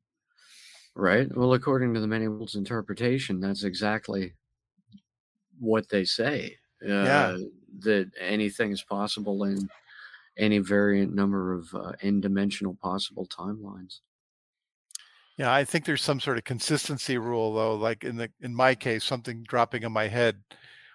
Right. 0.95 1.35
Well, 1.37 1.53
according 1.53 1.93
to 1.95 2.01
the 2.01 2.07
many 2.07 2.27
worlds 2.27 2.55
interpretation, 2.55 3.39
that's 3.41 3.65
exactly 3.65 4.35
what 5.59 5.89
they 5.89 6.05
say. 6.05 6.57
Uh, 6.83 6.89
Yeah. 6.89 7.39
That 7.81 8.11
anything 8.19 8.73
is 8.73 8.83
possible 8.83 9.45
in 9.45 9.69
any 10.39 10.59
variant 10.59 11.15
number 11.15 11.53
of 11.53 11.75
uh, 11.75 11.93
n-dimensional 12.01 12.75
possible 12.81 13.27
timelines. 13.27 14.01
Yeah, 15.39 15.53
I 15.53 15.65
think 15.65 15.85
there's 15.85 16.03
some 16.03 16.19
sort 16.21 16.39
of 16.39 16.45
consistency 16.45 17.19
rule 17.19 17.53
though. 17.55 17.75
Like 17.75 18.05
in 18.05 18.17
the 18.17 18.31
in 18.41 18.55
my 18.55 18.75
case, 18.75 19.05
something 19.05 19.43
dropping 19.49 19.85
on 19.85 19.93
my 19.93 20.09
head. 20.09 20.37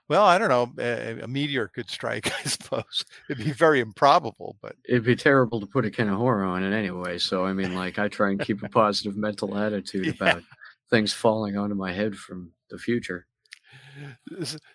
Well, 0.09 0.23
I 0.23 0.37
don't 0.37 0.49
know. 0.49 0.73
A, 0.83 1.21
a 1.21 1.27
meteor 1.27 1.67
could 1.69 1.89
strike. 1.89 2.31
I 2.45 2.49
suppose 2.49 3.05
it'd 3.29 3.45
be 3.45 3.51
very 3.51 3.79
improbable, 3.79 4.57
but 4.61 4.75
It'd 4.89 5.05
be 5.05 5.15
terrible 5.15 5.61
to 5.61 5.65
put 5.67 5.85
a 5.85 5.91
can 5.91 6.09
of 6.09 6.17
horror 6.17 6.43
on 6.43 6.63
it 6.63 6.75
anyway. 6.75 7.17
So, 7.17 7.45
I 7.45 7.53
mean, 7.53 7.75
like, 7.75 7.97
I 7.97 8.09
try 8.09 8.31
and 8.31 8.39
keep 8.41 8.61
a 8.61 8.67
positive 8.67 9.15
mental 9.15 9.57
attitude 9.65 10.07
Yeah. 10.07 10.11
about 10.13 10.43
things 10.89 11.13
falling 11.13 11.55
onto 11.55 11.75
my 11.75 11.93
head 11.93 12.15
from 12.15 12.51
the 12.69 12.77
future. 12.77 13.25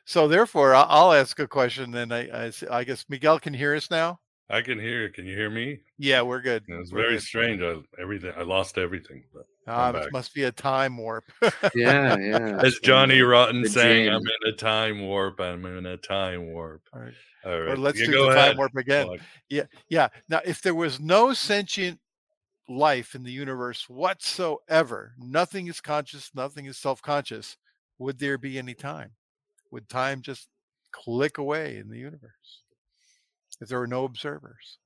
so 0.05 0.29
therefore, 0.29 0.75
I'll, 0.75 0.87
I'll 0.89 1.13
ask 1.13 1.39
a 1.39 1.47
question. 1.49 1.91
Then 1.91 2.13
I, 2.13 2.51
I 2.71 2.85
guess 2.85 3.05
Miguel 3.09 3.39
can 3.39 3.53
hear 3.55 3.75
us 3.75 3.91
now. 3.91 4.21
I 4.49 4.63
can 4.63 4.79
hear 4.79 5.03
you. 5.03 5.09
Can 5.11 5.27
you 5.27 5.37
hear 5.37 5.51
me? 5.51 5.81
Yeah, 5.99 6.23
we're 6.23 6.41
good. 6.41 6.65
It 6.69 6.75
was 6.79 6.93
We're 6.93 7.03
very 7.03 7.15
good. 7.15 7.23
strange. 7.23 7.63
I 7.63 7.77
everything. 8.01 8.33
I 8.39 8.43
lost 8.43 8.79
everything. 8.79 9.25
But 9.35 9.47
Ah, 9.67 9.89
I'm 9.89 9.97
it 9.97 10.13
must 10.13 10.33
be 10.35 10.45
a 10.45 10.53
time 10.53 10.97
warp. 10.97 11.25
Yeah, 11.75 12.17
yeah. 12.19 12.61
As 12.63 12.79
Johnny 12.79 13.21
Rotten 13.21 13.63
the 13.63 13.69
sang, 13.69 14.05
jam. 14.07 14.15
"I'm 14.15 14.23
in 14.23 14.53
a 14.55 14.57
time 14.57 15.01
warp. 15.03 15.41
I'm 15.41 15.65
in 15.67 15.87
a 15.87 15.97
time 15.97 16.53
warp." 16.53 16.83
All 16.93 17.01
right. 17.01 17.15
All 17.45 17.61
right. 17.61 17.71
Or 17.73 17.77
let's 17.77 17.99
You 17.99 18.07
do 18.07 18.13
go 18.13 18.25
the 18.27 18.31
ahead. 18.33 18.49
time 18.51 18.57
warp 18.59 18.77
again. 18.77 19.09
Well, 19.09 19.19
Yeah, 19.49 19.65
yeah. 19.89 20.09
Now, 20.29 20.41
if 20.45 20.63
there 20.63 20.75
was 20.75 21.01
no 21.01 21.33
sentient 21.33 22.01
life 22.69 23.15
in 23.15 23.23
the 23.23 23.33
universe 23.33 23.89
whatsoever, 23.89 25.15
nothing 25.19 25.69
is 25.69 25.81
conscious, 25.81 26.31
nothing 26.35 26.67
is 26.67 26.79
self-conscious, 26.79 27.57
would 27.99 28.19
there 28.19 28.39
be 28.39 28.59
any 28.59 28.75
time? 28.75 29.13
Would 29.71 29.89
time 29.89 30.23
just 30.23 30.49
click 30.93 31.39
away 31.39 31.77
in 31.79 31.89
the 31.89 31.99
universe 31.99 32.63
if 33.61 33.69
there 33.69 33.79
were 33.79 33.87
no 33.87 34.05
observers? 34.05 34.79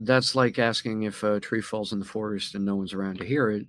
That's 0.00 0.34
like 0.34 0.58
asking 0.58 1.04
if 1.04 1.22
a 1.22 1.40
tree 1.40 1.60
falls 1.60 1.92
in 1.92 1.98
the 1.98 2.04
forest 2.04 2.54
and 2.54 2.64
no 2.64 2.76
one's 2.76 2.92
around 2.92 3.18
to 3.18 3.24
hear 3.26 3.50
it. 3.50 3.66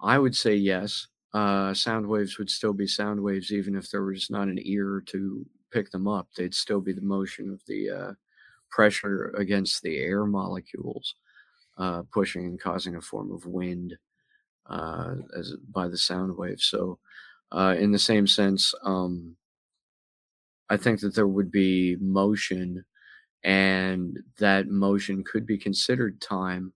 I 0.00 0.18
would 0.18 0.36
say 0.36 0.54
yes. 0.54 1.08
Uh, 1.34 1.72
sound 1.74 2.06
waves 2.08 2.38
would 2.38 2.50
still 2.50 2.72
be 2.74 2.86
sound 2.86 3.22
waves, 3.22 3.50
even 3.52 3.74
if 3.74 3.90
there 3.90 4.04
was 4.04 4.30
not 4.30 4.48
an 4.48 4.58
ear 4.62 5.02
to 5.06 5.46
pick 5.72 5.90
them 5.90 6.06
up. 6.06 6.28
They'd 6.36 6.54
still 6.54 6.80
be 6.80 6.92
the 6.92 7.00
motion 7.00 7.50
of 7.50 7.62
the 7.66 7.90
uh, 7.90 8.12
pressure 8.70 9.34
against 9.38 9.82
the 9.82 9.98
air 9.98 10.26
molecules 10.26 11.14
uh, 11.78 12.02
pushing 12.12 12.46
and 12.46 12.60
causing 12.60 12.96
a 12.96 13.00
form 13.02 13.32
of 13.32 13.46
wind 13.46 13.96
uh, 14.66 15.16
as 15.38 15.54
by 15.72 15.88
the 15.88 15.98
sound 15.98 16.36
wave. 16.36 16.60
So, 16.60 16.98
uh, 17.52 17.76
in 17.78 17.92
the 17.92 17.98
same 18.00 18.26
sense, 18.26 18.74
um, 18.84 19.36
I 20.68 20.76
think 20.76 21.00
that 21.00 21.14
there 21.14 21.26
would 21.28 21.50
be 21.50 21.96
motion, 22.00 22.84
and 23.44 24.18
that 24.38 24.68
motion 24.68 25.24
could 25.24 25.46
be 25.46 25.58
considered 25.58 26.20
time 26.20 26.72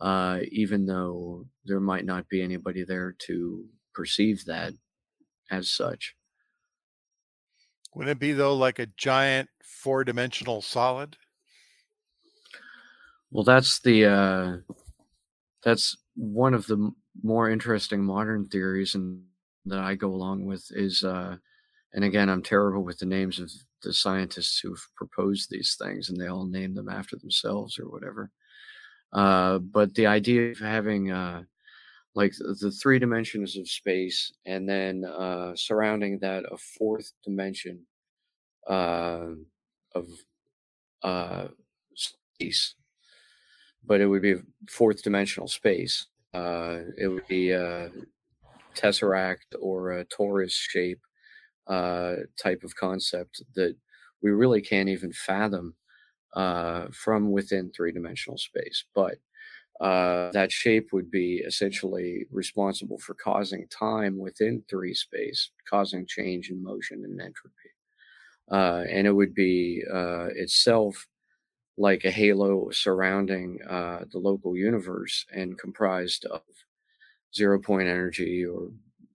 uh, 0.00 0.40
even 0.50 0.86
though 0.86 1.46
there 1.64 1.80
might 1.80 2.04
not 2.04 2.28
be 2.28 2.42
anybody 2.42 2.84
there 2.84 3.12
to 3.18 3.64
perceive 3.94 4.44
that 4.44 4.72
as 5.50 5.70
such. 5.70 6.14
Would 7.94 8.08
it 8.08 8.18
be 8.18 8.32
though 8.32 8.54
like 8.54 8.78
a 8.78 8.86
giant 8.86 9.48
four-dimensional 9.62 10.60
solid? 10.60 11.16
Well, 13.30 13.44
that's 13.44 13.80
the 13.80 14.04
uh, 14.04 14.56
that's 15.62 15.96
one 16.14 16.54
of 16.54 16.66
the 16.66 16.92
more 17.22 17.50
interesting 17.50 18.04
modern 18.04 18.48
theories, 18.48 18.94
and 18.94 19.22
that 19.64 19.78
I 19.78 19.94
go 19.94 20.08
along 20.08 20.44
with 20.44 20.66
is, 20.70 21.02
uh, 21.02 21.36
and 21.92 22.04
again, 22.04 22.28
I'm 22.28 22.42
terrible 22.42 22.84
with 22.84 22.98
the 22.98 23.06
names 23.06 23.40
of 23.40 23.50
the 23.82 23.92
scientists 23.92 24.58
who've 24.58 24.88
proposed 24.94 25.50
these 25.50 25.76
things, 25.80 26.08
and 26.08 26.20
they 26.20 26.26
all 26.26 26.46
name 26.46 26.74
them 26.74 26.88
after 26.88 27.16
themselves 27.16 27.78
or 27.78 27.88
whatever. 27.88 28.30
Uh, 29.12 29.58
but 29.58 29.94
the 29.94 30.06
idea 30.06 30.50
of 30.50 30.58
having 30.58 31.10
uh, 31.10 31.42
like 32.14 32.32
the 32.38 32.70
three 32.70 32.98
dimensions 32.98 33.56
of 33.56 33.68
space, 33.68 34.32
and 34.46 34.68
then 34.68 35.04
uh, 35.04 35.54
surrounding 35.54 36.18
that 36.18 36.44
a 36.50 36.56
fourth 36.56 37.12
dimension 37.22 37.86
uh, 38.68 39.28
of 39.94 40.08
uh, 41.02 41.48
space, 41.94 42.74
but 43.84 44.00
it 44.00 44.06
would 44.06 44.22
be 44.22 44.36
fourth 44.68 45.02
dimensional 45.02 45.48
space. 45.48 46.06
Uh, 46.34 46.80
it 46.98 47.08
would 47.08 47.26
be 47.28 47.50
a 47.50 47.90
tesseract 48.74 49.54
or 49.60 49.92
a 49.92 50.04
torus 50.06 50.52
shape 50.52 51.00
uh, 51.68 52.16
type 52.38 52.62
of 52.64 52.76
concept 52.76 53.42
that 53.54 53.76
we 54.22 54.30
really 54.30 54.60
can't 54.60 54.88
even 54.88 55.12
fathom 55.12 55.74
uh, 56.34 56.86
from 56.92 57.30
within 57.32 57.70
three 57.70 57.92
dimensional 57.92 58.38
space. 58.38 58.84
But 58.94 59.18
uh, 59.80 60.30
that 60.32 60.52
shape 60.52 60.92
would 60.92 61.10
be 61.10 61.42
essentially 61.46 62.26
responsible 62.30 62.98
for 62.98 63.14
causing 63.14 63.68
time 63.68 64.18
within 64.18 64.62
three 64.70 64.94
space, 64.94 65.50
causing 65.68 66.06
change 66.06 66.50
in 66.50 66.62
motion 66.62 67.04
and 67.04 67.20
entropy. 67.20 67.70
Uh, 68.50 68.84
and 68.90 69.06
it 69.06 69.12
would 69.12 69.34
be 69.34 69.82
uh, 69.92 70.28
itself 70.36 71.06
like 71.78 72.04
a 72.04 72.10
halo 72.10 72.70
surrounding 72.70 73.58
uh, 73.68 74.04
the 74.12 74.18
local 74.18 74.56
universe 74.56 75.26
and 75.34 75.58
comprised 75.58 76.24
of 76.26 76.42
zero 77.34 77.60
point 77.60 77.88
energy 77.88 78.44
or 78.44 78.68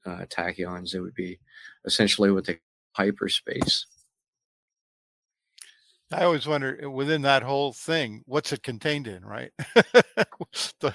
uh, 0.05 0.25
tachyons. 0.25 0.93
It 0.93 1.01
would 1.01 1.15
be 1.15 1.39
essentially 1.85 2.31
what 2.31 2.45
they 2.45 2.59
hyperspace. 2.95 3.85
I 6.13 6.25
always 6.25 6.45
wonder 6.45 6.79
uh, 6.83 6.89
within 6.89 7.21
that 7.21 7.43
whole 7.43 7.71
thing, 7.73 8.23
what's 8.25 8.51
it 8.51 8.63
contained 8.63 9.07
in, 9.07 9.23
right? 9.23 9.51
the, 10.79 10.93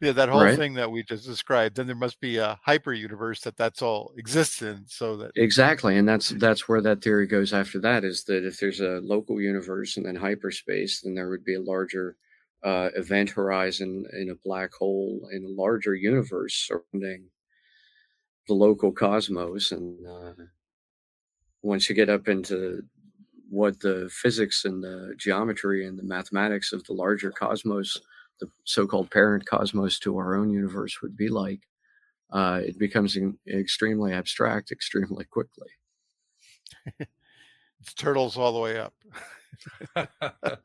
yeah, 0.00 0.12
that 0.12 0.28
whole 0.28 0.48
Right. 0.48 0.50
thing 0.50 0.74
that 0.74 0.90
we 0.90 1.02
just 1.02 1.24
described. 1.26 1.76
Then 1.76 1.86
there 1.86 1.96
must 1.96 2.20
be 2.20 2.36
a 2.36 2.58
hyper 2.64 2.92
universe 2.92 3.40
that 3.42 3.56
that's 3.56 3.80
all 3.82 4.12
exists 4.16 4.60
in, 4.62 4.84
so 4.86 5.16
that 5.18 5.32
Exactly, 5.36 5.96
and 5.96 6.08
that's 6.08 6.30
that's 6.30 6.68
where 6.68 6.80
that 6.82 7.00
theory 7.02 7.26
goes 7.26 7.52
after 7.52 7.78
that 7.80 8.04
is 8.04 8.24
that 8.24 8.44
if 8.44 8.58
there's 8.58 8.80
a 8.80 9.00
local 9.02 9.40
universe 9.40 9.96
and 9.96 10.04
then 10.04 10.16
hyperspace, 10.16 11.00
then 11.02 11.14
there 11.14 11.28
would 11.28 11.44
be 11.44 11.54
a 11.54 11.60
larger 11.60 12.16
uh, 12.64 12.90
event 12.96 13.30
horizon 13.30 14.04
in 14.12 14.30
a 14.30 14.34
black 14.34 14.72
hole 14.74 15.28
in 15.32 15.44
a 15.44 15.48
larger 15.48 15.94
universe 15.94 16.54
surrounding 16.54 17.30
the 18.48 18.54
local 18.54 18.90
cosmos. 18.90 19.70
And 19.72 20.04
uh, 20.06 20.32
once 21.62 21.88
you 21.88 21.94
get 21.94 22.08
up 22.08 22.26
into 22.28 22.82
what 23.48 23.78
the 23.80 24.10
physics 24.12 24.64
and 24.64 24.82
the 24.82 25.14
geometry 25.16 25.86
and 25.86 25.98
the 25.98 26.02
mathematics 26.02 26.72
of 26.72 26.82
the 26.84 26.92
larger 26.92 27.30
cosmos, 27.30 27.96
the 28.40 28.48
so-called 28.64 29.10
parent 29.10 29.46
cosmos 29.46 29.98
to 30.00 30.16
our 30.18 30.34
own 30.36 30.50
universe 30.50 31.00
would 31.02 31.16
be 31.16 31.28
like, 31.28 31.60
uh, 32.30 32.60
it 32.62 32.78
becomes 32.78 33.16
in- 33.16 33.38
extremely 33.48 34.12
abstract 34.12 34.70
extremely 34.72 35.24
quickly. 35.24 35.68
it's 37.80 37.94
turtles 37.94 38.36
all 38.36 38.52
the 38.52 38.60
way 38.60 38.78
up. 38.78 38.94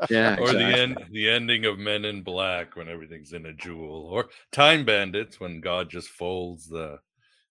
Yeah, 0.10 0.34
exactly. 0.34 0.46
or 0.46 0.54
the 0.54 0.80
end, 0.80 1.06
the 1.12 1.30
ending 1.30 1.66
of 1.66 1.80
Men 1.80 2.06
in 2.06 2.22
Black 2.22 2.76
when 2.76 2.88
everything's 2.88 3.34
in 3.34 3.48
a 3.48 3.54
jewel, 3.54 4.08
or 4.12 4.30
Time 4.52 4.86
Bandits 4.86 5.40
when 5.40 5.62
God 5.62 5.90
just 5.90 6.10
folds 6.10 6.68
the 6.68 7.00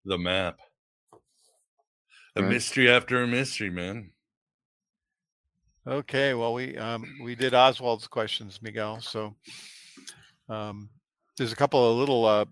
the 0.05 0.19
map. 0.19 0.59
A 2.37 2.43
Right. 2.43 2.51
mystery 2.51 2.91
after 2.91 3.23
a 3.23 3.27
mystery, 3.27 3.71
man. 3.71 4.13
Okay, 5.87 6.35
well 6.35 6.55
we 6.55 6.77
um, 6.77 7.05
we 7.23 7.35
did 7.35 7.55
Oswald's 7.55 8.07
questions, 8.07 8.61
Miguel. 8.63 9.01
So 9.01 9.35
um, 10.49 10.91
there's 11.37 11.53
a 11.53 11.57
couple 11.57 11.91
of 11.91 11.97
little 11.97 12.25
uh, 12.25 12.45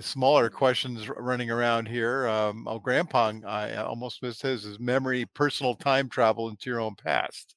smaller 0.00 0.48
questions 0.48 1.08
running 1.08 1.50
around 1.50 1.86
here. 1.88 2.26
Um, 2.28 2.66
oh, 2.68 2.78
Grandpa, 2.78 3.32
I 3.46 3.76
almost 3.76 4.22
missed 4.22 4.42
his. 4.42 4.64
Is 4.64 4.78
memory 4.78 5.26
personal 5.34 5.74
time 5.74 6.08
travel 6.08 6.48
into 6.48 6.70
your 6.70 6.80
own 6.80 6.94
past? 6.94 7.56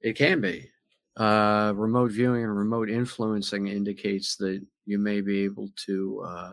It 0.00 0.16
can 0.16 0.40
be. 0.40 0.70
Uh, 1.16 1.72
remote 1.74 2.12
viewing 2.12 2.44
and 2.44 2.56
remote 2.56 2.88
influencing 2.88 3.66
indicates 3.66 4.36
that 4.36 4.64
you 4.86 4.98
may 4.98 5.20
be 5.20 5.42
able 5.42 5.68
to, 5.86 6.22
uh, 6.24 6.52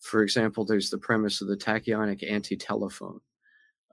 for 0.00 0.22
example, 0.22 0.64
there's 0.64 0.90
the 0.90 0.98
premise 0.98 1.40
of 1.40 1.48
the 1.48 1.56
tachyonic 1.56 2.28
anti-telephone, 2.28 3.20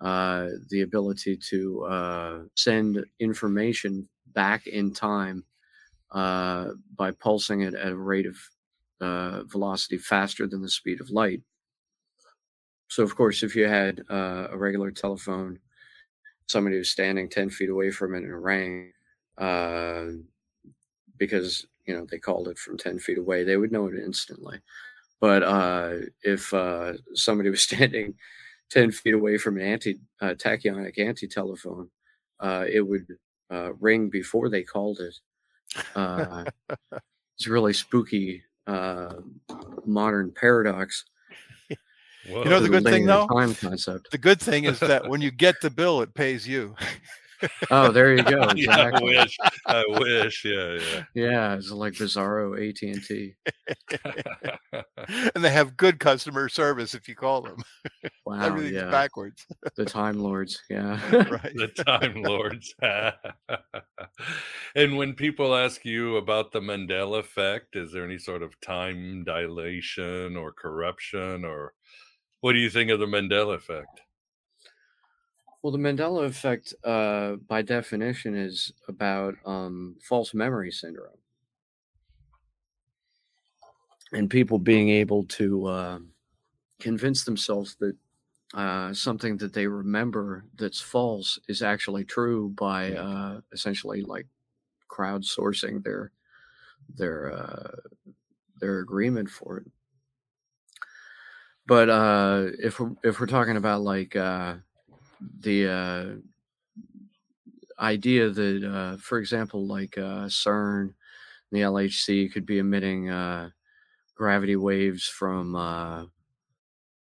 uh, 0.01 0.47
the 0.70 0.82
ability 0.82 1.38
to 1.49 1.84
uh, 1.86 2.39
send 2.55 3.03
information 3.20 4.08
back 4.34 4.68
in 4.68 4.93
time 4.93 5.43
uh, 6.12 6.70
by 6.95 7.12
pulsing 7.12 7.62
it 7.62 7.74
at 7.74 7.91
a 7.91 7.97
rate 7.97 8.26
of 8.26 8.38
uh, 9.01 9.43
velocity 9.43 9.97
faster 9.97 10.47
than 10.47 10.62
the 10.62 10.70
speed 10.70 11.01
of 11.01 11.10
light. 11.10 11.41
So, 12.88 13.03
of 13.03 13.16
course, 13.16 13.43
if 13.43 13.55
you 13.55 13.68
had 13.68 14.01
uh, 14.10 14.47
a 14.49 14.58
regular 14.58 14.91
telephone, 14.91 15.60
somebody 16.47 16.78
was 16.78 16.89
standing 16.89 17.30
10 17.30 17.49
feet 17.49 17.70
away 17.70 17.91
from 17.91 18.16
it 18.16 18.20
and 18.20 18.28
it 18.28 18.36
rang, 18.36 18.93
uh, 19.38 20.05
because, 21.18 21.66
you 21.86 21.93
know, 21.93 22.05
they 22.10 22.18
called 22.18 22.47
it 22.47 22.58
from 22.58 22.78
10 22.78 22.99
feet 22.99 23.18
away, 23.18 23.43
they 23.43 23.58
would 23.58 23.72
know 23.72 23.88
it 23.88 23.95
instantly. 23.95 24.60
But 25.20 25.43
uh, 25.43 25.93
if 26.22 26.53
uh, 26.53 26.93
somebody 27.13 27.49
was 27.49 27.61
standing 27.70 28.15
10 28.72 28.91
feet 28.91 29.13
away 29.13 29.38
from 29.38 29.57
an 29.57 29.63
anti 29.63 29.99
uh, 30.22 30.34
tachyonic 30.36 30.99
anti 30.99 31.28
telephone, 31.28 31.89
uh, 32.39 32.65
it 32.72 32.82
would 32.82 33.07
uh, 33.51 33.74
ring 33.74 34.09
before 34.09 34.49
they 34.49 34.63
called 34.63 34.99
it. 34.99 35.15
Uh, 35.95 36.45
it's 37.38 37.47
a 37.47 37.51
really 37.51 37.74
spooky 37.74 38.43
uh, 38.65 39.13
modern 39.86 40.32
paradox. 40.32 41.05
Whoa. 42.28 42.43
You 42.43 42.49
know 42.49 42.59
the 42.59 42.70
good 42.70 42.84
thing 42.84 43.05
though. 43.05 43.28
time 43.28 43.55
concept. 43.55 44.11
The 44.11 44.18
good 44.18 44.41
thing 44.41 44.65
is 44.65 44.80
that 44.80 45.07
when 45.07 45.22
you 45.22 45.32
get 45.45 45.61
the 45.61 45.70
bill, 45.70 46.01
it 46.01 46.13
pays 46.13 46.47
you. 46.47 46.76
Oh, 47.69 47.91
there 47.91 48.15
you 48.15 48.23
go. 48.23 48.51
yeah, 48.55 48.91
I 48.93 49.03
wish. 49.03 49.38
I 49.65 49.83
wish. 49.88 50.45
Yeah, 50.45 50.73
yeah. 50.73 51.03
Yeah, 51.13 51.55
it's 51.55 51.71
like 51.71 51.93
Bizarro 51.93 52.57
AT 52.57 52.81
and 52.81 53.03
T. 53.03 53.35
and 55.35 55.43
they 55.43 55.51
have 55.51 55.77
good 55.77 55.99
customer 55.99 56.49
service 56.49 56.93
if 56.93 57.07
you 57.07 57.15
call 57.15 57.41
them. 57.41 57.57
Wow, 58.25 58.41
Everything's 58.41 58.73
yeah. 58.73 58.91
backwards. 58.91 59.45
The 59.77 59.85
Time 59.85 60.19
Lords. 60.19 60.61
Yeah. 60.69 60.99
right. 61.29 61.53
the 61.55 61.69
Time 61.69 62.21
Lords. 62.21 62.75
and 64.75 64.97
when 64.97 65.13
people 65.13 65.55
ask 65.55 65.85
you 65.85 66.17
about 66.17 66.51
the 66.51 66.59
Mandela 66.59 67.19
effect, 67.19 67.77
is 67.77 67.93
there 67.93 68.03
any 68.03 68.17
sort 68.17 68.43
of 68.43 68.59
time 68.59 69.23
dilation 69.23 70.35
or 70.35 70.51
corruption, 70.51 71.45
or 71.45 71.73
what 72.41 72.51
do 72.51 72.59
you 72.59 72.69
think 72.69 72.91
of 72.91 72.99
the 72.99 73.05
Mandela 73.05 73.55
effect? 73.55 74.01
Well, 75.62 75.72
the 75.72 75.78
Mandela 75.78 76.26
effect, 76.26 76.74
uh, 76.84 77.36
by 77.36 77.62
definition, 77.62 78.36
is 78.36 78.72
about 78.88 79.36
um, 79.45 79.97
false 80.01 80.34
memory 80.34 80.72
syndrome, 80.72 81.20
and 84.14 84.30
people 84.30 84.60
being 84.60 84.89
able 84.89 85.24
to 85.26 85.66
uh, 85.68 85.99
convince 86.80 87.26
themselves 87.26 87.76
that 87.78 87.95
uh, 88.53 88.93
something 88.93 89.38
that 89.38 89.53
they 89.53 89.68
remember 89.68 90.45
that's 90.55 90.82
false 90.82 91.39
is 91.49 91.62
actually 91.62 92.05
true 92.05 92.49
by 92.49 92.93
uh, 92.95 93.41
essentially 93.53 94.03
like 94.03 94.28
crowdsourcing 94.89 95.84
their 95.84 96.12
their 96.95 97.32
uh, 97.34 97.72
their 98.60 98.80
agreement 98.80 99.30
for 99.30 99.58
it. 99.60 99.68
But 101.66 101.89
uh, 101.89 102.47
if 102.60 102.80
we're 102.80 102.95
if 103.03 103.20
we're 103.20 103.26
talking 103.28 103.58
about 103.58 103.82
like 103.82 104.16
uh, 104.16 104.58
the 105.20 105.68
uh, 105.68 106.15
idea 107.80 108.30
that, 108.30 108.63
uh, 108.63 108.97
for 108.97 109.20
example, 109.20 109.65
like 109.68 109.97
uh, 109.97 110.28
CERN, 110.28 110.93
the 111.51 111.63
LHC 111.63 112.28
could 112.30 112.45
be 112.45 112.59
emitting 112.59 113.09
uh, 113.09 113.51
gravity 114.15 114.55
waves 114.55 115.07
from, 115.07 115.55
uh, 115.55 116.05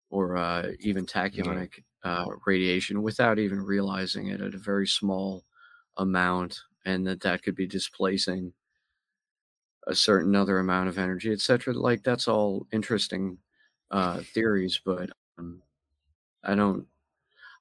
or 0.09 0.35
uh, 0.37 0.71
even 0.79 1.05
tachyonic 1.05 1.83
uh, 2.03 2.25
radiation 2.45 3.01
without 3.01 3.39
even 3.39 3.61
realizing 3.61 4.27
it 4.27 4.41
at 4.41 4.53
a 4.55 4.57
very 4.59 4.87
small 4.87 5.45
amount, 5.97 6.59
and 6.85 7.05
that 7.07 7.21
that 7.21 7.43
could 7.43 7.55
be 7.55 7.67
displacing 7.67 8.53
a 9.87 9.95
certain 9.95 10.35
other 10.35 10.59
amount 10.59 10.89
of 10.89 10.97
energy, 10.97 11.31
etc. 11.31 11.73
Like 11.73 12.03
that's 12.03 12.27
all 12.27 12.67
interesting 12.71 13.39
uh, 13.89 14.21
theories, 14.21 14.79
but 14.83 15.09
um, 15.37 15.63
I 16.43 16.55
don't 16.55 16.87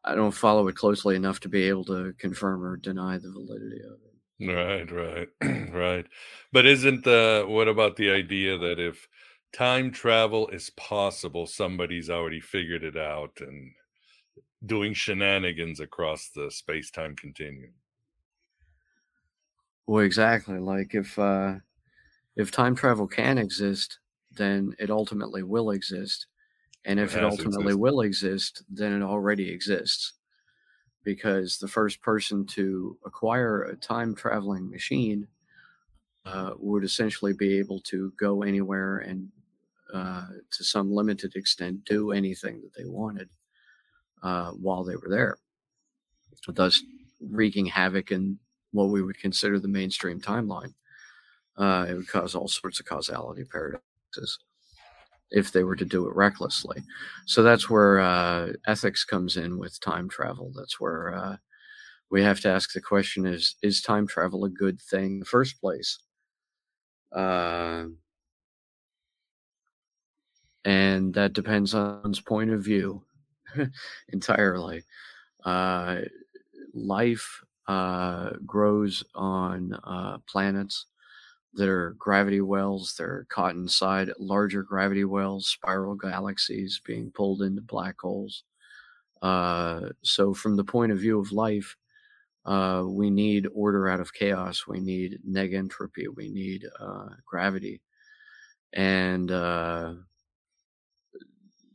I 0.04 0.14
don't 0.14 0.32
follow 0.32 0.68
it 0.68 0.76
closely 0.76 1.16
enough 1.16 1.40
to 1.40 1.48
be 1.48 1.64
able 1.64 1.84
to 1.86 2.14
confirm 2.18 2.64
or 2.64 2.76
deny 2.76 3.18
the 3.18 3.30
validity 3.30 3.80
of 3.82 3.98
it. 4.04 4.10
Right, 4.40 4.90
right, 4.90 5.28
right. 5.72 6.06
But 6.52 6.66
isn't 6.66 7.04
the 7.04 7.44
what 7.46 7.68
about 7.68 7.96
the 7.96 8.10
idea 8.10 8.56
that 8.56 8.78
if 8.78 9.06
time 9.52 9.90
travel 9.90 10.48
is 10.48 10.70
possible, 10.70 11.46
somebody's 11.46 12.08
already 12.08 12.40
figured 12.40 12.82
it 12.82 12.96
out 12.96 13.40
and 13.40 13.72
doing 14.64 14.94
shenanigans 14.94 15.80
across 15.80 16.30
the 16.30 16.50
space 16.50 16.90
time 16.90 17.16
continuum? 17.16 17.74
Well, 19.86 20.04
exactly. 20.04 20.58
Like 20.58 20.94
if 20.94 21.18
uh, 21.18 21.56
if 22.36 22.50
time 22.50 22.74
travel 22.76 23.06
can 23.08 23.38
exist, 23.38 24.00
then 24.32 24.74
it 24.78 24.90
ultimately 24.90 25.42
will 25.42 25.70
exist, 25.70 26.26
and 26.84 26.98
if 27.00 27.14
it, 27.14 27.18
It 27.18 27.24
ultimately 27.24 27.64
existed. 27.64 27.78
will 27.78 28.00
exist, 28.00 28.62
then 28.70 28.92
it 28.92 29.04
already 29.04 29.50
exists. 29.50 30.14
Because 31.02 31.58
the 31.58 31.68
first 31.68 32.02
person 32.02 32.46
to 32.48 32.98
acquire 33.06 33.62
a 33.62 33.76
time 33.76 34.14
traveling 34.14 34.68
machine 34.70 35.26
uh, 36.26 36.52
would 36.58 36.84
essentially 36.84 37.32
be 37.32 37.58
able 37.58 37.80
to 37.80 38.12
go 38.18 38.42
anywhere 38.42 38.98
and, 38.98 39.30
uh, 39.94 40.26
to 40.50 40.62
some 40.64 40.92
limited 40.92 41.36
extent, 41.36 41.84
do 41.86 42.12
anything 42.12 42.60
that 42.60 42.74
they 42.76 42.84
wanted 42.84 43.30
uh, 44.22 44.50
while 44.52 44.84
they 44.84 44.96
were 44.96 45.08
there, 45.08 45.38
thus 46.48 46.82
wreaking 47.20 47.66
havoc 47.66 48.10
in 48.10 48.38
what 48.72 48.90
we 48.90 49.02
would 49.02 49.18
consider 49.18 49.58
the 49.58 49.68
mainstream 49.68 50.20
timeline. 50.20 50.74
Uh, 51.56 51.86
it 51.88 51.94
would 51.94 52.08
cause 52.08 52.34
all 52.34 52.48
sorts 52.48 52.78
of 52.78 52.86
causality 52.86 53.44
paradoxes 53.44 54.38
if 55.30 55.52
they 55.52 55.64
were 55.64 55.76
to 55.76 55.84
do 55.84 56.06
it 56.08 56.14
recklessly. 56.14 56.82
So 57.26 57.42
that's 57.42 57.70
where 57.70 58.00
uh, 58.00 58.52
ethics 58.66 59.04
comes 59.04 59.36
in 59.36 59.58
with 59.58 59.80
time 59.80 60.08
travel. 60.08 60.52
That's 60.56 60.80
where 60.80 61.14
uh, 61.14 61.36
we 62.10 62.22
have 62.22 62.40
to 62.40 62.48
ask 62.48 62.72
the 62.72 62.80
question: 62.80 63.26
Is 63.26 63.56
is 63.62 63.82
time 63.82 64.06
travel 64.06 64.44
a 64.44 64.50
good 64.50 64.80
thing 64.80 65.14
in 65.14 65.18
the 65.20 65.26
first 65.26 65.60
place? 65.60 65.98
Uh, 67.14 67.86
and 70.64 71.14
that 71.14 71.32
depends 71.32 71.74
on 71.74 72.02
one's 72.02 72.20
point 72.20 72.50
of 72.50 72.62
view 72.62 73.02
entirely. 74.10 74.82
Uh, 75.44 76.00
life 76.74 77.42
uh, 77.68 78.30
grows 78.46 79.04
on 79.14 79.74
uh, 79.84 80.18
planets 80.28 80.86
that 81.54 81.68
are 81.68 81.96
gravity 81.98 82.40
wells. 82.40 82.94
They're 82.96 83.26
caught 83.28 83.54
inside 83.54 84.10
larger 84.18 84.62
gravity 84.62 85.04
wells, 85.04 85.48
spiral 85.48 85.94
galaxies 85.94 86.80
being 86.84 87.10
pulled 87.10 87.42
into 87.42 87.62
black 87.62 87.96
holes. 88.00 88.44
Uh, 89.22 89.90
so, 90.02 90.32
from 90.32 90.56
the 90.56 90.64
point 90.64 90.92
of 90.92 90.98
view 90.98 91.18
of 91.20 91.32
life, 91.32 91.76
uh, 92.46 92.84
we 92.86 93.10
need 93.10 93.46
order 93.54 93.88
out 93.88 94.00
of 94.00 94.14
chaos. 94.14 94.66
We 94.66 94.80
need 94.80 95.18
neg 95.24 95.52
entropy. 95.54 96.08
We 96.08 96.30
need 96.30 96.66
uh, 96.78 97.08
gravity. 97.26 97.82
And 98.72 99.30
uh, 99.30 99.94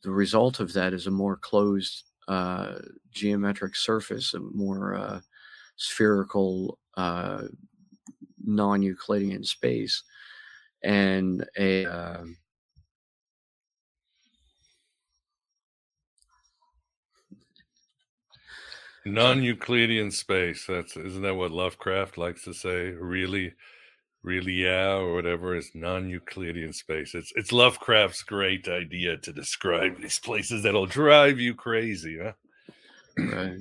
the 0.04 0.12
result 0.12 0.60
of 0.60 0.74
that 0.74 0.94
is 0.94 1.08
a 1.08 1.12
more 1.12 1.36
closed 1.36 2.04
uh, 2.28 2.76
geometric 3.12 3.76
surface, 3.76 4.34
a 4.34 4.40
more 4.40 4.96
uh, 4.96 5.20
spherical, 5.76 6.80
uh, 8.48 8.52
non 8.52 8.82
Euclidean 8.82 9.44
space, 9.44 10.04
and 10.84 11.46
a. 11.58 11.86
Uh, 11.86 12.24
Non-Euclidean 19.08 20.10
space. 20.10 20.66
That's 20.68 20.98
isn't 20.98 21.22
that 21.22 21.36
what 21.36 21.52
Lovecraft 21.52 22.18
likes 22.18 22.44
to 22.46 22.54
say? 22.54 22.90
Really, 22.90 23.54
really, 24.24 24.54
yeah, 24.54 24.96
or 24.96 25.14
whatever 25.14 25.56
is 25.56 25.70
non-Euclidean 25.76 26.74
space. 26.74 27.14
It's 27.14 27.32
it's 27.36 27.52
Lovecraft's 27.52 28.24
great 28.24 28.68
idea 28.68 29.18
to 29.18 29.32
describe 29.32 30.02
these 30.02 30.18
places 30.20 30.64
that'll 30.64 30.88
drive 30.88 31.40
you 31.40 31.54
crazy, 31.54 32.18
huh? 32.20 32.32
right. 33.18 33.60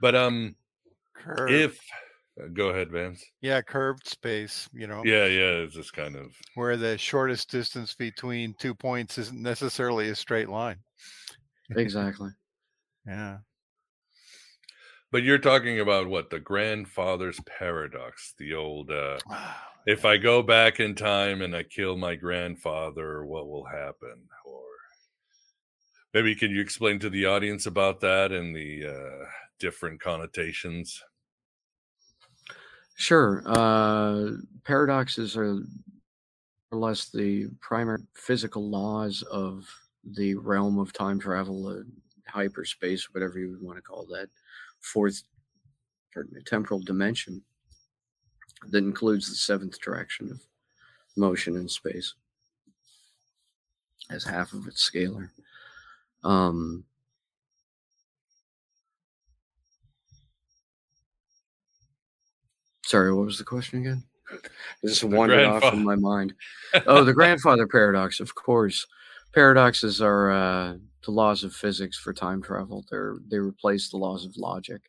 But 0.00 0.14
um, 0.14 0.54
Curve. 1.14 1.50
if 1.50 1.80
uh, 2.40 2.48
go 2.48 2.68
ahead, 2.68 2.90
Vance. 2.90 3.24
Yeah, 3.40 3.60
curved 3.62 4.06
space, 4.06 4.68
you 4.72 4.86
know. 4.86 5.02
Yeah, 5.04 5.26
yeah, 5.26 5.62
it's 5.62 5.74
just 5.74 5.92
kind 5.92 6.16
of 6.16 6.34
Where 6.54 6.76
the 6.76 6.96
shortest 6.96 7.50
distance 7.50 7.94
between 7.94 8.54
two 8.54 8.74
points 8.74 9.18
isn't 9.18 9.40
necessarily 9.40 10.08
a 10.08 10.14
straight 10.14 10.48
line. 10.48 10.78
Exactly. 11.70 12.30
Yeah. 13.04 13.38
But 15.12 15.22
you're 15.22 15.38
talking 15.38 15.78
about 15.78 16.08
what 16.08 16.30
the 16.30 16.40
grandfather's 16.40 17.38
paradox, 17.40 18.34
the 18.38 18.54
old 18.54 18.90
uh 18.90 19.18
if 19.86 20.04
I 20.04 20.16
go 20.16 20.42
back 20.42 20.80
in 20.80 20.94
time 20.94 21.42
and 21.42 21.54
I 21.54 21.64
kill 21.64 21.96
my 21.96 22.14
grandfather, 22.14 23.24
what 23.24 23.48
will 23.48 23.66
happen? 23.66 24.28
Or 24.44 24.64
maybe 26.14 26.34
can 26.34 26.50
you 26.50 26.60
explain 26.60 26.98
to 27.00 27.10
the 27.10 27.26
audience 27.26 27.66
about 27.66 28.00
that 28.00 28.32
and 28.32 28.54
the 28.54 28.86
uh 28.86 29.26
different 29.58 30.00
connotations? 30.00 31.02
Sure. 32.96 33.42
Uh, 33.46 34.32
paradoxes 34.64 35.36
are 35.36 35.62
or 36.70 36.78
less 36.78 37.10
the 37.10 37.48
primary 37.60 38.02
physical 38.14 38.68
laws 38.70 39.22
of 39.30 39.68
the 40.04 40.34
realm 40.36 40.78
of 40.78 40.92
time 40.92 41.20
travel, 41.20 41.68
uh, 41.68 41.82
hyperspace, 42.26 43.12
whatever 43.12 43.38
you 43.38 43.58
want 43.60 43.76
to 43.76 43.82
call 43.82 44.06
that, 44.06 44.28
fourth 44.80 45.22
me, 46.30 46.42
temporal 46.44 46.80
dimension 46.80 47.42
that 48.68 48.78
includes 48.84 49.28
the 49.28 49.34
seventh 49.34 49.80
direction 49.80 50.30
of 50.30 50.40
motion 51.16 51.56
in 51.56 51.68
space 51.68 52.14
as 54.10 54.24
half 54.24 54.52
of 54.52 54.66
its 54.66 54.88
scalar. 54.88 55.30
Um, 56.24 56.84
sorry, 62.92 63.14
what 63.14 63.24
was 63.24 63.38
the 63.38 63.44
question 63.44 63.80
again? 63.80 64.04
This 64.82 65.00
The 65.00 65.06
wandered 65.06 65.46
off 65.46 65.72
in 65.72 65.82
my 65.82 65.96
mind. 65.96 66.34
Oh, 66.86 67.04
the 67.04 67.12
grandfather 67.12 67.66
paradox, 67.66 68.20
of 68.20 68.34
course. 68.34 68.86
Paradoxes 69.34 70.00
are 70.00 70.30
uh, 70.30 70.74
the 71.04 71.10
laws 71.10 71.44
of 71.44 71.54
physics 71.54 71.98
for 71.98 72.12
time 72.14 72.42
travel. 72.42 72.84
They're 72.90 73.16
they 73.28 73.38
replace 73.38 73.90
the 73.90 73.98
laws 73.98 74.24
of 74.24 74.36
logic. 74.36 74.82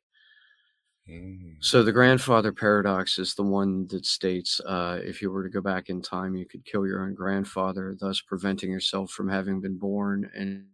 Mm. 1.09 1.55
So 1.59 1.83
the 1.83 1.91
grandfather 1.91 2.53
paradox 2.53 3.19
is 3.19 3.35
the 3.35 3.43
one 3.43 3.87
that 3.87 4.05
states 4.05 4.61
uh, 4.65 4.99
if 5.01 5.21
you 5.21 5.29
were 5.29 5.43
to 5.43 5.49
go 5.49 5.61
back 5.61 5.89
in 5.89 6.01
time, 6.01 6.35
you 6.35 6.45
could 6.45 6.63
kill 6.63 6.87
your 6.87 7.03
own 7.03 7.13
grandfather, 7.13 7.97
thus 7.99 8.21
preventing 8.21 8.71
yourself 8.71 9.11
from 9.11 9.27
having 9.29 9.59
been 9.59 9.77
born 9.77 10.29
and 10.33 10.65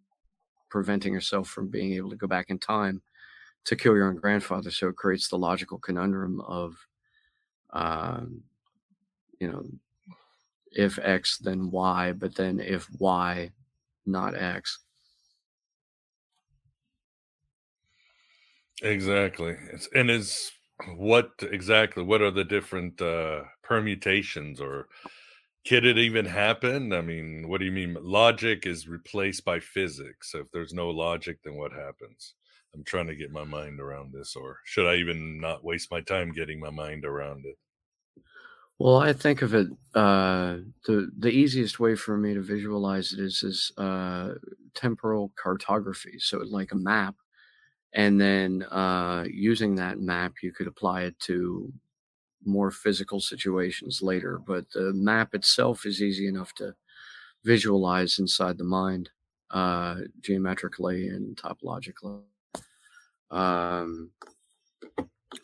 preventing 0.69 1.13
yourself 1.13 1.47
from 1.47 1.69
being 1.69 1.93
able 1.93 2.11
to 2.11 2.21
go 2.23 2.27
back 2.27 2.49
in 2.49 2.59
time 2.59 3.01
to 3.65 3.75
kill 3.75 3.95
your 3.95 4.07
own 4.07 4.17
grandfather. 4.17 4.69
So 4.69 4.89
it 4.89 4.95
creates 4.95 5.27
the 5.27 5.37
logical 5.37 5.79
conundrum 5.79 6.41
of, 6.41 6.75
um, 7.71 8.41
you 9.39 9.51
know, 9.51 9.65
if 10.71 10.99
X, 10.99 11.37
then 11.37 11.71
Y, 11.71 12.13
but 12.13 12.35
then 12.35 12.59
if 12.59 12.87
Y, 12.99 13.51
not 14.05 14.35
X. 14.35 14.79
Exactly. 18.81 19.55
It's, 19.73 19.89
and 19.93 20.09
is 20.09 20.51
what 20.95 21.31
exactly 21.41 22.03
what 22.03 22.21
are 22.21 22.31
the 22.31 22.45
different 22.45 23.01
uh 23.01 23.41
permutations 23.63 24.61
or 24.61 24.87
could 25.67 25.85
it 25.85 25.97
even 25.97 26.25
happen? 26.25 26.93
I 26.93 27.01
mean, 27.01 27.49
what 27.49 27.59
do 27.59 27.65
you 27.65 27.71
mean 27.71 27.97
logic 27.99 28.65
is 28.65 28.87
replaced 28.87 29.43
by 29.43 29.59
physics? 29.59 30.31
So 30.31 30.39
if 30.39 30.51
there's 30.51 30.73
no 30.73 30.89
logic, 30.89 31.39
then 31.43 31.55
what 31.55 31.73
happens? 31.73 32.35
I'm 32.73 32.83
trying 32.83 33.07
to 33.07 33.15
get 33.15 33.31
my 33.31 33.43
mind 33.43 33.79
around 33.79 34.13
this 34.13 34.35
or 34.35 34.59
should 34.65 34.87
I 34.87 34.95
even 34.95 35.39
not 35.39 35.63
waste 35.63 35.91
my 35.91 36.01
time 36.01 36.31
getting 36.33 36.59
my 36.59 36.69
mind 36.69 37.05
around 37.05 37.45
it? 37.45 37.57
Well, 38.77 38.97
I 38.97 39.11
think 39.11 39.41
of 39.41 39.53
it 39.53 39.67
uh, 39.93 40.59
the 40.85 41.11
the 41.17 41.29
easiest 41.29 41.79
way 41.79 41.95
for 41.95 42.17
me 42.17 42.33
to 42.33 42.41
visualize 42.41 43.11
it 43.11 43.19
is 43.19 43.43
is 43.43 43.71
uh, 43.77 44.35
temporal 44.73 45.33
cartography. 45.35 46.17
So, 46.19 46.37
like 46.39 46.71
a 46.71 46.75
map, 46.75 47.15
and 47.93 48.21
then 48.21 48.63
uh, 48.63 49.25
using 49.29 49.75
that 49.75 49.99
map, 49.99 50.35
you 50.43 50.53
could 50.53 50.67
apply 50.67 51.03
it 51.03 51.19
to 51.21 51.73
more 52.45 52.71
physical 52.71 53.19
situations 53.21 54.01
later. 54.01 54.39
But 54.39 54.71
the 54.71 54.93
map 54.93 55.35
itself 55.35 55.85
is 55.85 56.01
easy 56.01 56.27
enough 56.27 56.53
to 56.55 56.75
visualize 57.45 58.19
inside 58.19 58.57
the 58.57 58.65
mind, 58.65 59.11
uh, 59.51 60.01
geometrically 60.21 61.09
and 61.09 61.37
topologically. 61.37 62.23
Um, 63.31 64.11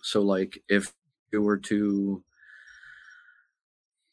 so, 0.01 0.21
like 0.21 0.61
if 0.69 0.93
you 1.31 1.41
were 1.41 1.57
to 1.57 2.23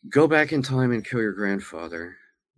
go 0.09 0.27
back 0.27 0.53
in 0.53 0.63
time 0.63 0.93
and 0.93 1.05
kill 1.05 1.21
your 1.21 1.33
grandfather, 1.33 2.17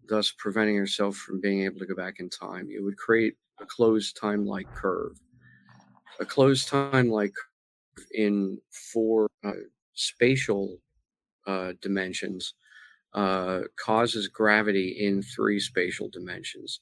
thus 0.09 0.33
preventing 0.37 0.75
yourself 0.75 1.17
from 1.17 1.41
being 1.41 1.63
able 1.63 1.79
to 1.79 1.87
go 1.87 1.95
back 1.95 2.21
in 2.21 2.29
time. 2.29 2.69
it 2.71 2.83
would 2.83 2.97
create 2.97 3.37
a 3.61 3.67
closed 3.67 4.17
time 4.21 4.47
like 4.47 4.67
curve. 4.75 5.19
A 6.21 6.25
closed 6.25 6.69
time 6.69 7.09
like 7.09 7.35
in 8.13 8.59
four 8.93 9.29
uh, 9.45 9.53
spatial 9.95 10.79
uh, 11.47 11.73
dimensions 11.81 12.55
uh, 13.15 13.61
causes 13.77 14.29
gravity 14.29 14.97
in 15.01 15.23
three 15.23 15.61
spatial 15.61 16.09
dimensions 16.09 16.81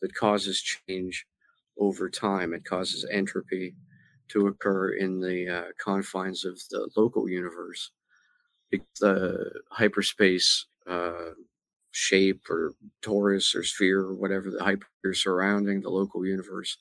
that 0.00 0.14
causes 0.14 0.60
change 0.60 1.26
over 1.78 2.08
time. 2.10 2.54
It 2.54 2.64
causes 2.64 3.06
entropy 3.10 3.74
to 4.28 4.46
occur 4.46 4.90
in 4.94 5.20
the 5.20 5.48
uh, 5.48 5.64
confines 5.78 6.44
of 6.44 6.58
the 6.70 6.88
local 6.96 7.28
universe. 7.28 7.90
The 9.00 9.50
hyperspace 9.70 10.66
uh, 10.86 11.30
shape 11.92 12.42
or 12.50 12.74
torus 13.02 13.54
or 13.54 13.62
sphere 13.62 14.00
or 14.00 14.14
whatever 14.14 14.50
the 14.50 14.62
hyper 14.62 14.86
surrounding 15.14 15.80
the 15.80 15.90
local 15.90 16.26
universe 16.26 16.76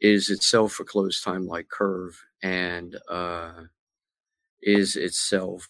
is 0.00 0.30
itself 0.30 0.80
a 0.80 0.84
closed 0.84 1.22
time 1.22 1.46
like 1.46 1.68
curve 1.68 2.18
and 2.42 2.96
uh, 3.10 3.52
is 4.62 4.96
itself 4.96 5.68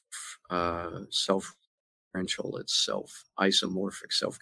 uh, 0.50 1.00
self 1.10 1.54
differential, 2.12 2.56
itself 2.58 3.24
isomorphic, 3.38 4.12
self 4.12 4.38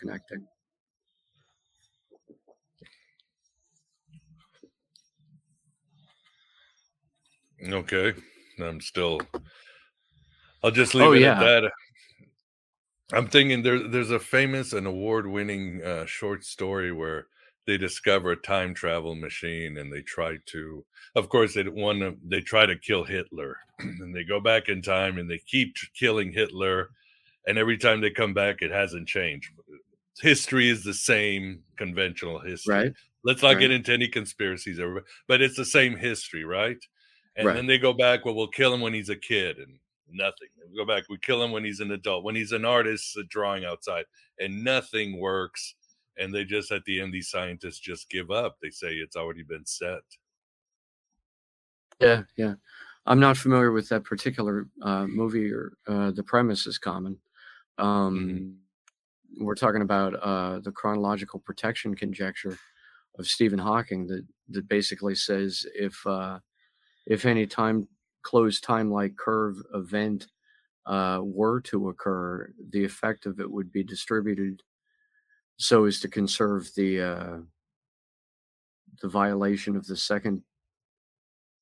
Okay. 7.68 8.14
I'm 8.60 8.80
still 8.80 9.20
I'll 10.62 10.70
just 10.70 10.94
leave 10.94 11.08
Oh, 11.08 11.12
it 11.12 11.22
yeah. 11.22 11.40
at 11.42 11.62
that. 11.62 11.72
I'm 13.12 13.26
thinking 13.26 13.62
there 13.62 13.88
there's 13.88 14.10
a 14.10 14.18
famous 14.20 14.72
and 14.72 14.86
award-winning 14.86 15.82
uh, 15.82 16.06
short 16.06 16.44
story 16.44 16.92
where 16.92 17.26
they 17.66 17.76
discover 17.76 18.32
a 18.32 18.36
time 18.36 18.74
travel 18.74 19.14
machine 19.14 19.78
and 19.78 19.92
they 19.92 20.02
try 20.02 20.36
to 20.46 20.84
of 21.16 21.28
course 21.28 21.54
they 21.54 21.64
want 21.68 22.00
to 22.00 22.16
they 22.26 22.40
try 22.40 22.66
to 22.66 22.76
kill 22.78 23.04
Hitler 23.04 23.56
and 23.78 24.14
they 24.14 24.24
go 24.24 24.40
back 24.40 24.68
in 24.68 24.80
time 24.82 25.18
and 25.18 25.30
they 25.30 25.38
keep 25.46 25.74
killing 25.98 26.32
Hitler 26.32 26.90
and 27.46 27.58
every 27.58 27.78
time 27.78 28.00
they 28.00 28.10
come 28.10 28.34
back 28.34 28.62
it 28.62 28.70
hasn't 28.70 29.08
changed. 29.08 29.50
History 30.20 30.68
is 30.68 30.84
the 30.84 30.94
same 30.94 31.62
conventional 31.76 32.38
history. 32.38 32.74
Right. 32.74 32.92
Let's 33.24 33.42
not 33.42 33.54
get 33.58 33.70
into 33.70 33.92
any 33.92 34.08
conspiracies 34.08 34.78
everybody, 34.78 35.06
but 35.28 35.42
it's 35.42 35.56
the 35.56 35.64
same 35.64 35.96
history, 35.96 36.44
right? 36.44 36.78
And 37.36 37.46
Right. 37.46 37.54
then 37.54 37.66
they 37.66 37.78
go 37.78 37.92
back, 37.92 38.24
well, 38.24 38.34
we'll 38.34 38.48
kill 38.48 38.74
him 38.74 38.80
when 38.80 38.92
he's 38.94 39.08
a 39.08 39.16
kid 39.16 39.58
and 39.58 39.78
nothing. 40.08 40.48
We 40.68 40.76
go 40.76 40.84
back, 40.84 41.04
we 41.08 41.18
kill 41.18 41.42
him 41.42 41.52
when 41.52 41.64
he's 41.64 41.80
an 41.80 41.92
adult, 41.92 42.24
when 42.24 42.34
he's 42.34 42.52
an 42.52 42.64
artist 42.64 43.16
drawing 43.28 43.64
outside, 43.64 44.04
and 44.38 44.64
nothing 44.64 45.18
works. 45.18 45.76
And 46.18 46.34
they 46.34 46.44
just, 46.44 46.72
at 46.72 46.84
the 46.84 47.00
end, 47.00 47.14
these 47.14 47.30
scientists 47.30 47.78
just 47.78 48.10
give 48.10 48.30
up. 48.30 48.56
They 48.60 48.70
say 48.70 48.94
it's 48.96 49.16
already 49.16 49.42
been 49.44 49.64
set. 49.64 50.02
Yeah, 52.00 52.22
yeah. 52.36 52.54
I'm 53.06 53.20
not 53.20 53.36
familiar 53.36 53.72
with 53.72 53.88
that 53.88 54.04
particular 54.04 54.68
uh, 54.82 55.06
movie 55.06 55.50
or 55.52 55.72
uh, 55.86 56.10
the 56.10 56.22
premise 56.22 56.66
is 56.66 56.78
common. 56.78 57.18
Um, 57.78 58.58
We're 59.38 59.54
talking 59.54 59.82
about 59.82 60.14
uh, 60.14 60.60
the 60.60 60.72
chronological 60.72 61.40
protection 61.40 61.94
conjecture 61.94 62.58
of 63.18 63.26
Stephen 63.26 63.58
Hawking 63.58 64.06
that 64.08 64.26
that 64.50 64.68
basically 64.68 65.14
says 65.14 65.66
if 65.74 66.04
uh, 66.06 66.40
if 67.10 67.26
any 67.26 67.44
time 67.44 67.88
closed 68.22 68.62
time 68.62 68.90
like 68.90 69.16
curve 69.16 69.56
event 69.74 70.28
uh, 70.86 71.20
were 71.22 71.60
to 71.60 71.88
occur, 71.88 72.52
the 72.70 72.84
effect 72.84 73.26
of 73.26 73.40
it 73.40 73.50
would 73.50 73.72
be 73.72 73.82
distributed 73.82 74.62
so 75.58 75.84
as 75.84 75.98
to 76.00 76.08
conserve 76.08 76.70
the 76.76 77.02
uh, 77.02 77.36
the 79.02 79.08
violation 79.08 79.76
of 79.76 79.86
the 79.86 79.96
second 79.96 80.42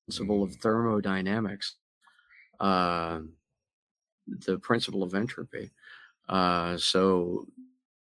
principle 0.07 0.42
of 0.42 0.55
thermodynamics, 0.57 1.76
uh, 2.61 3.20
the 4.26 4.59
principle 4.59 5.03
of 5.03 5.14
entropy. 5.14 5.70
Uh, 6.28 6.76
so, 6.76 7.46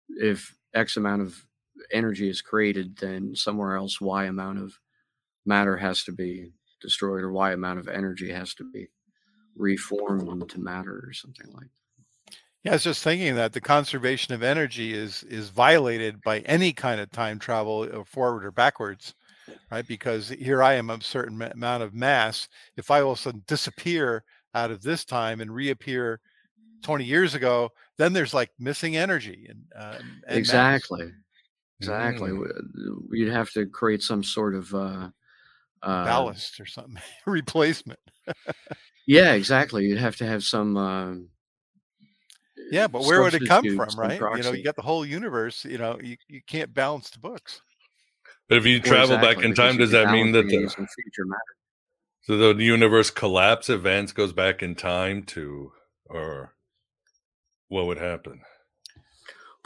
if 0.10 0.56
X 0.74 0.98
amount 0.98 1.22
of 1.22 1.46
energy 1.92 2.28
is 2.28 2.42
created, 2.42 2.98
then 2.98 3.36
somewhere 3.36 3.76
else 3.76 4.02
Y 4.02 4.26
amount 4.26 4.58
of 4.58 4.80
matter 5.46 5.78
has 5.78 6.04
to 6.04 6.12
be 6.12 6.54
destroyed, 6.82 7.24
or 7.24 7.32
Y 7.32 7.52
amount 7.52 7.80
of 7.80 7.88
energy 7.88 8.32
has 8.32 8.54
to 8.56 8.70
be 8.72 8.88
reformed 9.56 10.28
into 10.28 10.60
matter, 10.60 11.04
or 11.06 11.14
something 11.14 11.48
like. 11.54 11.68
That. 11.68 12.36
Yeah, 12.64 12.72
I 12.72 12.76
was 12.76 12.84
just 12.84 13.04
thinking 13.04 13.36
that 13.36 13.54
the 13.54 13.62
conservation 13.62 14.34
of 14.34 14.44
energy 14.44 14.94
is 14.94 15.24
is 15.24 15.50
violated 15.50 16.22
by 16.22 16.40
any 16.40 16.74
kind 16.74 17.00
of 17.00 17.10
time 17.12 17.40
travel 17.40 17.88
uh, 17.92 18.04
forward 18.04 18.44
or 18.44 18.52
backwards, 18.52 19.16
right? 19.72 19.88
Because 19.88 20.30
here 20.30 20.62
I 20.62 20.74
am 20.74 20.90
of 20.90 21.02
a 21.02 21.04
certain 21.04 21.42
amount 21.42 21.84
of 21.84 21.94
mass. 21.94 22.50
If 22.76 22.92
I 22.92 23.02
all 23.02 23.14
of 23.14 23.20
a 23.20 23.22
sudden 23.22 23.44
disappear 23.48 24.24
out 24.56 24.72
of 24.72 24.82
this 24.82 25.06
time 25.06 25.40
and 25.42 25.54
reappear 25.54 26.20
20 26.84 27.06
years 27.06 27.34
ago, 27.34 27.70
then 27.98 28.14
there's 28.14 28.34
like 28.34 28.52
missing 28.60 28.98
energy 28.98 29.48
and, 29.50 29.64
uh, 29.76 30.00
and 30.00 30.08
mass. 30.28 30.38
Exactly. 30.38 31.12
Exactly. 31.80 32.32
Mm. 32.32 33.08
You'd 33.12 33.32
have 33.32 33.52
to 33.52 33.66
create 33.66 34.04
some 34.04 34.24
sort 34.24 34.54
of 34.54 34.74
uh, 34.74 35.10
uh, 35.82 36.06
ballast 36.06 36.60
or 36.60 36.66
something, 36.66 37.02
replacement. 37.26 38.00
Yeah, 39.06 39.34
exactly. 39.34 39.86
You'd 39.86 39.98
have 40.00 40.18
to 40.18 40.26
have 40.26 40.44
some. 40.44 40.78
Uh, 40.78 41.16
Yeah, 42.72 42.88
but 42.88 43.04
where 43.04 43.22
would 43.22 43.34
it 43.34 43.48
come 43.48 43.64
substitute, 43.64 43.76
from, 43.76 43.90
some 43.90 44.00
right? 44.00 44.38
You 44.38 44.44
know, 44.44 44.52
you 44.52 44.64
got 44.64 44.76
the 44.76 44.82
whole 44.84 45.06
universe. 45.06 45.66
You 45.66 45.78
know, 45.78 46.00
you, 46.02 46.18
you 46.28 46.42
can't 46.46 46.74
balance 46.74 47.10
the 47.10 47.20
books. 47.20 47.62
But 48.48 48.58
if 48.60 48.66
you 48.66 48.80
Well, 48.84 48.90
travel 48.92 49.18
back 49.18 49.44
in 49.44 49.54
time, 49.54 49.78
does 49.78 49.92
that 49.92 50.12
mean 50.12 50.32
that 50.34 50.48
the, 50.48 50.68
future 50.68 51.26
matter? 51.26 51.42
so 52.22 52.54
the 52.54 52.64
universe 52.64 53.10
collapse 53.10 53.70
events 53.70 54.12
goes 54.12 54.34
back 54.34 54.62
in 54.62 54.76
time 54.76 55.24
to, 55.24 55.72
or 56.06 56.54
what 57.68 57.86
would 57.86 57.98
happen? 58.00 58.42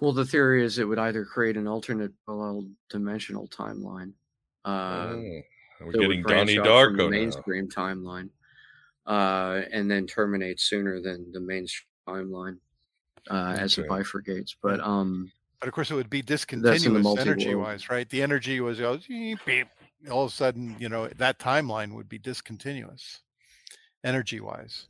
Well, 0.02 0.12
the 0.14 0.26
theory 0.26 0.66
is 0.66 0.80
it 0.80 0.88
would 0.88 1.00
either 1.00 1.24
create 1.24 1.56
an 1.56 1.68
alternate 1.68 2.12
parallel 2.26 2.68
dimensional 2.90 3.48
timeline. 3.48 4.14
Uh, 4.66 5.14
Oh, 5.16 5.42
we're 5.86 5.92
that 5.92 6.00
getting 6.00 6.22
branch 6.24 6.48
Donnie 6.48 6.60
off 6.60 6.66
from 6.66 6.94
Darko 6.94 6.98
the 6.98 7.04
now. 7.04 7.10
mainstream 7.10 7.68
timeline, 7.70 8.30
uh, 9.06 9.62
and 9.72 9.90
then 9.90 10.08
terminate 10.08 10.60
sooner 10.60 11.02
than 11.02 11.32
the 11.32 11.40
mainstream 11.40 11.88
timeline 12.08 12.58
uh, 13.30 13.56
as 13.58 13.78
it 13.78 13.88
bifurcates. 13.88 14.56
But 14.62 14.80
um, 14.82 15.32
But 15.60 15.68
of 15.70 15.74
course, 15.74 15.92
it 15.92 15.96
would 15.96 16.10
be 16.10 16.22
That's 16.22 16.46
in 16.52 16.62
the 16.62 16.72
discontinuous 16.72 17.20
energy 17.20 17.56
wise, 17.56 17.90
right? 17.90 18.10
The 18.10 18.22
energy 18.22 18.60
was 18.60 18.80
goes 18.80 19.08
beep, 19.08 19.40
beep. 19.46 19.68
all 20.12 20.26
of 20.26 20.32
a 20.32 20.36
sudden, 20.36 20.76
you 20.80 20.90
know, 20.90 21.08
that 21.08 21.40
timeline 21.40 21.94
would 21.94 22.10
be 22.10 22.18
discontinuous 22.20 23.22
energy 24.04 24.40
wise. 24.42 24.88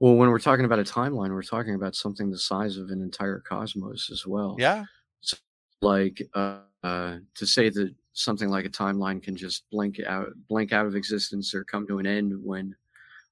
well, 0.00 0.14
when 0.14 0.30
we're 0.30 0.38
talking 0.38 0.64
about 0.64 0.78
a 0.78 0.84
timeline, 0.84 1.30
we're 1.30 1.42
talking 1.42 1.74
about 1.74 1.94
something 1.94 2.30
the 2.30 2.38
size 2.38 2.76
of 2.78 2.90
an 2.90 3.02
entire 3.02 3.40
cosmos 3.40 4.10
as 4.10 4.26
well. 4.26 4.56
Yeah. 4.58 4.84
So, 5.20 5.36
like 5.82 6.22
uh, 6.34 6.60
uh, 6.82 7.18
to 7.34 7.46
say 7.46 7.68
that 7.68 7.94
something 8.18 8.48
like 8.48 8.64
a 8.64 8.70
timeline 8.70 9.22
can 9.22 9.36
just 9.36 9.64
blink 9.70 10.00
out, 10.06 10.32
blink 10.48 10.72
out 10.72 10.86
of 10.86 10.96
existence, 10.96 11.54
or 11.54 11.64
come 11.64 11.86
to 11.86 11.98
an 11.98 12.06
end 12.06 12.34
when 12.42 12.74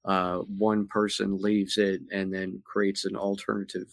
uh, 0.05 0.37
one 0.37 0.87
person 0.87 1.37
leaves 1.41 1.77
it 1.77 2.01
and 2.11 2.33
then 2.33 2.61
creates 2.63 3.03
an 3.05 3.15
alternative 3.15 3.87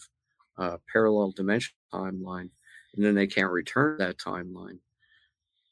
uh, 0.57 0.77
parallel 0.91 1.31
dimension 1.31 1.75
timeline, 1.93 2.49
and 2.95 3.05
then 3.05 3.13
they 3.13 3.27
can't 3.27 3.51
return 3.51 3.97
that 3.97 4.17
timeline. 4.17 4.77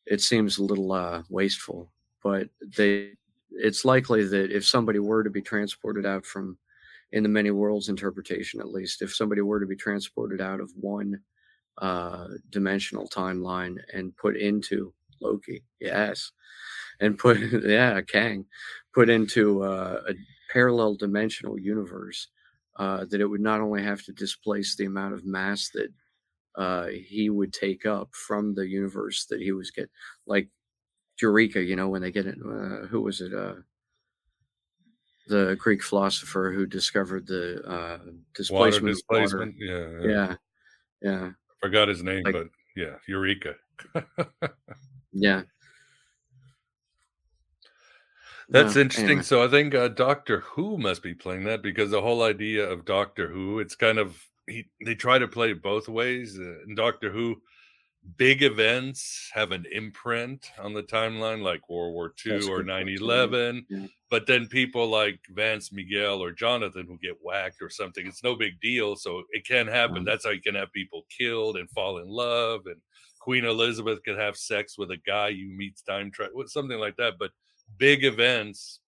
It 0.05 0.19
seems 0.19 0.57
a 0.57 0.63
little 0.63 0.91
uh, 0.91 1.23
wasteful, 1.29 1.91
but 2.21 2.49
they. 2.77 3.11
It's 3.55 3.85
likely 3.85 4.25
that 4.25 4.51
if 4.51 4.65
somebody 4.65 4.97
were 4.97 5.23
to 5.23 5.29
be 5.29 5.41
transported 5.41 6.07
out 6.07 6.25
from, 6.25 6.57
in 7.11 7.21
the 7.21 7.29
many 7.29 7.51
worlds 7.51 7.87
interpretation 7.87 8.59
at 8.59 8.71
least, 8.71 9.03
if 9.03 9.13
somebody 9.13 9.41
were 9.41 9.59
to 9.59 9.67
be 9.67 9.75
transported 9.75 10.41
out 10.41 10.59
of 10.59 10.71
one 10.75 11.19
uh, 11.77 12.29
dimensional 12.49 13.07
timeline 13.07 13.77
and 13.93 14.17
put 14.17 14.37
into 14.37 14.91
Loki, 15.23 15.63
yes, 15.79 16.31
and 16.99 17.17
put 17.17 17.37
yeah 17.63 18.01
Kang, 18.01 18.45
put 18.93 19.09
into 19.09 19.63
uh, 19.63 20.01
a 20.09 20.13
parallel 20.51 20.95
dimensional 20.95 21.57
universe, 21.59 22.27
uh, 22.77 23.05
that 23.09 23.21
it 23.21 23.25
would 23.25 23.41
not 23.41 23.61
only 23.61 23.81
have 23.83 24.03
to 24.03 24.11
displace 24.11 24.75
the 24.75 24.85
amount 24.85 25.13
of 25.13 25.25
mass 25.25 25.69
that 25.73 25.89
uh, 26.55 26.87
he 26.87 27.29
would 27.29 27.51
take 27.53 27.85
up 27.85 28.09
from 28.13 28.53
the 28.53 28.67
universe 28.67 29.25
that 29.25 29.41
he 29.41 29.51
was 29.51 29.71
get 29.71 29.89
like 30.27 30.49
Eureka, 31.21 31.61
you 31.61 31.75
know, 31.75 31.89
when 31.89 32.01
they 32.01 32.11
get 32.11 32.27
it, 32.27 32.37
uh, 32.45 32.85
who 32.87 33.01
was 33.01 33.21
it? 33.21 33.33
Uh, 33.33 33.55
the 35.27 35.55
Greek 35.57 35.81
philosopher 35.81 36.51
who 36.51 36.65
discovered 36.65 37.25
the 37.27 37.61
uh, 37.65 37.97
Water 37.97 38.11
displacement. 38.35 38.83
water. 39.09 39.23
displacement. 39.23 39.55
Yeah, 39.57 39.87
yeah. 40.01 40.09
Yeah, 40.09 40.35
yeah, 41.01 41.29
Forgot 41.61 41.87
his 41.87 42.03
name, 42.03 42.23
Like- 42.25 42.33
but 42.33 42.47
yeah, 42.75 42.95
Eureka. 43.07 43.55
yeah. 45.13 45.43
That's 48.49 48.75
No, 48.75 48.81
interesting. 48.81 49.05
anyway. 49.09 49.23
So 49.23 49.43
I 49.43 49.47
think 49.47 49.73
uh, 49.73 49.87
Doctor 49.87 50.41
Who 50.41 50.77
must 50.77 51.01
be 51.01 51.13
playing 51.13 51.45
that 51.45 51.61
because 51.61 51.91
the 51.91 52.01
whole 52.01 52.23
idea 52.23 52.69
of 52.69 52.85
Doctor 52.85 53.27
Who, 53.27 53.59
it's 53.59 53.75
kind 53.75 53.97
of 53.97 54.21
he, 54.47 54.65
they 54.85 54.95
try 54.95 55.17
to 55.17 55.27
play 55.27 55.53
both 55.53 55.87
ways. 55.87 56.37
Uh, 56.37 56.61
in 56.67 56.75
Doctor 56.75 57.09
Who, 57.11 57.41
big 58.17 58.43
events 58.43 59.31
have 59.33 59.51
an 59.51 59.65
imprint 59.71 60.51
on 60.59 60.73
the 60.73 60.83
timeline, 60.83 61.41
like 61.41 61.69
World 61.69 61.93
War 61.93 62.13
II 62.25 62.33
That's 62.33 62.47
or 62.47 62.61
9 62.63 62.89
11. 62.89 63.65
yeah. 63.69 63.87
But 64.09 64.27
then 64.27 64.47
people 64.47 64.87
like 64.87 65.19
Vance 65.29 65.71
Miguel 65.71 66.21
or 66.21 66.31
Jonathan 66.31 66.85
who 66.87 66.97
get 66.99 67.17
whacked 67.23 67.61
or 67.61 67.69
something, 67.69 68.05
it's 68.05 68.23
no 68.23 68.35
big 68.35 68.59
deal. 68.59 68.95
So 68.95 69.23
it 69.31 69.47
can 69.47 69.67
happen. 69.67 69.95
Right. 69.97 70.05
That's 70.05 70.25
how 70.25 70.31
you 70.31 70.41
can 70.41 70.55
have 70.55 70.71
people 70.73 71.05
killed 71.17 71.57
and 71.57 71.69
fall 71.71 71.97
in 71.97 72.07
love. 72.07 72.67
And 72.67 72.79
Queen 73.23 73.45
Elizabeth 73.45 74.03
could 74.03 74.17
have 74.19 74.35
sex 74.35 74.77
with 74.77 74.91
a 74.91 74.97
guy 74.97 75.29
you 75.29 75.47
meets 75.47 75.81
time 75.81 76.11
travel, 76.11 76.43
something 76.45 76.77
like 76.77 76.97
that. 76.97 77.13
But 77.17 77.31
big 77.77 78.03
events 78.03 78.81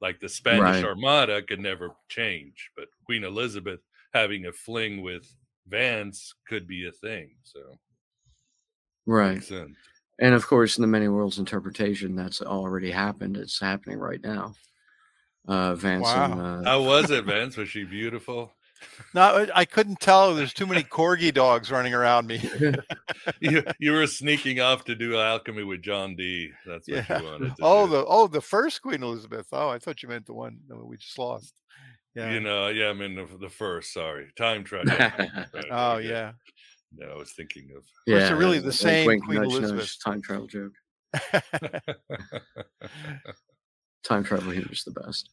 like 0.00 0.18
the 0.18 0.28
Spanish 0.28 0.82
Right. 0.82 0.84
Armada 0.84 1.40
could 1.40 1.60
never 1.60 1.90
change. 2.08 2.72
But 2.76 2.88
Queen 3.04 3.22
Elizabeth 3.22 3.78
having 4.12 4.46
a 4.46 4.52
fling 4.52 5.02
with 5.02 5.32
Vance 5.68 6.34
could 6.48 6.66
be 6.66 6.88
a 6.88 6.90
thing. 6.92 7.36
So 7.44 7.78
Right. 9.06 9.34
makes 9.34 9.46
sense. 9.46 9.76
And 10.18 10.34
of 10.34 10.48
course, 10.48 10.76
in 10.76 10.82
the 10.82 10.88
many 10.88 11.06
worlds 11.06 11.38
interpretation, 11.38 12.16
that's 12.16 12.42
already 12.42 12.90
happened. 12.90 13.36
It's 13.36 13.60
happening 13.60 13.98
right 13.98 14.20
now. 14.20 14.54
Uh, 15.46 15.76
Vance 15.76 16.08
and 16.08 16.40
uh, 16.40 16.64
How 16.64 16.82
was 16.82 17.12
it, 17.12 17.24
Vance? 17.24 17.56
Was 17.56 17.68
she 17.68 17.84
beautiful? 17.84 18.52
No, 19.14 19.22
I- 19.22 19.60
I 19.60 19.64
couldn't 19.64 20.00
tell. 20.00 20.34
There's 20.34 20.52
too 20.52 20.66
many 20.66 20.82
corgi 20.82 21.32
dogs 21.32 21.70
running 21.70 21.94
around 21.94 22.26
me. 22.26 22.40
you 23.40 23.64
you 23.78 23.92
were 23.92 24.06
sneaking 24.06 24.60
off 24.60 24.84
to 24.84 24.94
do 24.94 25.18
alchemy 25.18 25.64
with 25.64 25.82
John 25.82 26.16
Dee. 26.16 26.50
That's 26.66 26.88
what 26.88 27.08
yeah. 27.08 27.18
you 27.18 27.24
wanted 27.24 27.56
to 27.56 27.62
Oh, 27.62 27.86
do. 27.86 27.92
the 27.92 28.04
oh 28.06 28.26
the 28.26 28.40
first 28.40 28.82
Queen 28.82 29.02
Elizabeth. 29.02 29.46
Oh, 29.52 29.68
I 29.68 29.78
thought 29.78 30.02
you 30.02 30.08
meant 30.08 30.26
the 30.26 30.34
one 30.34 30.58
that 30.68 30.76
we 30.84 30.96
just 30.96 31.18
lost. 31.18 31.54
Yeah. 32.14 32.32
You 32.32 32.40
know, 32.40 32.68
yeah, 32.68 32.88
I 32.88 32.92
mean 32.92 33.14
the, 33.14 33.26
the 33.38 33.48
first. 33.48 33.92
Sorry, 33.92 34.26
time 34.36 34.64
travel. 34.70 34.92
Right, 34.98 35.30
oh 35.70 35.92
okay. 35.92 36.08
yeah. 36.08 36.32
No, 36.96 37.06
I 37.12 37.16
was 37.16 37.32
thinking 37.32 37.68
of. 37.76 37.84
Yeah, 38.06 38.16
is 38.18 38.30
it 38.30 38.34
really 38.34 38.58
the 38.58 38.64
wink, 38.66 38.74
same 38.74 39.06
wink, 39.06 39.24
Queen 39.24 39.42
nudge, 39.42 39.52
nudge, 39.52 39.62
Elizabeth? 39.70 39.96
time 40.04 40.20
travel 40.22 40.46
joke. 40.48 40.72
Time 44.02 44.24
travel 44.24 44.50
humor 44.50 44.72
is 44.72 44.82
the 44.84 44.92
best. 44.92 45.28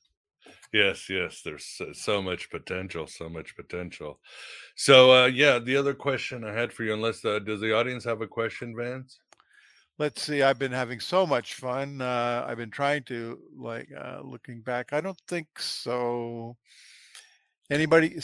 Yes, 0.74 1.10
yes. 1.10 1.42
There's 1.44 1.66
so, 1.66 1.94
so 1.94 2.22
much 2.22 2.50
potential, 2.50 3.08
so 3.08 3.30
much 3.30 3.56
potential. 3.56 4.20
So, 4.76 5.12
uh, 5.12 5.26
yeah, 5.28 5.60
the 5.60 5.78
other 5.78 5.94
question 5.94 6.44
I 6.44 6.54
had 6.54 6.74
for 6.74 6.84
you, 6.84 6.94
unless 6.94 7.24
uh, 7.24 7.40
does 7.40 7.62
the 7.62 7.76
audience 7.76 8.04
have 8.04 8.22
a 8.22 8.28
question, 8.28 8.76
Vance? 8.76 9.20
Let's 10.00 10.22
see. 10.22 10.44
I've 10.44 10.60
been 10.60 10.72
having 10.72 11.00
so 11.00 11.26
much 11.26 11.56
fun. 11.56 12.02
Uh, 12.02 12.46
I've 12.48 12.58
been 12.58 12.70
trying 12.70 13.04
to 13.06 13.40
like 13.58 13.90
uh, 13.98 14.20
looking 14.24 14.62
back. 14.62 14.94
I 14.94 15.02
don't 15.02 15.20
think 15.28 15.48
so. 15.58 16.56
Anybody? 17.72 18.20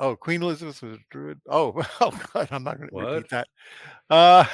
Oh, 0.00 0.16
Queen 0.16 0.42
Elizabeth 0.42 0.82
was 0.82 0.96
a 0.96 1.00
druid. 1.10 1.40
Oh, 1.48 1.80
oh 2.00 2.20
God, 2.32 2.48
I'm 2.50 2.64
not 2.64 2.78
going 2.78 2.88
to 2.88 2.94
What? 2.94 3.12
repeat 3.12 3.30
that. 3.30 3.48
Uh, 4.10 4.44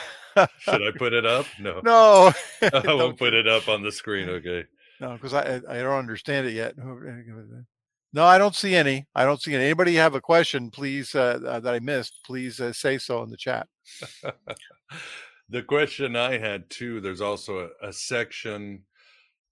Should 0.58 0.82
I 0.86 0.90
put 0.96 1.14
it 1.14 1.24
up? 1.24 1.46
No, 1.58 1.80
no, 1.82 2.32
I 2.62 2.94
won't 2.94 3.18
put 3.18 3.32
it 3.32 3.48
up 3.48 3.68
on 3.68 3.82
the 3.82 3.92
screen. 3.92 4.28
Okay. 4.28 4.66
No, 5.00 5.12
because 5.12 5.34
I 5.34 5.42
I 5.42 5.78
I 5.78 5.82
don't 5.82 5.98
understand 5.98 6.46
it 6.46 6.54
yet. 6.54 6.74
No, 8.12 8.24
I 8.24 8.38
don't 8.38 8.54
see 8.54 8.74
any. 8.74 9.06
I 9.14 9.24
don't 9.24 9.40
see 9.40 9.54
any. 9.54 9.64
Anybody 9.64 9.94
have 9.96 10.14
a 10.14 10.20
question, 10.20 10.70
please, 10.70 11.14
uh, 11.14 11.40
uh, 11.46 11.60
that 11.60 11.74
I 11.74 11.78
missed, 11.78 12.20
please 12.24 12.58
uh, 12.58 12.72
say 12.72 12.96
so 12.96 13.22
in 13.22 13.30
the 13.30 13.36
chat. 13.36 13.68
the 15.50 15.62
question 15.62 16.16
I 16.16 16.38
had 16.38 16.70
too, 16.70 17.00
there's 17.00 17.20
also 17.20 17.68
a, 17.82 17.88
a 17.88 17.92
section 17.92 18.84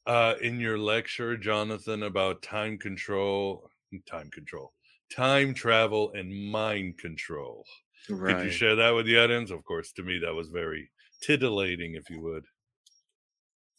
uh, 0.07 0.35
in 0.41 0.59
your 0.59 0.79
lecture, 0.79 1.37
Jonathan, 1.37 2.05
about 2.05 2.43
time 2.43 2.79
control, 2.79 3.69
time 4.09 4.31
control, 4.31 4.73
time 5.15 5.53
travel, 5.53 6.13
and 6.13 6.33
mind 6.51 6.97
control. 6.99 7.65
Right. 8.09 8.37
Could 8.37 8.45
you 8.47 8.51
share 8.53 8.77
that 8.77 8.91
with 8.91 9.07
the 9.07 9.19
audience? 9.19 9.51
Of 9.51 9.65
course, 9.65 9.93
to 9.93 10.03
me, 10.03 10.19
that 10.21 10.35
was 10.35 10.49
very 10.49 10.91
titillating, 11.21 11.95
if 11.95 12.09
you 12.09 12.23
would. 12.23 12.45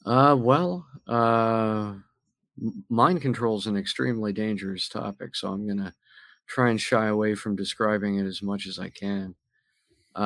Uh, 0.07 0.35
well, 0.39 0.87
uh, 1.07 1.95
mind 2.89 3.21
control 3.21 3.57
is 3.57 3.67
an 3.67 3.75
extremely 3.77 4.31
dangerous 4.33 4.87
topic, 4.89 5.35
so 5.35 5.51
I'm 5.51 5.67
gonna 5.67 5.93
try 6.47 6.69
and 6.69 6.79
shy 6.79 7.07
away 7.07 7.35
from 7.35 7.55
describing 7.57 8.17
it 8.17 8.25
as 8.25 8.41
much 8.41 8.67
as 8.67 8.79
I 8.79 8.89
can. 8.89 9.35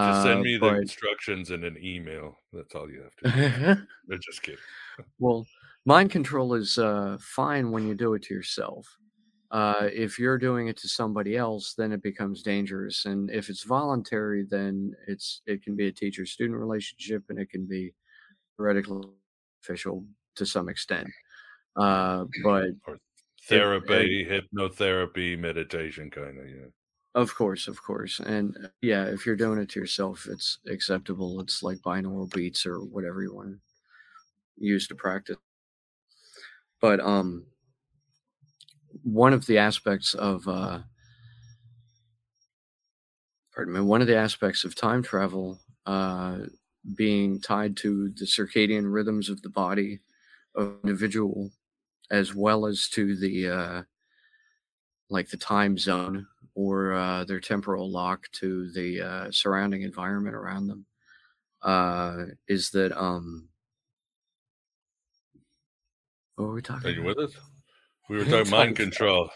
Just 0.03 0.21
send 0.21 0.41
Uh, 0.41 0.43
me 0.43 0.57
the 0.57 0.69
but 0.69 0.75
instructions 0.75 1.51
in 1.51 1.63
an 1.63 1.77
email. 1.83 2.37
That's 2.53 2.75
all 2.75 2.91
you 2.91 3.01
have 3.03 3.15
to 3.17 3.25
do. 3.25 3.47
no, 4.07 4.17
just 4.17 4.41
kidding. 4.43 4.65
well, 5.19 5.47
mind 5.85 6.11
control 6.11 6.53
is 6.53 6.77
uh, 6.77 7.17
fine 7.21 7.71
when 7.71 7.87
you 7.87 7.95
do 7.95 8.13
it 8.13 8.23
to 8.23 8.33
yourself. 8.33 8.97
Uh, 9.51 9.89
if 9.91 10.17
you're 10.17 10.37
doing 10.37 10.67
it 10.67 10.77
to 10.77 10.87
somebody 10.87 11.35
else, 11.37 11.73
then 11.73 11.91
it 11.91 12.01
becomes 12.01 12.41
dangerous. 12.41 13.05
And 13.05 13.29
if 13.29 13.49
it's 13.49 13.63
voluntary, 13.63 14.45
then 14.49 14.95
it's 15.07 15.41
it 15.45 15.63
can 15.63 15.75
be 15.75 15.87
a 15.87 15.91
teacher-student 15.91 16.57
relationship, 16.57 17.25
and 17.29 17.37
it 17.39 17.49
can 17.49 17.65
be 17.65 17.93
theoretically 18.57 19.09
official 19.61 20.05
to 20.35 20.45
some 20.45 20.69
extent. 20.69 21.07
Uh, 21.75 22.25
but 22.43 22.69
Or 22.87 22.99
therapy, 23.43 24.25
hypnotherapy, 24.25 25.37
meditation, 25.37 26.09
kind 26.09 26.39
of. 26.39 26.49
Yeah. 26.49 26.67
Of 27.13 27.35
course, 27.35 27.67
of 27.67 27.81
course. 27.83 28.19
And 28.19 28.55
uh, 28.63 28.69
yeah, 28.81 29.05
if 29.05 29.25
you're 29.25 29.35
doing 29.35 29.59
it 29.59 29.69
to 29.69 29.79
yourself, 29.79 30.27
it's 30.29 30.59
acceptable. 30.67 31.41
It's 31.41 31.61
like 31.63 31.79
binaural 31.79 32.33
beats 32.33 32.65
or 32.65 32.79
whatever 32.79 33.21
you 33.21 33.33
want 33.33 33.49
to 33.49 33.59
use 34.57 34.87
to 34.87 34.95
practice. 34.95 35.37
But 36.79 36.99
um 36.99 37.45
one 39.03 39.33
of 39.33 39.45
the 39.45 39.57
aspects 39.57 40.13
of 40.13 40.47
uh 40.47 40.79
pardon 43.53 43.73
me, 43.73 43.81
one 43.81 44.01
of 44.01 44.07
the 44.07 44.17
aspects 44.17 44.63
of 44.63 44.75
time 44.75 45.03
travel 45.03 45.59
uh 45.85 46.39
being 46.95 47.39
tied 47.39 47.77
to 47.77 48.09
the 48.11 48.25
circadian 48.25 48.91
rhythms 48.91 49.29
of 49.29 49.41
the 49.41 49.49
body 49.49 49.99
of 50.55 50.67
an 50.67 50.77
individual 50.83 51.51
as 52.09 52.33
well 52.35 52.65
as 52.65 52.89
to 52.89 53.15
the 53.15 53.47
uh 53.49 53.83
like 55.09 55.29
the 55.29 55.37
time 55.37 55.77
zone 55.77 56.25
or 56.55 56.93
uh, 56.93 57.23
their 57.25 57.39
temporal 57.39 57.89
lock 57.89 58.29
to 58.31 58.71
the 58.71 59.01
uh, 59.01 59.31
surrounding 59.31 59.83
environment 59.83 60.35
around 60.35 60.67
them 60.67 60.85
uh, 61.63 62.23
is 62.47 62.71
that 62.71 62.91
um 62.99 63.47
what 66.35 66.47
were 66.47 66.53
we 66.55 66.61
talking 66.61 66.89
Are 66.89 66.93
you 66.93 67.01
about? 67.01 67.17
with 67.17 67.29
us? 67.29 67.35
We 68.09 68.17
were 68.17 68.25
talking 68.25 68.49
mind 68.49 68.75
control. 68.75 69.29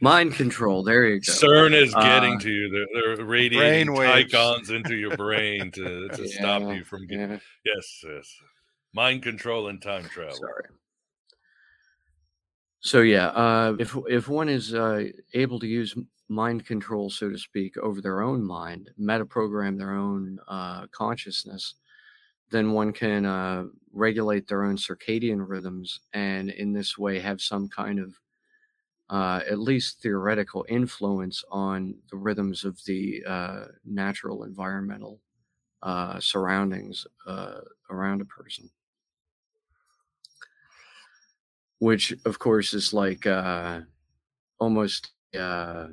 Mind 0.00 0.34
control 0.34 0.82
there 0.82 1.06
you 1.06 1.20
go 1.20 1.32
CERN 1.32 1.74
is 1.74 1.92
getting 1.94 2.36
Uh, 2.36 2.40
to 2.40 2.50
you. 2.50 2.68
They're, 2.70 3.16
they're 3.16 3.24
radiating 3.26 3.94
Brainwaves. 3.94 4.12
icons 4.32 4.70
into 4.70 4.94
your 4.96 5.16
brain 5.16 5.70
to, 5.72 6.08
to 6.08 6.28
stop 6.36 6.62
you 6.62 6.84
from 6.84 7.06
getting. 7.06 7.30
yeah. 7.30 7.38
Yes, 7.64 8.04
yes. 8.06 8.34
Mind 8.94 9.22
control 9.22 9.68
and 9.68 9.80
time 9.82 10.04
travel. 10.04 10.36
sorry 10.36 10.64
so 12.80 13.00
yeah 13.00 13.26
uh, 13.28 13.76
if 13.78 13.96
if 14.08 14.28
one 14.28 14.48
is 14.48 14.72
uh, 14.74 15.04
able 15.34 15.58
to 15.58 15.66
use 15.66 15.94
mind 16.28 16.64
control 16.66 17.10
so 17.10 17.28
to 17.28 17.36
speak 17.38 17.76
over 17.78 18.00
their 18.00 18.22
own 18.22 18.44
mind 18.44 18.90
metaprogram 19.00 19.76
their 19.76 19.92
own 19.94 20.38
uh, 20.48 20.86
consciousness 20.92 21.74
then 22.50 22.72
one 22.72 22.92
can 22.92 23.26
uh, 23.26 23.64
regulate 23.92 24.46
their 24.46 24.62
own 24.64 24.76
circadian 24.76 25.44
rhythms 25.46 26.00
and 26.14 26.50
in 26.50 26.72
this 26.72 26.96
way 26.96 27.18
have 27.18 27.40
some 27.40 27.68
kind 27.68 27.98
of 27.98 28.14
uh, 29.10 29.40
at 29.48 29.58
least 29.58 30.02
theoretical 30.02 30.66
influence 30.68 31.42
on 31.50 31.94
the 32.10 32.16
rhythms 32.16 32.64
of 32.64 32.78
the 32.84 33.22
uh, 33.26 33.64
natural 33.84 34.44
environmental 34.44 35.20
uh, 35.82 36.18
surroundings 36.20 37.06
uh, 37.26 37.60
around 37.90 38.20
a 38.20 38.24
person 38.24 38.68
which 41.78 42.12
of 42.26 42.38
course 42.38 42.74
is 42.74 42.92
like 42.92 43.24
uh, 43.26 43.80
almost 44.58 45.12
uh, 45.38 45.86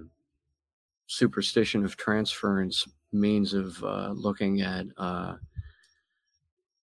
superstition 1.05 1.85
of 1.85 1.95
transference 1.95 2.85
means 3.13 3.53
of 3.53 3.81
looking 4.17 4.61
at 4.61 4.87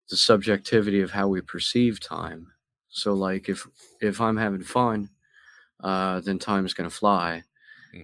the 0.08 0.16
subjectivity 0.16 1.00
of 1.00 1.10
how 1.10 1.28
we 1.28 1.40
perceive 1.40 2.00
time. 2.00 2.46
So, 2.88 3.14
like 3.14 3.48
if 3.48 3.66
if 4.00 4.20
I'm 4.20 4.36
having 4.36 4.62
fun, 4.62 5.10
uh, 5.82 6.20
then 6.20 6.38
time's 6.38 6.74
gonna 6.74 6.90
fly, 6.90 7.44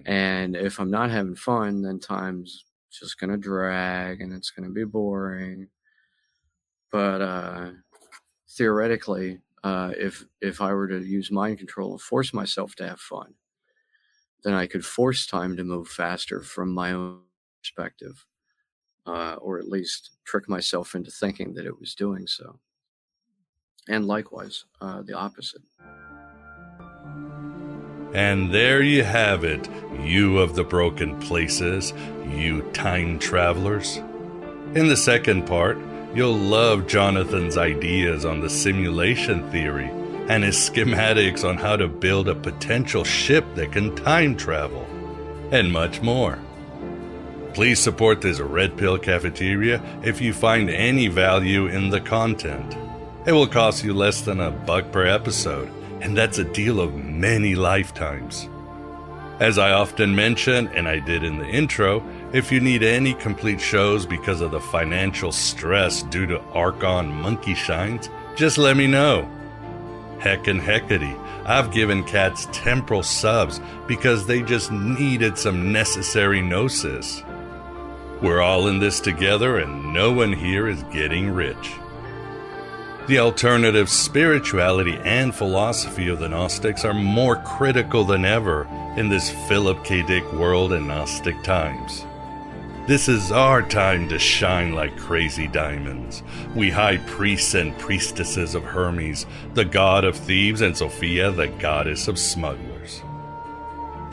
and 0.05 0.55
if 0.55 0.79
I'm 0.79 0.91
not 0.91 1.11
having 1.11 1.35
fun, 1.35 1.81
then 1.83 1.99
time's 1.99 2.65
just 2.91 3.19
gonna 3.19 3.37
drag 3.37 4.21
and 4.21 4.33
it's 4.33 4.51
gonna 4.51 4.71
be 4.71 4.85
boring. 4.85 5.69
But 6.91 7.21
uh, 7.21 7.71
theoretically, 8.49 9.41
uh, 9.63 9.93
if 9.97 10.25
if 10.41 10.61
I 10.61 10.73
were 10.73 10.87
to 10.89 10.99
use 11.03 11.31
mind 11.31 11.59
control 11.59 11.91
and 11.93 12.01
force 12.01 12.33
myself 12.33 12.75
to 12.77 12.87
have 12.87 12.99
fun, 13.01 13.35
then 14.43 14.53
I 14.53 14.67
could 14.67 14.85
force 14.85 15.25
time 15.27 15.57
to 15.57 15.63
move 15.63 15.87
faster 15.89 16.41
from 16.41 16.73
my 16.73 16.93
own 16.93 17.21
perspective, 17.61 18.25
uh, 19.07 19.35
or 19.41 19.59
at 19.59 19.69
least 19.69 20.11
trick 20.25 20.49
myself 20.49 20.95
into 20.95 21.11
thinking 21.11 21.53
that 21.55 21.65
it 21.67 21.79
was 21.79 21.95
doing 21.95 22.27
so. 22.27 22.59
and 23.89 24.07
likewise 24.07 24.65
uh, 24.81 25.01
the 25.03 25.13
opposite. 25.13 25.61
And 28.15 28.53
there 28.53 28.81
you 28.81 29.03
have 29.03 29.43
it, 29.43 29.67
you 29.99 30.39
of 30.39 30.55
the 30.55 30.63
broken 30.63 31.19
places, 31.19 31.91
you 32.29 32.61
time 32.71 33.19
travelers. 33.19 33.97
In 34.73 34.87
the 34.87 34.95
second 34.95 35.45
part, 35.45 35.77
you'll 36.13 36.37
love 36.37 36.87
Jonathan's 36.87 37.57
ideas 37.57 38.23
on 38.23 38.39
the 38.39 38.49
simulation 38.49 39.51
theory 39.51 39.89
and 40.29 40.45
his 40.45 40.55
schematics 40.55 41.43
on 41.43 41.57
how 41.57 41.75
to 41.75 41.89
build 41.89 42.29
a 42.29 42.35
potential 42.35 43.03
ship 43.03 43.43
that 43.55 43.73
can 43.73 43.93
time 43.97 44.37
travel, 44.37 44.87
and 45.51 45.69
much 45.73 46.01
more. 46.01 46.39
Please 47.53 47.79
support 47.79 48.21
this 48.21 48.39
Red 48.39 48.77
Pill 48.77 48.97
Cafeteria 48.97 49.83
if 50.03 50.21
you 50.21 50.31
find 50.31 50.69
any 50.69 51.09
value 51.09 51.67
in 51.67 51.89
the 51.89 51.99
content. 51.99 52.77
It 53.27 53.33
will 53.33 53.45
cost 53.45 53.83
you 53.83 53.93
less 53.93 54.21
than 54.21 54.39
a 54.39 54.51
buck 54.51 54.93
per 54.93 55.05
episode, 55.05 55.69
and 56.05 56.15
that's 56.15 56.37
a 56.37 56.43
deal 56.43 56.79
of 56.79 56.93
many 56.93 57.55
lifetimes. 57.55 58.47
As 59.39 59.57
I 59.57 59.71
often 59.71 60.15
mention, 60.15 60.67
and 60.67 60.87
I 60.87 60.99
did 60.99 61.23
in 61.23 61.39
the 61.39 61.47
intro, 61.47 62.03
if 62.31 62.51
you 62.51 62.59
need 62.59 62.83
any 62.83 63.15
complete 63.15 63.59
shows 63.59 64.05
because 64.05 64.39
of 64.39 64.51
the 64.51 64.61
financial 64.61 65.31
stress 65.31 66.03
due 66.03 66.27
to 66.27 66.39
Archon 66.53 67.07
monkey 67.07 67.55
shines, 67.55 68.11
just 68.35 68.59
let 68.59 68.77
me 68.77 68.85
know. 68.85 69.27
Heck 70.19 70.45
and 70.45 70.61
heckety, 70.61 71.19
I've 71.43 71.73
given 71.73 72.03
cats 72.03 72.47
temporal 72.51 73.01
subs 73.01 73.59
because 73.87 74.27
they 74.27 74.43
just 74.43 74.71
needed 74.71 75.39
some 75.39 75.71
necessary 75.71 76.39
gnosis. 76.39 77.23
We're 78.21 78.41
all 78.41 78.67
in 78.67 78.77
this 78.77 78.99
together 78.99 79.57
and 79.57 79.91
no 79.91 80.11
one 80.11 80.33
here 80.33 80.67
is 80.67 80.83
getting 80.83 81.31
rich. 81.31 81.73
The 83.07 83.19
alternative 83.19 83.87
spirituality 83.87 84.97
and 85.03 85.33
philosophy 85.33 86.07
of 86.07 86.17
the 86.17 86.27
Gnostics 86.27 86.83
are 86.83 86.93
more 86.93 87.35
critical 87.35 88.03
than 88.03 88.25
ever 88.25 88.67
in 88.97 89.09
this 89.09 89.29
Philip 89.47 89.83
K. 89.83 90.01
Dick 90.01 90.33
world 90.33 90.73
and 90.73 90.87
Gnostic 90.87 91.43
times. 91.43 92.03
This 92.87 93.07
is 93.07 93.31
our 93.31 93.61
time 93.61 94.09
to 94.09 94.17
shine 94.17 94.73
like 94.73 94.97
crazy 94.97 95.47
diamonds. 95.47 96.23
We 96.55 96.71
high 96.71 96.97
priests 96.97 97.53
and 97.53 97.77
priestesses 97.77 98.55
of 98.55 98.63
Hermes, 98.63 99.27
the 99.53 99.65
god 99.65 100.03
of 100.03 100.15
thieves, 100.15 100.61
and 100.61 100.75
Sophia, 100.75 101.29
the 101.29 101.47
goddess 101.47 102.07
of 102.07 102.17
smugglers. 102.17 103.03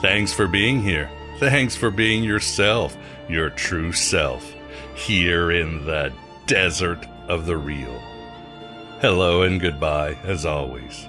Thanks 0.00 0.34
for 0.34 0.46
being 0.46 0.82
here. 0.82 1.08
Thanks 1.38 1.74
for 1.74 1.90
being 1.90 2.24
yourself, 2.24 2.94
your 3.26 3.48
true 3.48 3.92
self, 3.92 4.52
here 4.94 5.50
in 5.50 5.86
the 5.86 6.12
desert 6.44 7.06
of 7.28 7.46
the 7.46 7.56
real. 7.56 8.02
Hello 9.02 9.42
and 9.42 9.60
goodbye, 9.60 10.16
as 10.22 10.46
always. 10.46 11.08